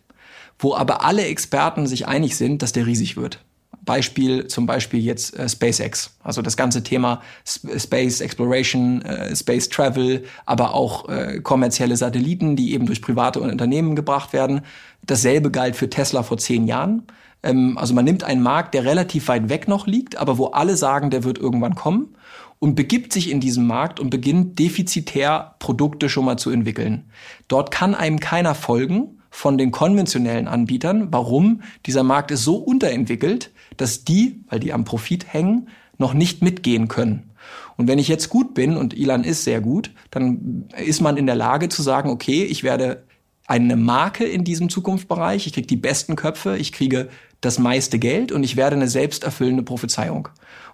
wo 0.59 0.75
aber 0.75 1.05
alle 1.05 1.25
Experten 1.25 1.87
sich 1.87 2.07
einig 2.07 2.37
sind, 2.37 2.63
dass 2.63 2.73
der 2.73 2.87
riesig 2.87 3.17
wird. 3.17 3.41
Beispiel 3.85 4.47
zum 4.47 4.67
Beispiel 4.67 5.01
jetzt 5.01 5.37
äh, 5.37 5.49
SpaceX, 5.49 6.17
also 6.23 6.41
das 6.41 6.57
ganze 6.57 6.85
Thema 6.85 7.21
Space 7.45 8.21
Exploration, 8.21 9.03
äh, 9.03 9.35
Space 9.35 9.69
Travel, 9.69 10.25
aber 10.47 10.75
auch 10.75 11.09
äh, 11.09 11.41
kommerzielle 11.41 11.97
Satelliten, 11.97 12.55
die 12.55 12.75
eben 12.75 12.87
durch 12.87 13.03
private 13.03 13.41
Unternehmen 13.41 13.97
gebracht 13.97 14.33
werden. 14.33 14.61
Dasselbe 15.05 15.51
galt 15.51 15.75
für 15.75 15.91
Tesla 15.91 16.23
vor 16.23 16.39
zehn 16.39 16.69
Jahren. 16.69 17.03
Ähm, 17.43 17.77
also 17.77 17.93
man 17.93 18.05
nimmt 18.05 18.23
einen 18.23 18.43
Markt, 18.43 18.75
der 18.75 18.85
relativ 18.85 19.27
weit 19.27 19.49
weg 19.49 19.67
noch 19.67 19.89
liegt, 19.89 20.17
aber 20.17 20.39
wo 20.39 20.47
alle 20.47 20.77
sagen, 20.77 21.11
der 21.11 21.25
wird 21.25 21.39
irgendwann 21.39 21.75
kommen 21.75 22.15
und 22.63 22.77
begibt 22.77 23.13
sich 23.13 23.29
in 23.29 23.41
diesen 23.41 23.67
Markt 23.67 23.99
und 23.99 24.11
beginnt 24.11 24.61
defizitär 24.61 25.57
Produkte 25.59 26.09
schon 26.09 26.25
mal 26.25 26.37
zu 26.37 26.49
entwickeln. 26.49 27.11
Dort 27.49 27.73
kann 27.73 27.97
einem 27.97 28.21
keiner 28.21 28.55
folgen 28.55 29.21
von 29.31 29.59
den 29.59 29.73
konventionellen 29.73 30.47
Anbietern. 30.47 31.09
Warum? 31.11 31.63
Dieser 31.87 32.05
Markt 32.05 32.31
ist 32.31 32.45
so 32.45 32.55
unterentwickelt, 32.55 33.51
dass 33.79 34.05
die, 34.05 34.45
weil 34.49 34.61
die 34.61 34.73
am 34.73 34.85
Profit 34.85 35.33
hängen, 35.33 35.71
noch 35.99 36.15
nicht 36.15 36.41
mitgehen 36.43 36.87
können. 36.87 37.33
Und 37.77 37.89
wenn 37.89 37.99
ich 37.99 38.07
jetzt 38.07 38.29
gut 38.29 38.55
bin, 38.55 38.77
und 38.77 38.95
Ilan 38.97 39.25
ist 39.25 39.43
sehr 39.43 39.61
gut, 39.61 39.91
dann 40.13 40.69
ist 40.77 41.01
man 41.01 41.17
in 41.17 41.27
der 41.27 41.35
Lage 41.35 41.69
zu 41.69 41.83
sagen, 41.83 42.11
okay, 42.11 42.45
ich 42.45 42.63
werde 42.63 43.03
eine 43.49 43.75
Marke 43.75 44.25
in 44.25 44.45
diesem 44.45 44.69
Zukunftsbereich, 44.69 45.49
ich 45.49 45.53
kriege 45.53 45.67
die 45.67 45.75
besten 45.75 46.15
Köpfe, 46.15 46.57
ich 46.57 46.71
kriege 46.71 47.09
das 47.41 47.59
meiste 47.59 47.99
Geld 47.99 48.31
und 48.31 48.45
ich 48.45 48.55
werde 48.55 48.77
eine 48.77 48.89
selbsterfüllende 48.89 49.65
Prophezeiung. 49.65 50.29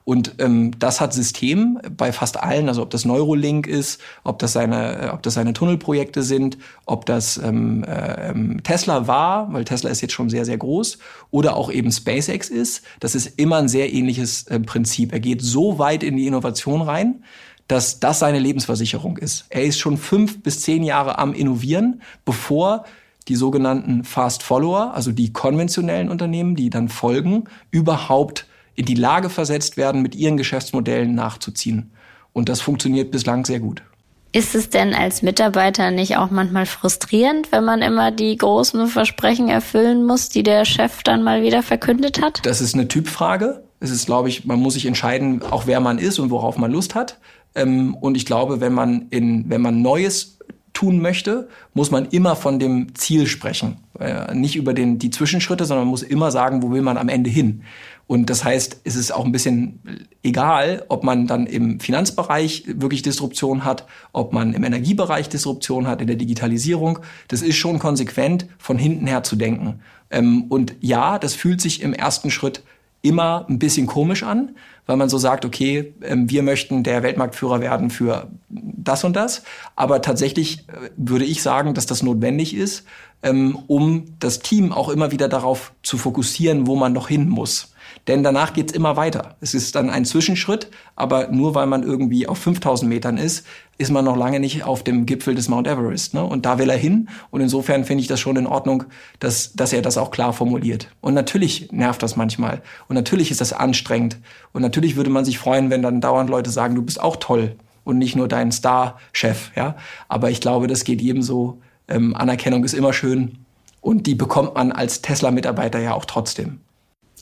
Und 0.09 0.37
ähm, 0.39 0.71
das 0.79 1.03
hat 1.03 1.13
System 1.13 1.79
bei 1.95 2.13
fast 2.13 2.43
allen, 2.43 2.71
also 2.71 2.81
ob 2.81 2.89
das 2.89 3.05
Neurolink 3.05 3.67
ist, 3.67 4.01
ob 4.25 4.39
das 4.39 4.55
seine, 4.55 5.03
äh, 5.03 5.09
ob 5.11 5.23
das 5.23 5.35
seine 5.35 5.53
Tunnelprojekte 5.53 6.23
sind, 6.23 6.57
ob 6.87 7.05
das 7.05 7.37
ähm, 7.37 7.85
äh, 7.85 8.31
ähm, 8.31 8.63
Tesla 8.63 9.07
war, 9.07 9.53
weil 9.53 9.67
Tesla 9.67 9.91
ist 9.91 10.01
jetzt 10.01 10.15
schon 10.15 10.31
sehr, 10.31 10.47
sehr 10.47 10.57
groß, 10.57 10.97
oder 11.31 11.57
auch 11.57 11.71
eben 11.71 11.93
SpaceX 11.93 12.49
ist. 12.49 12.85
Das 13.01 13.15
ist 13.15 13.39
immer 13.39 13.57
ein 13.57 13.69
sehr 13.69 13.93
ähnliches 13.93 14.47
äh, 14.47 14.59
Prinzip. 14.61 15.13
Er 15.13 15.21
geht 15.21 15.43
so 15.43 15.79
weit 15.79 16.03
in 16.03 16.17
die 16.17 16.27
Innovation 16.27 16.81
rein, 16.81 17.23
dass 17.67 18.01
das 18.01 18.21
seine 18.21 18.39
Lebensversicherung 18.39 19.19
ist. 19.19 19.45
Er 19.51 19.65
ist 19.65 19.79
schon 19.79 19.99
fünf 19.99 20.43
bis 20.43 20.63
zehn 20.63 20.85
Jahre 20.85 21.19
am 21.19 21.35
Innovieren, 21.35 22.01
bevor 22.25 22.87
die 23.29 23.37
sogenannten 23.37 24.05
Fast 24.05 24.43
Follower, 24.43 24.95
also 24.95 25.13
die 25.13 25.35
konventionellen 25.35 26.09
Unternehmen, 26.09 26.57
die 26.57 26.71
dann 26.71 26.89
folgen, 26.89 27.45
überhaupt 27.71 28.47
in 28.79 28.85
die 28.85 28.95
Lage 28.95 29.29
versetzt 29.29 29.77
werden, 29.77 30.03
mit 30.03 30.15
ihren 30.15 30.37
Geschäftsmodellen 30.37 31.13
nachzuziehen. 31.13 31.91
Und 32.33 32.49
das 32.49 32.61
funktioniert 32.61 33.11
bislang 33.11 33.45
sehr 33.45 33.59
gut. 33.59 33.83
Ist 34.31 34.55
es 34.55 34.71
denn 34.71 34.95
als 34.95 35.23
Mitarbeiter 35.23 35.91
nicht 35.91 36.17
auch 36.17 36.31
manchmal 36.31 36.65
frustrierend, 36.65 37.51
wenn 37.51 37.65
man 37.65 37.83
immer 37.83 38.13
die 38.13 38.37
großen 38.37 38.87
Versprechen 38.87 39.49
erfüllen 39.49 40.07
muss, 40.07 40.29
die 40.29 40.45
der 40.45 40.65
Chef 40.65 41.03
dann 41.03 41.25
mal 41.25 41.43
wieder 41.43 41.65
verkündet 41.65 42.23
hat? 42.23 42.41
Das 42.45 42.61
ist 42.61 42.75
eine 42.75 42.87
Typfrage. 42.87 43.65
Es 43.81 43.91
ist, 43.91 44.07
glaube 44.07 44.29
ich, 44.29 44.45
man 44.45 44.61
muss 44.61 44.75
sich 44.75 44.87
entscheiden, 44.87 45.43
auch 45.43 45.67
wer 45.67 45.81
man 45.81 45.99
ist 45.99 46.21
und 46.21 46.31
worauf 46.31 46.57
man 46.57 46.71
Lust 46.71 46.95
hat. 46.95 47.19
Ähm, 47.57 47.97
und 47.97 48.17
ich 48.17 48.27
glaube, 48.27 48.61
wenn 48.61 48.75
man 48.75 49.09
in, 49.11 49.51
wenn 49.51 49.61
man 49.61 49.83
Neues 49.83 50.39
tun 50.73 51.01
möchte, 51.01 51.49
muss 51.75 51.91
man 51.91 52.07
immer 52.11 52.37
von 52.37 52.61
dem 52.61 52.95
Ziel 52.95 53.27
sprechen. 53.27 53.79
Äh, 53.99 54.33
nicht 54.35 54.55
über 54.55 54.75
den, 54.75 55.01
die 55.01 55.11
Zwischenschritte, 55.11 55.65
sondern 55.65 55.87
man 55.87 55.91
muss 55.91 56.05
immer 56.05 56.31
sagen, 56.31 56.63
wo 56.63 56.71
will 56.71 56.83
man 56.83 56.97
am 56.97 57.09
Ende 57.09 57.31
hin. 57.31 57.63
Und 58.09 58.31
das 58.31 58.43
heißt, 58.43 58.81
es 58.85 58.97
ist 58.97 59.13
auch 59.13 59.27
ein 59.27 59.33
bisschen 59.33 60.09
egal, 60.23 60.83
ob 60.89 61.05
man 61.05 61.27
dann 61.27 61.47
im 61.47 61.79
Finanzbereich 61.79 62.65
wirklich 62.67 63.03
Disruption 63.03 63.67
hat, 63.67 63.87
ob 64.13 64.33
man 64.33 64.55
im 64.55 64.65
Energiebereich 64.65 65.29
Disruption 65.29 65.87
hat, 65.87 66.01
in 66.01 66.07
der 66.07 66.17
Digitalisierung. 66.17 67.01
Das 67.29 67.43
ist 67.43 67.57
schon 67.57 67.79
konsequent, 67.79 68.47
von 68.59 68.79
hinten 68.79 69.07
her 69.07 69.25
zu 69.25 69.37
denken. 69.37 69.81
Ähm, 70.11 70.45
und 70.49 70.75
ja, 70.81 71.19
das 71.19 71.35
fühlt 71.35 71.61
sich 71.61 71.83
im 71.83 71.93
ersten 71.93 72.31
Schritt 72.31 72.63
immer 73.03 73.47
ein 73.49 73.59
bisschen 73.59 73.87
komisch 73.87 74.23
an, 74.23 74.57
weil 74.87 74.97
man 74.97 75.11
so 75.11 75.19
sagt, 75.19 75.45
okay, 75.45 75.93
ähm, 76.03 76.31
wir 76.31 76.43
möchten 76.43 76.83
der 76.83 77.03
Weltmarktführer 77.03 77.61
werden 77.61 77.91
für 77.91 78.31
das 78.49 79.05
und 79.05 79.17
das. 79.17 79.43
Aber 79.77 80.01
tatsächlich 80.01 80.67
äh, 80.69 80.91
würde 80.97 81.27
ich 81.27 81.43
sagen, 81.43 81.75
dass 81.75 81.85
das 81.85 82.03
notwendig 82.03 82.57
ist, 82.57 82.85
ähm, 83.23 83.59
um 83.67 84.15
das 84.21 84.41
Team 84.41 84.73
auch 84.73 84.89
immer 84.89 85.11
wieder 85.11 85.29
darauf 85.29 85.73
zu 85.83 85.99
fokussieren, 85.99 86.67
wo 86.67 86.77
man 86.77 86.93
noch 86.93 87.09
hin 87.09 87.29
muss. 87.29 87.73
Denn 88.07 88.23
danach 88.23 88.53
geht's 88.53 88.73
immer 88.73 88.97
weiter. 88.97 89.37
Es 89.41 89.55
ist 89.55 89.75
dann 89.75 89.91
ein 89.91 90.05
Zwischenschritt, 90.05 90.71
aber 90.97 91.29
nur 91.29 91.55
weil 91.55 91.67
man 91.67 91.83
irgendwie 91.83 92.27
auf 92.27 92.39
5000 92.39 92.89
Metern 92.89 93.19
ist, 93.19 93.47
ist 93.77 93.91
man 93.91 94.05
noch 94.05 94.17
lange 94.17 94.41
nicht 94.41 94.65
auf 94.65 94.83
dem 94.83 95.07
Gipfel 95.07 95.35
des 95.35 95.49
Mount 95.49 95.67
Everest. 95.67 96.15
Ne? 96.15 96.25
Und 96.25 96.47
da 96.47 96.59
will 96.59 96.71
er 96.71 96.77
hin. 96.77 97.09
Und 97.31 97.41
insofern 97.41 97.85
finde 97.85 98.03
ich 98.03 98.09
das 98.09 98.21
schon 98.21 98.37
in 98.37 98.47
Ordnung, 98.47 98.85
dass, 99.21 99.53
dass 99.53 99.73
er 99.73 99.83
das 99.83 99.99
auch 99.99 100.11
klar 100.11 100.33
formuliert. 100.33 100.89
Und 101.01 101.15
natürlich 101.15 101.71
nervt 101.71 102.03
das 102.03 102.17
manchmal. 102.17 102.63
Und 102.89 102.95
natürlich 102.95 103.31
ist 103.31 103.41
das 103.41 103.53
anstrengend. 103.53 104.19
Und 104.53 104.63
natürlich 104.63 104.97
würde 104.97 105.11
man 105.11 105.25
sich 105.25 105.39
freuen, 105.39 105.71
wenn 105.71 105.83
dann 105.83 106.01
dauernd 106.01 106.31
Leute 106.31 106.51
sagen, 106.51 106.75
du 106.75 106.83
bist 106.83 107.01
auch 107.01 107.17
toll 107.17 107.57
und 107.85 107.99
nicht 107.99 108.17
nur 108.17 108.29
dein 108.29 108.53
Star-Chef. 108.53 109.53
Ja? 109.55 109.77
Aber 110.09 110.31
ich 110.31 110.41
glaube, 110.41 110.67
das 110.67 110.85
geht 110.85 111.01
jedem 111.01 111.23
so. 111.23 111.61
Ähm, 111.89 112.15
Anerkennung 112.15 112.65
ist 112.65 112.75
immer 112.75 112.93
schön. 112.93 113.39
Und 113.81 114.07
die 114.07 114.15
bekommt 114.15 114.55
man 114.55 114.73
als 114.73 115.03
Tesla-Mitarbeiter 115.03 115.79
ja 115.79 115.95
auch 115.95 116.05
trotzdem. 116.05 116.61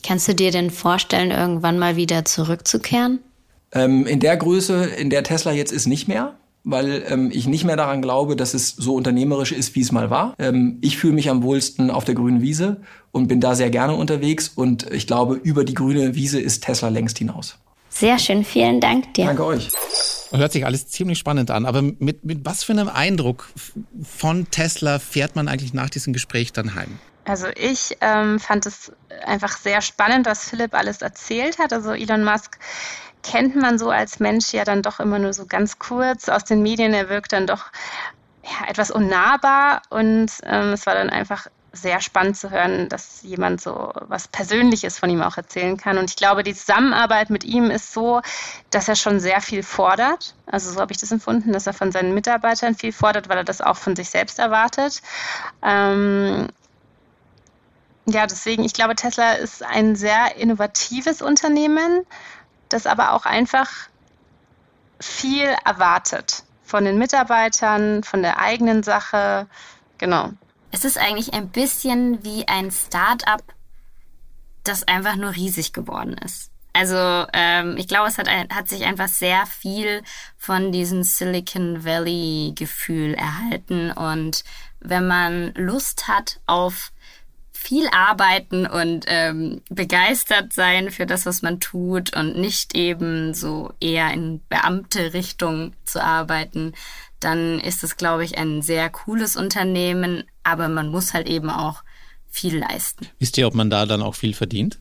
Kannst 0.03 0.27
du 0.27 0.35
dir 0.35 0.51
denn 0.51 0.71
vorstellen, 0.71 1.31
irgendwann 1.31 1.79
mal 1.79 1.95
wieder 1.95 2.25
zurückzukehren? 2.25 3.19
Ähm, 3.71 4.05
in 4.05 4.19
der 4.19 4.37
Größe, 4.37 4.85
in 4.85 5.09
der 5.09 5.23
Tesla 5.23 5.51
jetzt 5.51 5.71
ist, 5.71 5.87
nicht 5.87 6.07
mehr 6.07 6.35
weil 6.69 7.05
ähm, 7.07 7.31
ich 7.33 7.47
nicht 7.47 7.63
mehr 7.63 7.77
daran 7.77 8.01
glaube, 8.01 8.35
dass 8.35 8.53
es 8.53 8.69
so 8.69 8.93
unternehmerisch 8.95 9.53
ist, 9.53 9.73
wie 9.75 9.81
es 9.81 9.93
mal 9.93 10.09
war. 10.09 10.35
Ähm, 10.37 10.77
ich 10.81 10.97
fühle 10.97 11.13
mich 11.13 11.29
am 11.29 11.41
wohlsten 11.41 11.89
auf 11.89 12.03
der 12.03 12.15
grünen 12.15 12.41
Wiese 12.41 12.81
und 13.11 13.27
bin 13.27 13.39
da 13.39 13.55
sehr 13.55 13.69
gerne 13.69 13.95
unterwegs 13.95 14.49
und 14.49 14.91
ich 14.91 15.07
glaube, 15.07 15.35
über 15.35 15.63
die 15.63 15.73
grüne 15.73 16.15
Wiese 16.15 16.41
ist 16.41 16.65
Tesla 16.65 16.89
längst 16.89 17.17
hinaus. 17.17 17.57
Sehr 17.89 18.19
schön, 18.19 18.43
vielen 18.43 18.81
Dank 18.81 19.13
dir. 19.13 19.25
Danke 19.25 19.45
euch. 19.45 19.69
Hört 20.31 20.51
sich 20.51 20.65
alles 20.65 20.87
ziemlich 20.87 21.17
spannend 21.17 21.51
an, 21.51 21.65
aber 21.65 21.81
mit, 21.81 22.23
mit 22.25 22.45
was 22.45 22.63
für 22.63 22.73
einem 22.73 22.89
Eindruck 22.89 23.49
von 24.03 24.49
Tesla 24.51 24.99
fährt 24.99 25.35
man 25.35 25.47
eigentlich 25.47 25.73
nach 25.73 25.89
diesem 25.89 26.13
Gespräch 26.13 26.53
dann 26.53 26.75
heim? 26.75 26.99
Also 27.25 27.47
ich 27.55 27.97
ähm, 28.01 28.39
fand 28.39 28.65
es 28.65 28.91
einfach 29.25 29.57
sehr 29.57 29.81
spannend, 29.81 30.25
was 30.25 30.49
Philipp 30.49 30.73
alles 30.73 31.01
erzählt 31.01 31.59
hat. 31.59 31.73
Also 31.73 31.91
Elon 31.91 32.23
Musk 32.23 32.57
kennt 33.21 33.55
man 33.55 33.77
so 33.77 33.89
als 33.89 34.19
Mensch 34.19 34.53
ja 34.53 34.63
dann 34.63 34.81
doch 34.81 34.99
immer 34.99 35.19
nur 35.19 35.33
so 35.33 35.45
ganz 35.45 35.77
kurz 35.79 36.29
aus 36.29 36.45
den 36.45 36.61
Medien. 36.61 36.93
Er 36.93 37.09
wirkt 37.09 37.33
dann 37.33 37.45
doch 37.45 37.65
ja, 38.43 38.69
etwas 38.69 38.91
unnahbar 38.91 39.81
und 39.89 40.31
ähm, 40.43 40.73
es 40.73 40.85
war 40.85 40.93
dann 40.93 41.09
einfach 41.09 41.47
sehr 41.73 42.01
spannend 42.01 42.37
zu 42.37 42.49
hören, 42.49 42.89
dass 42.89 43.21
jemand 43.21 43.61
so 43.61 43.91
was 44.01 44.27
Persönliches 44.27 44.97
von 44.99 45.09
ihm 45.09 45.21
auch 45.21 45.37
erzählen 45.37 45.77
kann. 45.77 45.97
Und 45.97 46.09
ich 46.09 46.15
glaube, 46.15 46.43
die 46.43 46.55
Zusammenarbeit 46.55 47.29
mit 47.29 47.43
ihm 47.43 47.69
ist 47.69 47.93
so, 47.93 48.21
dass 48.69 48.87
er 48.87 48.95
schon 48.95 49.19
sehr 49.19 49.41
viel 49.41 49.63
fordert. 49.63 50.33
Also 50.45 50.71
so 50.71 50.79
habe 50.79 50.91
ich 50.91 50.97
das 50.97 51.11
empfunden, 51.11 51.51
dass 51.53 51.67
er 51.67 51.73
von 51.73 51.91
seinen 51.91 52.13
Mitarbeitern 52.13 52.75
viel 52.75 52.93
fordert, 52.93 53.29
weil 53.29 53.37
er 53.37 53.43
das 53.43 53.61
auch 53.61 53.77
von 53.77 53.95
sich 53.95 54.09
selbst 54.09 54.39
erwartet. 54.39 55.01
Ähm, 55.61 56.47
ja, 58.05 58.25
deswegen, 58.25 58.63
ich 58.63 58.73
glaube, 58.73 58.95
Tesla 58.95 59.33
ist 59.33 59.63
ein 59.63 59.95
sehr 59.95 60.37
innovatives 60.37 61.21
Unternehmen, 61.21 62.05
das 62.69 62.87
aber 62.87 63.13
auch 63.13 63.25
einfach 63.25 63.69
viel 64.99 65.53
erwartet 65.65 66.43
von 66.63 66.85
den 66.85 66.97
Mitarbeitern, 66.97 68.03
von 68.03 68.21
der 68.21 68.39
eigenen 68.39 68.83
Sache. 68.83 69.47
Genau. 69.97 70.31
Es 70.71 70.85
ist 70.85 70.97
eigentlich 70.97 71.33
ein 71.33 71.49
bisschen 71.49 72.23
wie 72.23 72.47
ein 72.47 72.71
Start-up, 72.71 73.43
das 74.63 74.87
einfach 74.87 75.15
nur 75.15 75.35
riesig 75.35 75.73
geworden 75.73 76.15
ist. 76.23 76.51
Also 76.73 77.25
ähm, 77.33 77.75
ich 77.77 77.87
glaube, 77.87 78.07
es 78.07 78.19
hat, 78.19 78.29
hat 78.29 78.69
sich 78.69 78.83
einfach 78.85 79.07
sehr 79.07 79.47
viel 79.47 80.03
von 80.37 80.71
diesem 80.71 81.01
Silicon 81.01 81.83
Valley-Gefühl 81.83 83.15
erhalten. 83.15 83.91
Und 83.91 84.43
wenn 84.79 85.07
man 85.07 85.53
Lust 85.55 86.07
hat 86.07 86.39
auf 86.45 86.91
viel 87.51 87.89
arbeiten 87.91 88.67
und 88.67 89.05
ähm, 89.07 89.61
begeistert 89.69 90.53
sein 90.53 90.91
für 90.91 91.07
das, 91.07 91.25
was 91.25 91.41
man 91.41 91.59
tut 91.59 92.15
und 92.15 92.37
nicht 92.37 92.75
eben 92.75 93.33
so 93.33 93.73
eher 93.81 94.13
in 94.13 94.41
beamte 94.47 95.13
Richtung 95.13 95.73
zu 95.83 96.01
arbeiten, 96.01 96.73
dann 97.19 97.59
ist 97.59 97.83
es, 97.83 97.97
glaube 97.97 98.23
ich, 98.23 98.37
ein 98.37 98.61
sehr 98.61 98.89
cooles 98.89 99.35
Unternehmen, 99.35 100.23
aber 100.43 100.69
man 100.69 100.89
muss 100.89 101.13
halt 101.13 101.27
eben 101.27 101.49
auch 101.49 101.83
viel 102.29 102.57
leisten. 102.57 103.07
Wisst 103.19 103.37
ihr, 103.37 103.47
ob 103.47 103.55
man 103.55 103.69
da 103.69 103.85
dann 103.85 104.01
auch 104.01 104.15
viel 104.15 104.33
verdient? 104.33 104.79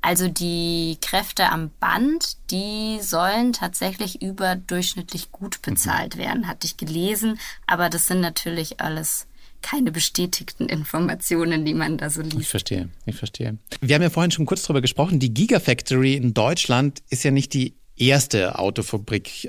Also 0.00 0.28
die 0.28 0.98
Kräfte 1.00 1.50
am 1.50 1.70
Band, 1.80 2.36
die 2.50 2.98
sollen 3.00 3.54
tatsächlich 3.54 4.20
überdurchschnittlich 4.20 5.32
gut 5.32 5.62
bezahlt 5.62 6.18
werden, 6.18 6.46
hatte 6.46 6.66
ich 6.66 6.76
gelesen, 6.76 7.38
aber 7.66 7.88
das 7.88 8.04
sind 8.04 8.20
natürlich 8.20 8.82
alles 8.82 9.26
keine 9.62 9.90
bestätigten 9.90 10.66
Informationen, 10.66 11.64
die 11.64 11.72
man 11.72 11.96
da 11.96 12.10
so 12.10 12.20
liest. 12.20 12.38
Ich 12.38 12.48
verstehe, 12.48 12.90
ich 13.06 13.16
verstehe. 13.16 13.56
Wir 13.80 13.94
haben 13.94 14.02
ja 14.02 14.10
vorhin 14.10 14.30
schon 14.30 14.44
kurz 14.44 14.62
darüber 14.64 14.82
gesprochen, 14.82 15.20
die 15.20 15.32
Gigafactory 15.32 16.14
in 16.14 16.34
Deutschland 16.34 17.02
ist 17.08 17.24
ja 17.24 17.30
nicht 17.30 17.54
die 17.54 17.74
erste 17.96 18.58
Autofabrik 18.58 19.48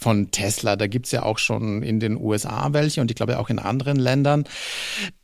von 0.00 0.30
Tesla. 0.30 0.76
Da 0.76 0.86
gibt's 0.86 1.12
ja 1.12 1.22
auch 1.22 1.38
schon 1.38 1.82
in 1.82 2.00
den 2.00 2.16
USA 2.16 2.72
welche 2.72 3.00
und 3.00 3.10
ich 3.10 3.16
glaube 3.16 3.38
auch 3.38 3.50
in 3.50 3.58
anderen 3.58 3.98
Ländern. 3.98 4.44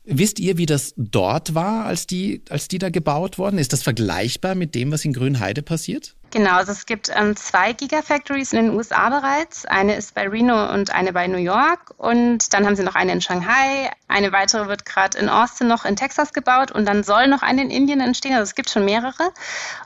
Wisst 0.04 0.38
ihr, 0.38 0.58
wie 0.58 0.66
das 0.66 0.94
dort 0.96 1.54
war, 1.54 1.86
als 1.86 2.06
die, 2.06 2.42
als 2.48 2.68
die 2.68 2.78
da 2.78 2.90
gebaut 2.90 3.38
wurden? 3.38 3.58
Ist 3.58 3.72
das 3.72 3.82
vergleichbar 3.82 4.54
mit 4.54 4.74
dem, 4.74 4.92
was 4.92 5.04
in 5.04 5.12
Grünheide 5.12 5.62
passiert? 5.62 6.15
Genau, 6.32 6.56
also 6.56 6.72
es 6.72 6.86
gibt 6.86 7.10
ähm, 7.14 7.36
zwei 7.36 7.72
Gigafactories 7.72 8.52
in 8.52 8.66
den 8.66 8.74
USA 8.74 9.08
bereits. 9.08 9.64
Eine 9.64 9.94
ist 9.94 10.14
bei 10.14 10.28
Reno 10.28 10.72
und 10.72 10.90
eine 10.90 11.12
bei 11.12 11.28
New 11.28 11.38
York. 11.38 11.94
Und 11.98 12.52
dann 12.52 12.66
haben 12.66 12.74
sie 12.74 12.82
noch 12.82 12.96
eine 12.96 13.12
in 13.12 13.20
Shanghai. 13.20 13.90
Eine 14.08 14.32
weitere 14.32 14.66
wird 14.66 14.84
gerade 14.84 15.18
in 15.18 15.28
Austin 15.28 15.68
noch 15.68 15.84
in 15.84 15.96
Texas 15.96 16.32
gebaut. 16.32 16.72
Und 16.72 16.84
dann 16.86 17.04
soll 17.04 17.28
noch 17.28 17.42
eine 17.42 17.62
in 17.62 17.70
Indien 17.70 18.00
entstehen. 18.00 18.34
Also 18.34 18.42
es 18.42 18.54
gibt 18.54 18.70
schon 18.70 18.84
mehrere. 18.84 19.32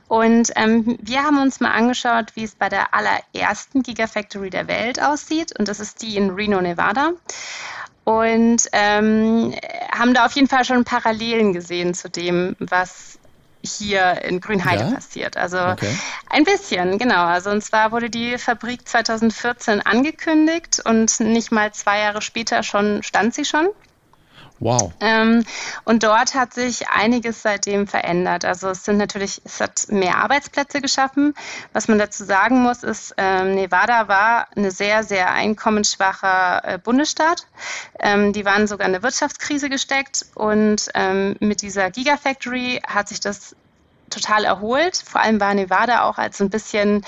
Und 0.09 0.51
ähm, 0.57 0.99
wir 1.01 1.23
haben 1.23 1.39
uns 1.39 1.61
mal 1.61 1.73
angeschaut, 1.73 2.33
wie 2.35 2.45
es 2.45 2.55
bei 2.55 2.69
der 2.69 2.95
allerersten 2.95 3.83
Gigafactory 3.83 4.51
der 4.51 4.67
Welt 4.67 5.01
aussieht. 5.01 5.57
Und 5.59 5.69
das 5.69 5.79
ist 5.79 6.03
die 6.03 6.17
in 6.17 6.31
Reno, 6.31 6.61
Nevada. 6.61 7.13
Und 8.05 8.67
ähm, 8.73 9.55
haben 9.93 10.15
da 10.15 10.25
auf 10.27 10.33
jeden 10.33 10.49
Fall 10.49 10.65
schon 10.65 10.85
Parallelen 10.85 11.53
gesehen 11.53 11.95
zu 11.95 12.09
dem, 12.11 12.57
was 12.59 13.20
hier 13.63 14.23
in 14.23 14.41
Grünheide 14.41 14.85
ja? 14.85 14.91
passiert. 14.91 15.37
Also 15.37 15.59
okay. 15.59 15.95
ein 16.29 16.45
bisschen, 16.45 16.99
genau. 16.99 17.25
Also 17.25 17.51
und 17.51 17.63
zwar 17.63 17.93
wurde 17.93 18.11
die 18.11 18.39
Fabrik 18.39 18.89
2014 18.89 19.81
angekündigt 19.81 20.81
und 20.85 21.21
nicht 21.21 21.53
mal 21.53 21.73
zwei 21.73 22.01
Jahre 22.01 22.23
später 22.23 22.63
schon 22.63 23.03
stand 23.03 23.35
sie 23.35 23.45
schon. 23.45 23.69
Wow. 24.61 24.93
Ähm, 25.01 25.45
und 25.85 26.03
dort 26.03 26.35
hat 26.35 26.53
sich 26.53 26.89
einiges 26.91 27.41
seitdem 27.41 27.87
verändert. 27.87 28.45
Also 28.45 28.69
es 28.69 28.85
sind 28.85 28.99
natürlich, 28.99 29.41
es 29.45 29.59
hat 29.59 29.87
mehr 29.89 30.19
Arbeitsplätze 30.19 30.83
geschaffen. 30.83 31.35
Was 31.73 31.89
man 31.89 31.99
dazu 31.99 32.25
sagen 32.25 32.63
muss, 32.63 32.83
ist, 32.83 33.15
ähm, 33.17 33.55
Nevada 33.55 34.07
war 34.07 34.49
eine 34.55 34.71
sehr, 34.71 35.03
sehr 35.03 35.33
einkommensschwacher 35.33 36.63
äh, 36.65 36.79
Bundesstaat. 36.79 37.47
Ähm, 37.99 38.35
die 38.35 38.45
waren 38.45 38.67
sogar 38.67 38.87
in 38.87 38.95
eine 38.95 39.03
Wirtschaftskrise 39.03 39.71
gesteckt 39.71 40.27
und 40.35 40.91
ähm, 40.95 41.37
mit 41.41 41.63
dieser 41.63 41.91
Gigafactory 41.91 42.83
hat 42.87 43.09
sich 43.09 43.21
das 43.21 43.57
total 44.11 44.45
erholt. 44.45 45.03
Vor 45.05 45.21
allem 45.21 45.41
war 45.41 45.55
Nevada 45.55 46.05
auch 46.05 46.19
als 46.19 46.39
so 46.39 46.45
ein 46.45 46.51
bisschen, 46.51 47.03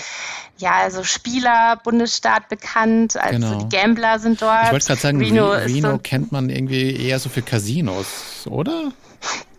ja, 0.59 0.73
also 0.73 1.05
Spieler, 1.05 1.81
Bundesstaat 1.83 2.49
bekannt. 2.49 3.17
Also 3.17 3.39
genau. 3.39 3.65
die 3.65 3.77
Gambler 3.77 4.19
sind 4.19 4.41
dort. 4.41 4.65
Ich 4.67 4.73
wollte 4.73 4.87
gerade 4.87 5.01
sagen, 5.01 5.19
Reno, 5.19 5.53
Reno 5.53 5.91
so 5.93 5.99
kennt 5.99 6.33
man 6.33 6.49
irgendwie 6.49 6.97
eher 6.97 7.19
so 7.19 7.29
für 7.29 7.43
Casinos, 7.43 8.47
oder? 8.47 8.93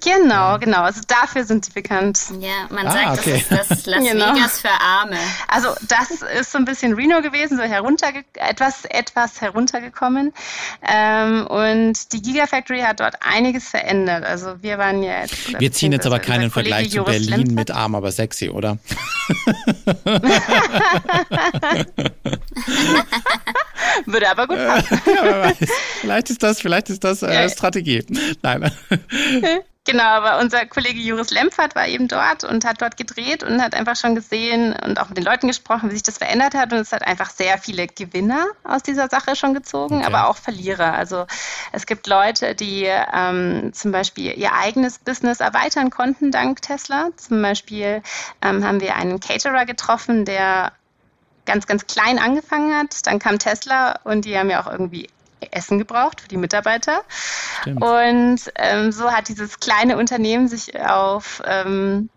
Genau, 0.03 0.57
genau. 0.59 0.81
Also 0.81 1.01
dafür 1.07 1.45
sind 1.45 1.63
sie 1.65 1.71
bekannt. 1.71 2.19
Ja, 2.39 2.67
man 2.69 2.87
ah, 2.87 2.91
sagt, 2.91 3.19
okay. 3.19 3.43
das 3.49 3.71
ist 3.71 3.71
das 3.71 3.85
Las 3.93 4.03
genau. 4.03 4.35
Vegas 4.35 4.59
für 4.59 4.69
Arme. 4.69 5.17
Also 5.47 5.69
das 5.87 6.11
ist 6.11 6.51
so 6.51 6.57
ein 6.57 6.65
bisschen 6.65 6.93
Reno 6.93 7.21
gewesen, 7.21 7.57
so 7.57 7.63
herunterge 7.63 8.25
etwas, 8.33 8.85
etwas 8.85 9.39
heruntergekommen. 9.41 10.33
Ähm, 10.81 11.47
und 11.47 12.11
die 12.11 12.21
Gigafactory 12.21 12.81
hat 12.81 12.99
dort 12.99 13.15
einiges 13.21 13.69
verändert. 13.69 14.25
Also 14.25 14.61
wir 14.61 14.77
waren 14.77 15.03
ja 15.03 15.21
jetzt. 15.21 15.59
Wir 15.59 15.71
ziehen 15.71 15.93
jetzt 15.93 16.05
aber 16.05 16.19
keinen 16.19 16.51
Vergleich 16.51 16.91
zu 16.91 17.03
Berlin 17.03 17.29
Lempert. 17.29 17.55
mit 17.55 17.71
arm, 17.71 17.95
aber 17.95 18.11
sexy, 18.11 18.49
oder? 18.49 18.77
Würde 24.05 24.29
aber 24.29 24.47
gut 24.47 24.57
passen. 24.57 25.01
Ja, 25.13 25.51
vielleicht 26.01 26.29
ist 26.29 26.43
das, 26.43 26.61
vielleicht 26.61 26.89
ist 26.89 27.03
das 27.03 27.23
äh, 27.23 27.49
Strategie. 27.49 28.03
Nein. 28.41 28.71
Genau, 29.85 30.03
aber 30.03 30.39
unser 30.39 30.65
Kollege 30.65 30.99
Juris 30.99 31.29
Lempfert 31.31 31.75
war 31.75 31.87
eben 31.87 32.07
dort 32.07 32.45
und 32.45 32.63
hat 32.63 32.81
dort 32.81 32.95
gedreht 32.95 33.43
und 33.43 33.61
hat 33.61 33.75
einfach 33.75 33.97
schon 33.97 34.15
gesehen 34.15 34.73
und 34.73 34.97
auch 34.97 35.09
mit 35.09 35.17
den 35.17 35.25
Leuten 35.25 35.47
gesprochen, 35.47 35.89
wie 35.89 35.95
sich 35.95 36.03
das 36.03 36.19
verändert 36.19 36.53
hat. 36.53 36.71
Und 36.71 36.79
es 36.79 36.93
hat 36.93 37.05
einfach 37.05 37.29
sehr 37.29 37.57
viele 37.57 37.87
Gewinner 37.87 38.45
aus 38.63 38.81
dieser 38.81 39.09
Sache 39.09 39.35
schon 39.35 39.53
gezogen, 39.53 39.97
okay. 39.97 40.05
aber 40.05 40.29
auch 40.29 40.37
Verlierer. 40.37 40.93
Also 40.93 41.25
es 41.73 41.85
gibt 41.85 42.07
Leute, 42.07 42.55
die 42.55 42.85
ähm, 42.85 43.73
zum 43.73 43.91
Beispiel 43.91 44.33
ihr 44.37 44.53
eigenes 44.53 44.99
Business 44.99 45.41
erweitern 45.41 45.89
konnten 45.89 46.31
dank 46.31 46.61
Tesla. 46.61 47.09
Zum 47.17 47.41
Beispiel 47.41 48.01
ähm, 48.41 48.63
haben 48.63 48.79
wir 48.79 48.95
einen 48.95 49.19
Caterer 49.19 49.65
getroffen, 49.65 50.23
der 50.23 50.71
ganz, 51.45 51.67
ganz 51.67 51.87
klein 51.87 52.19
angefangen 52.19 52.73
hat. 52.73 53.05
Dann 53.05 53.19
kam 53.19 53.37
Tesla 53.37 53.99
und 54.05 54.23
die 54.23 54.37
haben 54.37 54.49
ja 54.49 54.63
auch 54.63 54.71
irgendwie 54.71 55.09
Essen 55.51 55.77
gebraucht 55.77 56.21
für 56.21 56.27
die 56.27 56.37
Mitarbeiter. 56.37 57.03
Stimmt. 57.61 57.83
Und 57.83 58.39
ähm, 58.55 58.91
so 58.91 59.11
hat 59.11 59.27
dieses 59.27 59.59
kleine 59.59 59.97
Unternehmen 59.97 60.47
sich 60.47 60.79
auf 60.79 61.41
ähm, 61.45 62.09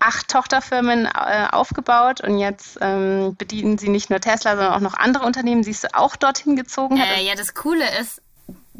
acht 0.00 0.28
Tochterfirmen 0.28 1.06
äh, 1.06 1.46
aufgebaut 1.50 2.22
und 2.22 2.38
jetzt 2.38 2.78
ähm, 2.80 3.36
bedienen 3.36 3.78
sie 3.78 3.88
nicht 3.88 4.10
nur 4.10 4.20
Tesla, 4.20 4.52
sondern 4.56 4.72
auch 4.72 4.80
noch 4.80 4.94
andere 4.94 5.24
Unternehmen, 5.24 5.62
die 5.62 5.70
es 5.70 5.94
auch 5.94 6.16
dorthin 6.16 6.56
gezogen 6.56 7.00
hat. 7.00 7.18
Äh, 7.18 7.22
ja, 7.22 7.34
das 7.34 7.54
Coole 7.54 7.84
ist, 8.00 8.22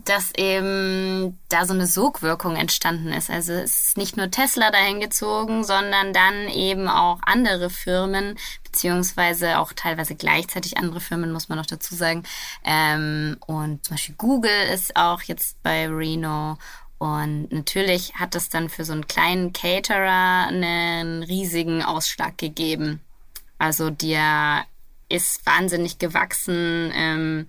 dass 0.05 0.33
eben 0.37 1.39
da 1.49 1.67
so 1.67 1.75
eine 1.75 1.87
Sogwirkung 1.87 2.57
entstanden 2.57 3.13
ist. 3.13 3.31
Also 3.31 3.53
es 3.53 3.89
ist 3.89 3.97
nicht 3.97 4.17
nur 4.17 4.31
Tesla 4.31 4.71
dahin 4.71 5.01
gezogen, 5.01 5.65
sondern 5.65 6.13
dann 6.13 6.49
eben 6.49 6.89
auch 6.89 7.21
andere 7.23 7.71
Firmen, 7.71 8.39
beziehungsweise 8.65 9.59
auch 9.59 9.73
teilweise 9.73 10.15
gleichzeitig 10.15 10.77
andere 10.77 11.01
Firmen, 11.01 11.33
muss 11.33 11.49
man 11.49 11.59
noch 11.59 11.67
dazu 11.67 11.95
sagen. 11.95 12.25
Ähm, 12.65 13.37
und 13.47 13.85
zum 13.85 13.95
Beispiel 13.95 14.15
Google 14.17 14.69
ist 14.73 14.97
auch 14.97 15.23
jetzt 15.23 15.63
bei 15.63 15.89
Reno. 15.89 16.59
Und 16.99 17.51
natürlich 17.51 18.15
hat 18.15 18.35
es 18.35 18.51
dann 18.51 18.69
für 18.69 18.85
so 18.85 18.93
einen 18.93 19.07
kleinen 19.07 19.53
Caterer 19.53 20.49
einen 20.49 21.23
riesigen 21.23 21.83
Ausschlag 21.83 22.37
gegeben. 22.37 23.01
Also 23.59 23.91
der 23.91 24.65
ist 25.09 25.45
wahnsinnig 25.45 25.99
gewachsen. 25.99 26.93
Ähm, 26.95 27.47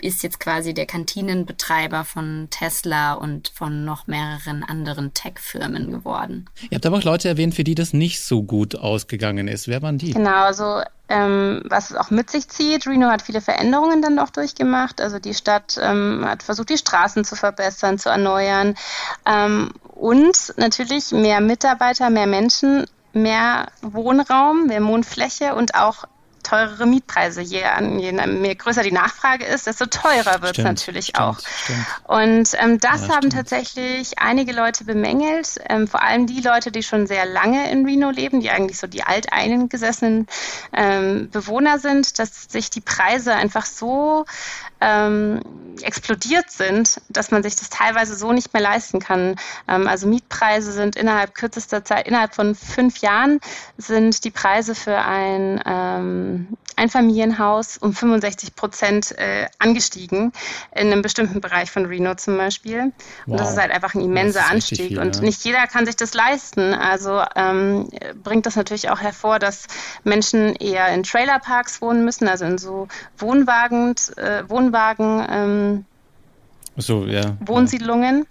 ist 0.00 0.22
jetzt 0.22 0.38
quasi 0.38 0.74
der 0.74 0.86
Kantinenbetreiber 0.86 2.04
von 2.04 2.48
Tesla 2.50 3.14
und 3.14 3.48
von 3.54 3.84
noch 3.84 4.06
mehreren 4.06 4.62
anderen 4.62 5.12
Tech-Firmen 5.12 5.90
geworden. 5.90 6.48
Ihr 6.70 6.76
habt 6.76 6.86
aber 6.86 6.98
auch 6.98 7.02
Leute 7.02 7.28
erwähnt, 7.28 7.54
für 7.54 7.64
die 7.64 7.74
das 7.74 7.92
nicht 7.92 8.22
so 8.22 8.42
gut 8.42 8.76
ausgegangen 8.76 9.48
ist. 9.48 9.66
Wer 9.66 9.82
waren 9.82 9.98
die? 9.98 10.12
Genau, 10.12 10.44
also 10.44 10.82
ähm, 11.08 11.62
was 11.64 11.90
es 11.90 11.96
auch 11.96 12.10
mit 12.10 12.30
sich 12.30 12.48
zieht. 12.48 12.86
Reno 12.86 13.08
hat 13.08 13.22
viele 13.22 13.40
Veränderungen 13.40 14.02
dann 14.02 14.18
auch 14.18 14.30
durchgemacht. 14.30 15.00
Also 15.00 15.18
die 15.18 15.34
Stadt 15.34 15.78
ähm, 15.82 16.24
hat 16.24 16.42
versucht, 16.42 16.70
die 16.70 16.78
Straßen 16.78 17.24
zu 17.24 17.34
verbessern, 17.34 17.98
zu 17.98 18.08
erneuern. 18.08 18.74
Ähm, 19.26 19.72
und 19.94 20.54
natürlich 20.56 21.10
mehr 21.12 21.40
Mitarbeiter, 21.40 22.10
mehr 22.10 22.26
Menschen, 22.26 22.86
mehr 23.12 23.68
Wohnraum, 23.82 24.66
mehr 24.66 24.84
Wohnfläche 24.84 25.54
und 25.54 25.74
auch 25.74 26.04
teurere 26.48 26.86
Mietpreise. 26.86 27.40
Je, 27.40 27.62
je 27.98 28.12
mehr 28.12 28.54
größer 28.54 28.82
die 28.82 28.92
Nachfrage 28.92 29.44
ist, 29.44 29.66
desto 29.66 29.86
teurer 29.86 30.42
wird 30.42 30.58
es 30.58 30.64
natürlich 30.64 31.06
stimmt, 31.06 31.20
auch. 31.20 31.38
Stimmt. 31.38 31.86
Und 32.04 32.48
ähm, 32.62 32.80
das 32.80 33.02
ja, 33.02 33.14
haben 33.14 33.30
stimmt. 33.30 33.32
tatsächlich 33.34 34.18
einige 34.18 34.52
Leute 34.52 34.84
bemängelt, 34.84 35.58
ähm, 35.68 35.86
vor 35.86 36.02
allem 36.02 36.26
die 36.26 36.40
Leute, 36.40 36.72
die 36.72 36.82
schon 36.82 37.06
sehr 37.06 37.26
lange 37.26 37.70
in 37.70 37.84
Reno 37.84 38.10
leben, 38.10 38.40
die 38.40 38.50
eigentlich 38.50 38.78
so 38.78 38.86
die 38.86 39.02
alteingesessenen 39.02 40.26
ähm, 40.72 41.28
Bewohner 41.30 41.78
sind, 41.78 42.18
dass 42.18 42.44
sich 42.44 42.70
die 42.70 42.80
Preise 42.80 43.34
einfach 43.34 43.66
so 43.66 44.24
ähm, 44.80 45.40
explodiert 45.82 46.50
sind, 46.50 47.00
dass 47.08 47.30
man 47.30 47.42
sich 47.42 47.56
das 47.56 47.70
teilweise 47.70 48.16
so 48.16 48.32
nicht 48.32 48.52
mehr 48.52 48.62
leisten 48.62 49.00
kann. 49.00 49.36
Ähm, 49.68 49.86
also 49.86 50.06
Mietpreise 50.06 50.72
sind 50.72 50.96
innerhalb 50.96 51.34
kürzester 51.34 51.84
Zeit, 51.84 52.08
innerhalb 52.08 52.34
von 52.34 52.54
fünf 52.54 52.98
Jahren 52.98 53.40
sind 53.76 54.24
die 54.24 54.30
Preise 54.30 54.74
für 54.74 54.98
ein 54.98 55.60
ähm, 55.64 56.48
Einfamilienhaus 56.78 57.76
um 57.76 57.92
65 57.92 58.54
Prozent 58.54 59.18
äh, 59.18 59.46
angestiegen 59.58 60.32
in 60.74 60.92
einem 60.92 61.02
bestimmten 61.02 61.40
Bereich 61.40 61.70
von 61.70 61.86
Reno 61.86 62.14
zum 62.14 62.36
Beispiel. 62.36 62.80
Und 62.80 62.94
wow. 63.26 63.36
das 63.36 63.52
ist 63.52 63.58
halt 63.58 63.72
einfach 63.72 63.94
ein 63.94 64.00
immenser 64.00 64.48
Anstieg. 64.48 64.88
Viel, 64.88 65.00
und 65.00 65.16
ja. 65.16 65.22
nicht 65.22 65.44
jeder 65.44 65.66
kann 65.66 65.86
sich 65.86 65.96
das 65.96 66.14
leisten. 66.14 66.74
Also 66.74 67.22
ähm, 67.34 67.88
bringt 68.22 68.46
das 68.46 68.54
natürlich 68.54 68.90
auch 68.90 69.00
hervor, 69.00 69.38
dass 69.38 69.66
Menschen 70.04 70.54
eher 70.54 70.88
in 70.88 71.02
Trailerparks 71.02 71.82
wohnen 71.82 72.04
müssen, 72.04 72.28
also 72.28 72.44
in 72.44 72.58
so 72.58 72.86
Wohnwagen, 73.18 73.96
äh, 74.16 74.44
Wohnwagen 74.68 75.26
ähm, 75.30 75.84
so, 76.76 77.06
ja. 77.06 77.36
Wohnsiedlungen. 77.40 78.26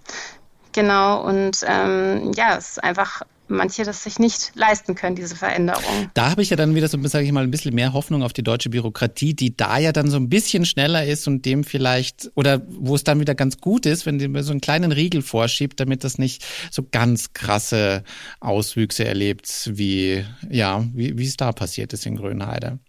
Genau, 0.73 1.25
und 1.25 1.65
ähm, 1.67 2.31
ja, 2.35 2.55
es 2.57 2.71
ist 2.71 2.83
einfach 2.83 3.23
manche 3.49 3.83
das 3.83 4.03
sich 4.03 4.19
nicht 4.19 4.51
leisten 4.55 4.93
können, 4.93 5.15
diese 5.15 5.35
Veränderung. 5.35 6.09
Da 6.13 6.31
habe 6.31 6.41
ich 6.41 6.49
ja 6.49 6.57
dann 6.57 6.75
wieder 6.75 6.89
so, 6.89 7.01
sage 7.07 7.25
ich 7.25 7.31
mal, 7.31 7.43
ein 7.43 7.51
bisschen 7.51 7.73
mehr 7.73 7.93
Hoffnung 7.93 8.21
auf 8.21 8.33
die 8.33 8.43
deutsche 8.43 8.69
Bürokratie, 8.69 9.33
die 9.33 9.55
da 9.55 9.77
ja 9.77 9.93
dann 9.93 10.09
so 10.09 10.17
ein 10.17 10.27
bisschen 10.27 10.65
schneller 10.65 11.05
ist 11.05 11.27
und 11.27 11.45
dem 11.45 11.63
vielleicht, 11.63 12.29
oder 12.35 12.61
wo 12.67 12.93
es 12.95 13.05
dann 13.05 13.21
wieder 13.21 13.35
ganz 13.35 13.59
gut 13.59 13.85
ist, 13.85 14.05
wenn 14.05 14.19
die 14.19 14.43
so 14.43 14.51
einen 14.51 14.59
kleinen 14.59 14.91
Riegel 14.91 15.21
vorschiebt, 15.21 15.79
damit 15.79 16.03
das 16.03 16.17
nicht 16.17 16.45
so 16.71 16.85
ganz 16.91 17.31
krasse 17.31 18.03
Auswüchse 18.41 19.05
erlebt, 19.05 19.71
wie, 19.73 20.25
ja, 20.49 20.83
wie, 20.93 21.17
wie 21.17 21.25
es 21.25 21.37
da 21.37 21.53
passiert 21.53 21.93
ist 21.93 22.05
in 22.05 22.17
Grönheide. 22.17 22.79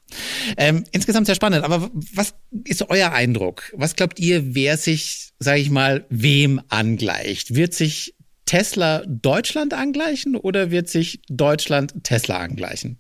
Ähm, 0.57 0.85
insgesamt 0.93 1.27
sehr 1.27 1.35
spannend, 1.35 1.65
aber 1.65 1.91
was 2.15 2.35
ist 2.65 2.89
euer 2.89 3.13
Eindruck? 3.13 3.73
Was 3.75 3.97
glaubt 3.97 4.19
ihr, 4.19 4.55
wer 4.55 4.77
sich, 4.77 5.31
sage 5.39 5.61
ich 5.61 5.71
mal, 5.71 6.07
wem 6.09 6.61
angleicht? 6.69 7.55
Wird 7.55 7.75
sich 7.75 8.15
Tesla 8.47 9.03
Deutschland 9.07 9.75
angleichen 9.75 10.37
oder 10.37 10.71
wird 10.71 10.89
sich 10.89 11.21
Deutschland 11.29 12.05
Tesla 12.05 12.39
angleichen? 12.39 12.99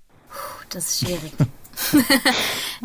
Das 0.70 0.88
ist 0.88 1.06
schwierig. 1.06 1.32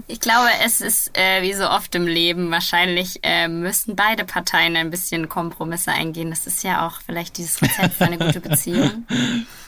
ich 0.07 0.19
glaube, 0.19 0.47
es 0.63 0.79
ist 0.79 1.17
äh, 1.17 1.41
wie 1.41 1.53
so 1.53 1.69
oft 1.69 1.93
im 1.95 2.07
Leben 2.07 2.51
wahrscheinlich 2.51 3.19
äh, 3.23 3.47
müssen 3.47 3.95
beide 3.95 4.23
Parteien 4.23 4.75
ein 4.75 4.91
bisschen 4.91 5.29
Kompromisse 5.29 5.91
eingehen. 5.91 6.29
Das 6.29 6.47
ist 6.47 6.63
ja 6.63 6.87
auch 6.87 7.01
vielleicht 7.01 7.37
dieses 7.37 7.61
Rezept 7.61 7.95
für 7.95 8.05
eine 8.05 8.17
gute 8.17 8.39
Beziehung. 8.39 9.05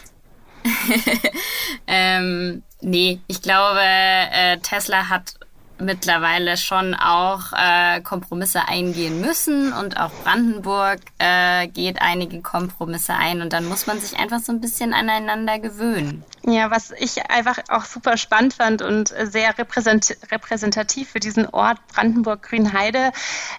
ähm, 1.88 2.64
nee, 2.82 3.20
ich 3.28 3.42
glaube, 3.42 3.80
äh, 3.82 4.58
Tesla 4.58 5.10
hat 5.10 5.36
mittlerweile 5.80 6.58
schon 6.58 6.94
auch 6.94 7.52
äh, 7.54 8.02
Kompromisse 8.02 8.68
eingehen 8.68 9.22
müssen 9.22 9.74
und 9.74 9.98
auch 9.98 10.12
Brandenburg 10.24 11.00
äh, 11.20 11.68
geht 11.68 12.02
einige 12.02 12.42
Kompromisse 12.42 13.14
ein 13.14 13.42
und 13.42 13.54
dann 13.54 13.66
muss 13.66 13.88
man 13.88 14.00
sich 14.00 14.18
einfach 14.18 14.40
so 14.40 14.52
ein 14.52 14.62
bisschen 14.62 14.94
aneinander 14.94 15.60
gewöhnen. 15.60 16.24
Ja, 16.44 16.72
was 16.72 16.92
ich 16.92 17.30
einfach 17.30 17.58
auch 17.70 17.86
super 17.86 18.18
spannend 18.18 18.54
fand 18.54 18.82
und 18.82 19.14
sehr 19.24 19.58
repräsent 19.58 20.16
repräsentativ 20.32 21.10
für 21.10 21.20
diesen 21.20 21.48
Ort 21.48 21.80
Brandenburg-Grünheide 21.94 23.12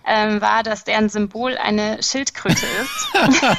ähm, 0.06 0.40
war, 0.40 0.62
dass 0.62 0.84
deren 0.84 1.08
Symbol 1.08 1.56
eine 1.58 2.02
Schildkröte 2.02 2.66
ist. 2.66 3.08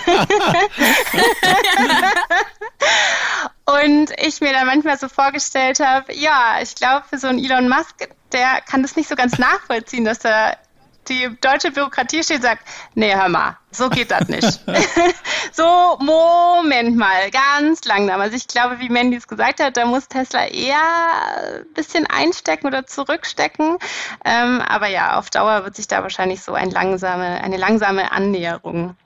und 3.68 4.12
ich 4.18 4.42
mir 4.42 4.54
da 4.54 4.64
manchmal 4.66 4.98
so 4.98 5.10
vorgestellt 5.10 5.80
habe, 5.80 6.14
ja, 6.14 6.60
ich 6.62 6.76
glaube, 6.76 7.06
für 7.10 7.18
so 7.18 7.28
einen 7.28 7.44
Elon 7.44 7.70
Musk 7.70 8.08
der 8.32 8.62
kann 8.62 8.82
das 8.82 8.96
nicht 8.96 9.10
so 9.10 9.16
ganz 9.16 9.38
nachvollziehen, 9.38 10.06
dass 10.06 10.24
er 10.26 10.58
die 11.08 11.30
deutsche 11.40 11.72
Bürokratie 11.72 12.22
steht 12.22 12.38
und 12.38 12.44
sagt, 12.44 12.68
nee, 12.94 13.16
hör 13.16 13.30
mal, 13.30 13.58
so 13.72 13.90
geht 13.90 14.12
das 14.12 14.28
nicht. 14.28 14.60
so, 15.54 15.98
Moment 16.00 16.98
mal, 16.98 17.32
ganz 17.32 17.86
langsam. 17.86 18.20
Also 18.20 18.36
ich 18.36 18.48
glaube, 18.48 18.80
wie 18.80 18.90
Mandy 18.90 19.16
es 19.16 19.28
gesagt 19.28 19.62
hat, 19.62 19.78
da 19.78 19.86
muss 19.86 20.10
Tesla 20.10 20.48
eher 20.48 20.76
ein 20.76 21.74
bisschen 21.74 22.08
einstecken 22.08 22.68
oder 22.68 22.86
zurückstecken. 22.86 23.78
Ähm, 24.26 24.62
aber 24.62 24.88
ja, 24.88 25.18
auf 25.18 25.30
Dauer 25.30 25.64
wird 25.64 25.78
sich 25.78 25.88
da 25.88 26.02
wahrscheinlich 26.04 26.42
so 26.42 26.54
ein 26.54 26.72
langsame, 26.72 27.42
eine 27.42 27.58
langsame 27.58 28.12
Annäherung 28.12 28.98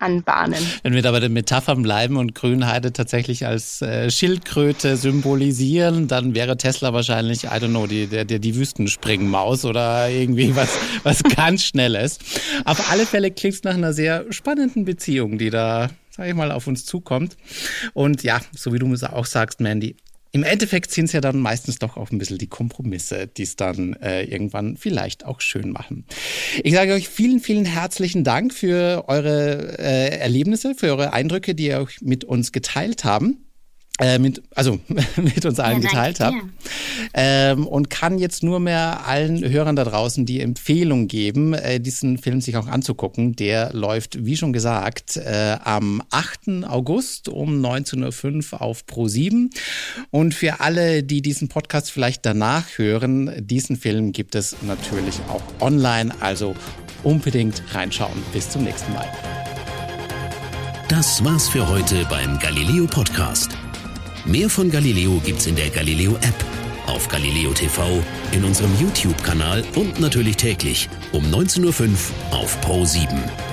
anbahnen. 0.00 0.58
Wenn 0.82 0.94
wir 0.94 1.02
da 1.02 1.12
bei 1.12 1.20
den 1.20 1.32
Metaphern 1.32 1.82
bleiben 1.82 2.16
und 2.16 2.34
Grünheide 2.34 2.92
tatsächlich 2.92 3.46
als 3.46 3.82
äh, 3.82 4.10
Schildkröte 4.10 4.96
symbolisieren, 4.96 6.08
dann 6.08 6.34
wäre 6.34 6.56
Tesla 6.56 6.92
wahrscheinlich, 6.92 7.44
I 7.44 7.48
don't 7.48 7.68
know, 7.68 7.86
die, 7.86 8.06
der, 8.06 8.24
der, 8.24 8.38
die 8.38 8.56
Wüstenspringmaus 8.56 9.64
oder 9.64 10.08
irgendwie 10.08 10.54
was, 10.56 10.78
was 11.02 11.22
ganz 11.22 11.64
Schnelles. 11.64 12.18
Auf 12.64 12.90
alle 12.90 13.06
Fälle 13.06 13.30
klingt 13.30 13.56
es 13.56 13.62
nach 13.62 13.74
einer 13.74 13.92
sehr 13.92 14.24
spannenden 14.30 14.84
Beziehung, 14.84 15.38
die 15.38 15.50
da 15.50 15.90
sag 16.10 16.28
ich 16.28 16.34
mal, 16.34 16.52
auf 16.52 16.66
uns 16.66 16.84
zukommt. 16.84 17.36
Und 17.94 18.22
ja, 18.22 18.40
so 18.54 18.72
wie 18.74 18.78
du 18.78 18.92
es 18.92 19.04
auch 19.04 19.24
sagst, 19.24 19.60
Mandy, 19.60 19.96
im 20.32 20.44
Endeffekt 20.44 20.92
sind 20.92 21.06
es 21.06 21.12
ja 21.12 21.20
dann 21.20 21.38
meistens 21.38 21.78
doch 21.78 21.96
auch 21.96 22.10
ein 22.10 22.18
bisschen 22.18 22.38
die 22.38 22.46
Kompromisse, 22.46 23.26
die 23.26 23.42
es 23.42 23.56
dann 23.56 23.94
äh, 23.94 24.24
irgendwann 24.24 24.76
vielleicht 24.76 25.24
auch 25.24 25.40
schön 25.40 25.70
machen. 25.70 26.04
Ich 26.62 26.74
sage 26.74 26.94
euch 26.94 27.08
vielen, 27.08 27.40
vielen 27.40 27.64
herzlichen 27.64 28.24
Dank 28.24 28.54
für 28.54 29.04
eure 29.08 29.78
äh, 29.78 30.18
Erlebnisse, 30.18 30.74
für 30.74 30.88
eure 30.88 31.12
Eindrücke, 31.12 31.54
die 31.54 31.66
ihr 31.66 31.80
euch 31.80 32.00
mit 32.00 32.24
uns 32.24 32.52
geteilt 32.52 33.04
haben 33.04 33.44
äh, 34.00 34.18
mit, 34.18 34.42
also 34.54 34.80
mit 35.16 35.44
uns 35.44 35.60
allen 35.60 35.82
ja, 35.82 35.88
geteilt 35.88 36.20
habt. 36.20 36.36
Ähm, 37.12 37.66
und 37.66 37.90
kann 37.90 38.18
jetzt 38.18 38.42
nur 38.42 38.60
mehr 38.60 39.06
allen 39.06 39.48
Hörern 39.48 39.76
da 39.76 39.84
draußen 39.84 40.26
die 40.26 40.40
Empfehlung 40.40 41.06
geben, 41.06 41.54
äh, 41.54 41.80
diesen 41.80 42.18
Film 42.18 42.40
sich 42.40 42.56
auch 42.56 42.66
anzugucken. 42.66 43.36
Der 43.36 43.72
läuft, 43.72 44.24
wie 44.24 44.36
schon 44.36 44.52
gesagt, 44.52 45.16
äh, 45.16 45.56
am 45.62 46.02
8. 46.10 46.64
August 46.66 47.28
um 47.28 47.64
19.05 47.64 48.52
Uhr 48.52 48.62
auf 48.62 48.84
Pro7. 48.90 49.50
Und 50.10 50.34
für 50.34 50.60
alle, 50.60 51.02
die 51.02 51.22
diesen 51.22 51.48
Podcast 51.48 51.90
vielleicht 51.90 52.24
danach 52.24 52.78
hören, 52.78 53.30
diesen 53.38 53.76
Film 53.76 54.12
gibt 54.12 54.34
es 54.34 54.56
natürlich 54.62 55.20
auch 55.28 55.42
online. 55.60 56.14
Also 56.20 56.54
unbedingt 57.02 57.62
reinschauen. 57.72 58.22
Bis 58.32 58.48
zum 58.50 58.64
nächsten 58.64 58.92
Mal. 58.92 59.08
Das 60.88 61.24
war's 61.24 61.48
für 61.48 61.68
heute 61.68 62.04
beim 62.10 62.38
Galileo 62.40 62.86
Podcast. 62.86 63.56
Mehr 64.26 64.50
von 64.50 64.70
Galileo 64.70 65.20
gibt's 65.24 65.46
in 65.46 65.56
der 65.56 65.70
Galileo 65.70 66.14
App, 66.16 66.34
auf 66.86 67.08
Galileo 67.08 67.52
TV, 67.52 68.02
in 68.32 68.44
unserem 68.44 68.70
YouTube-Kanal 68.78 69.64
und 69.76 69.98
natürlich 69.98 70.36
täglich 70.36 70.88
um 71.12 71.24
19.05 71.24 71.88
Uhr 72.30 72.38
auf 72.38 72.60
Pro 72.60 72.84
7. 72.84 73.49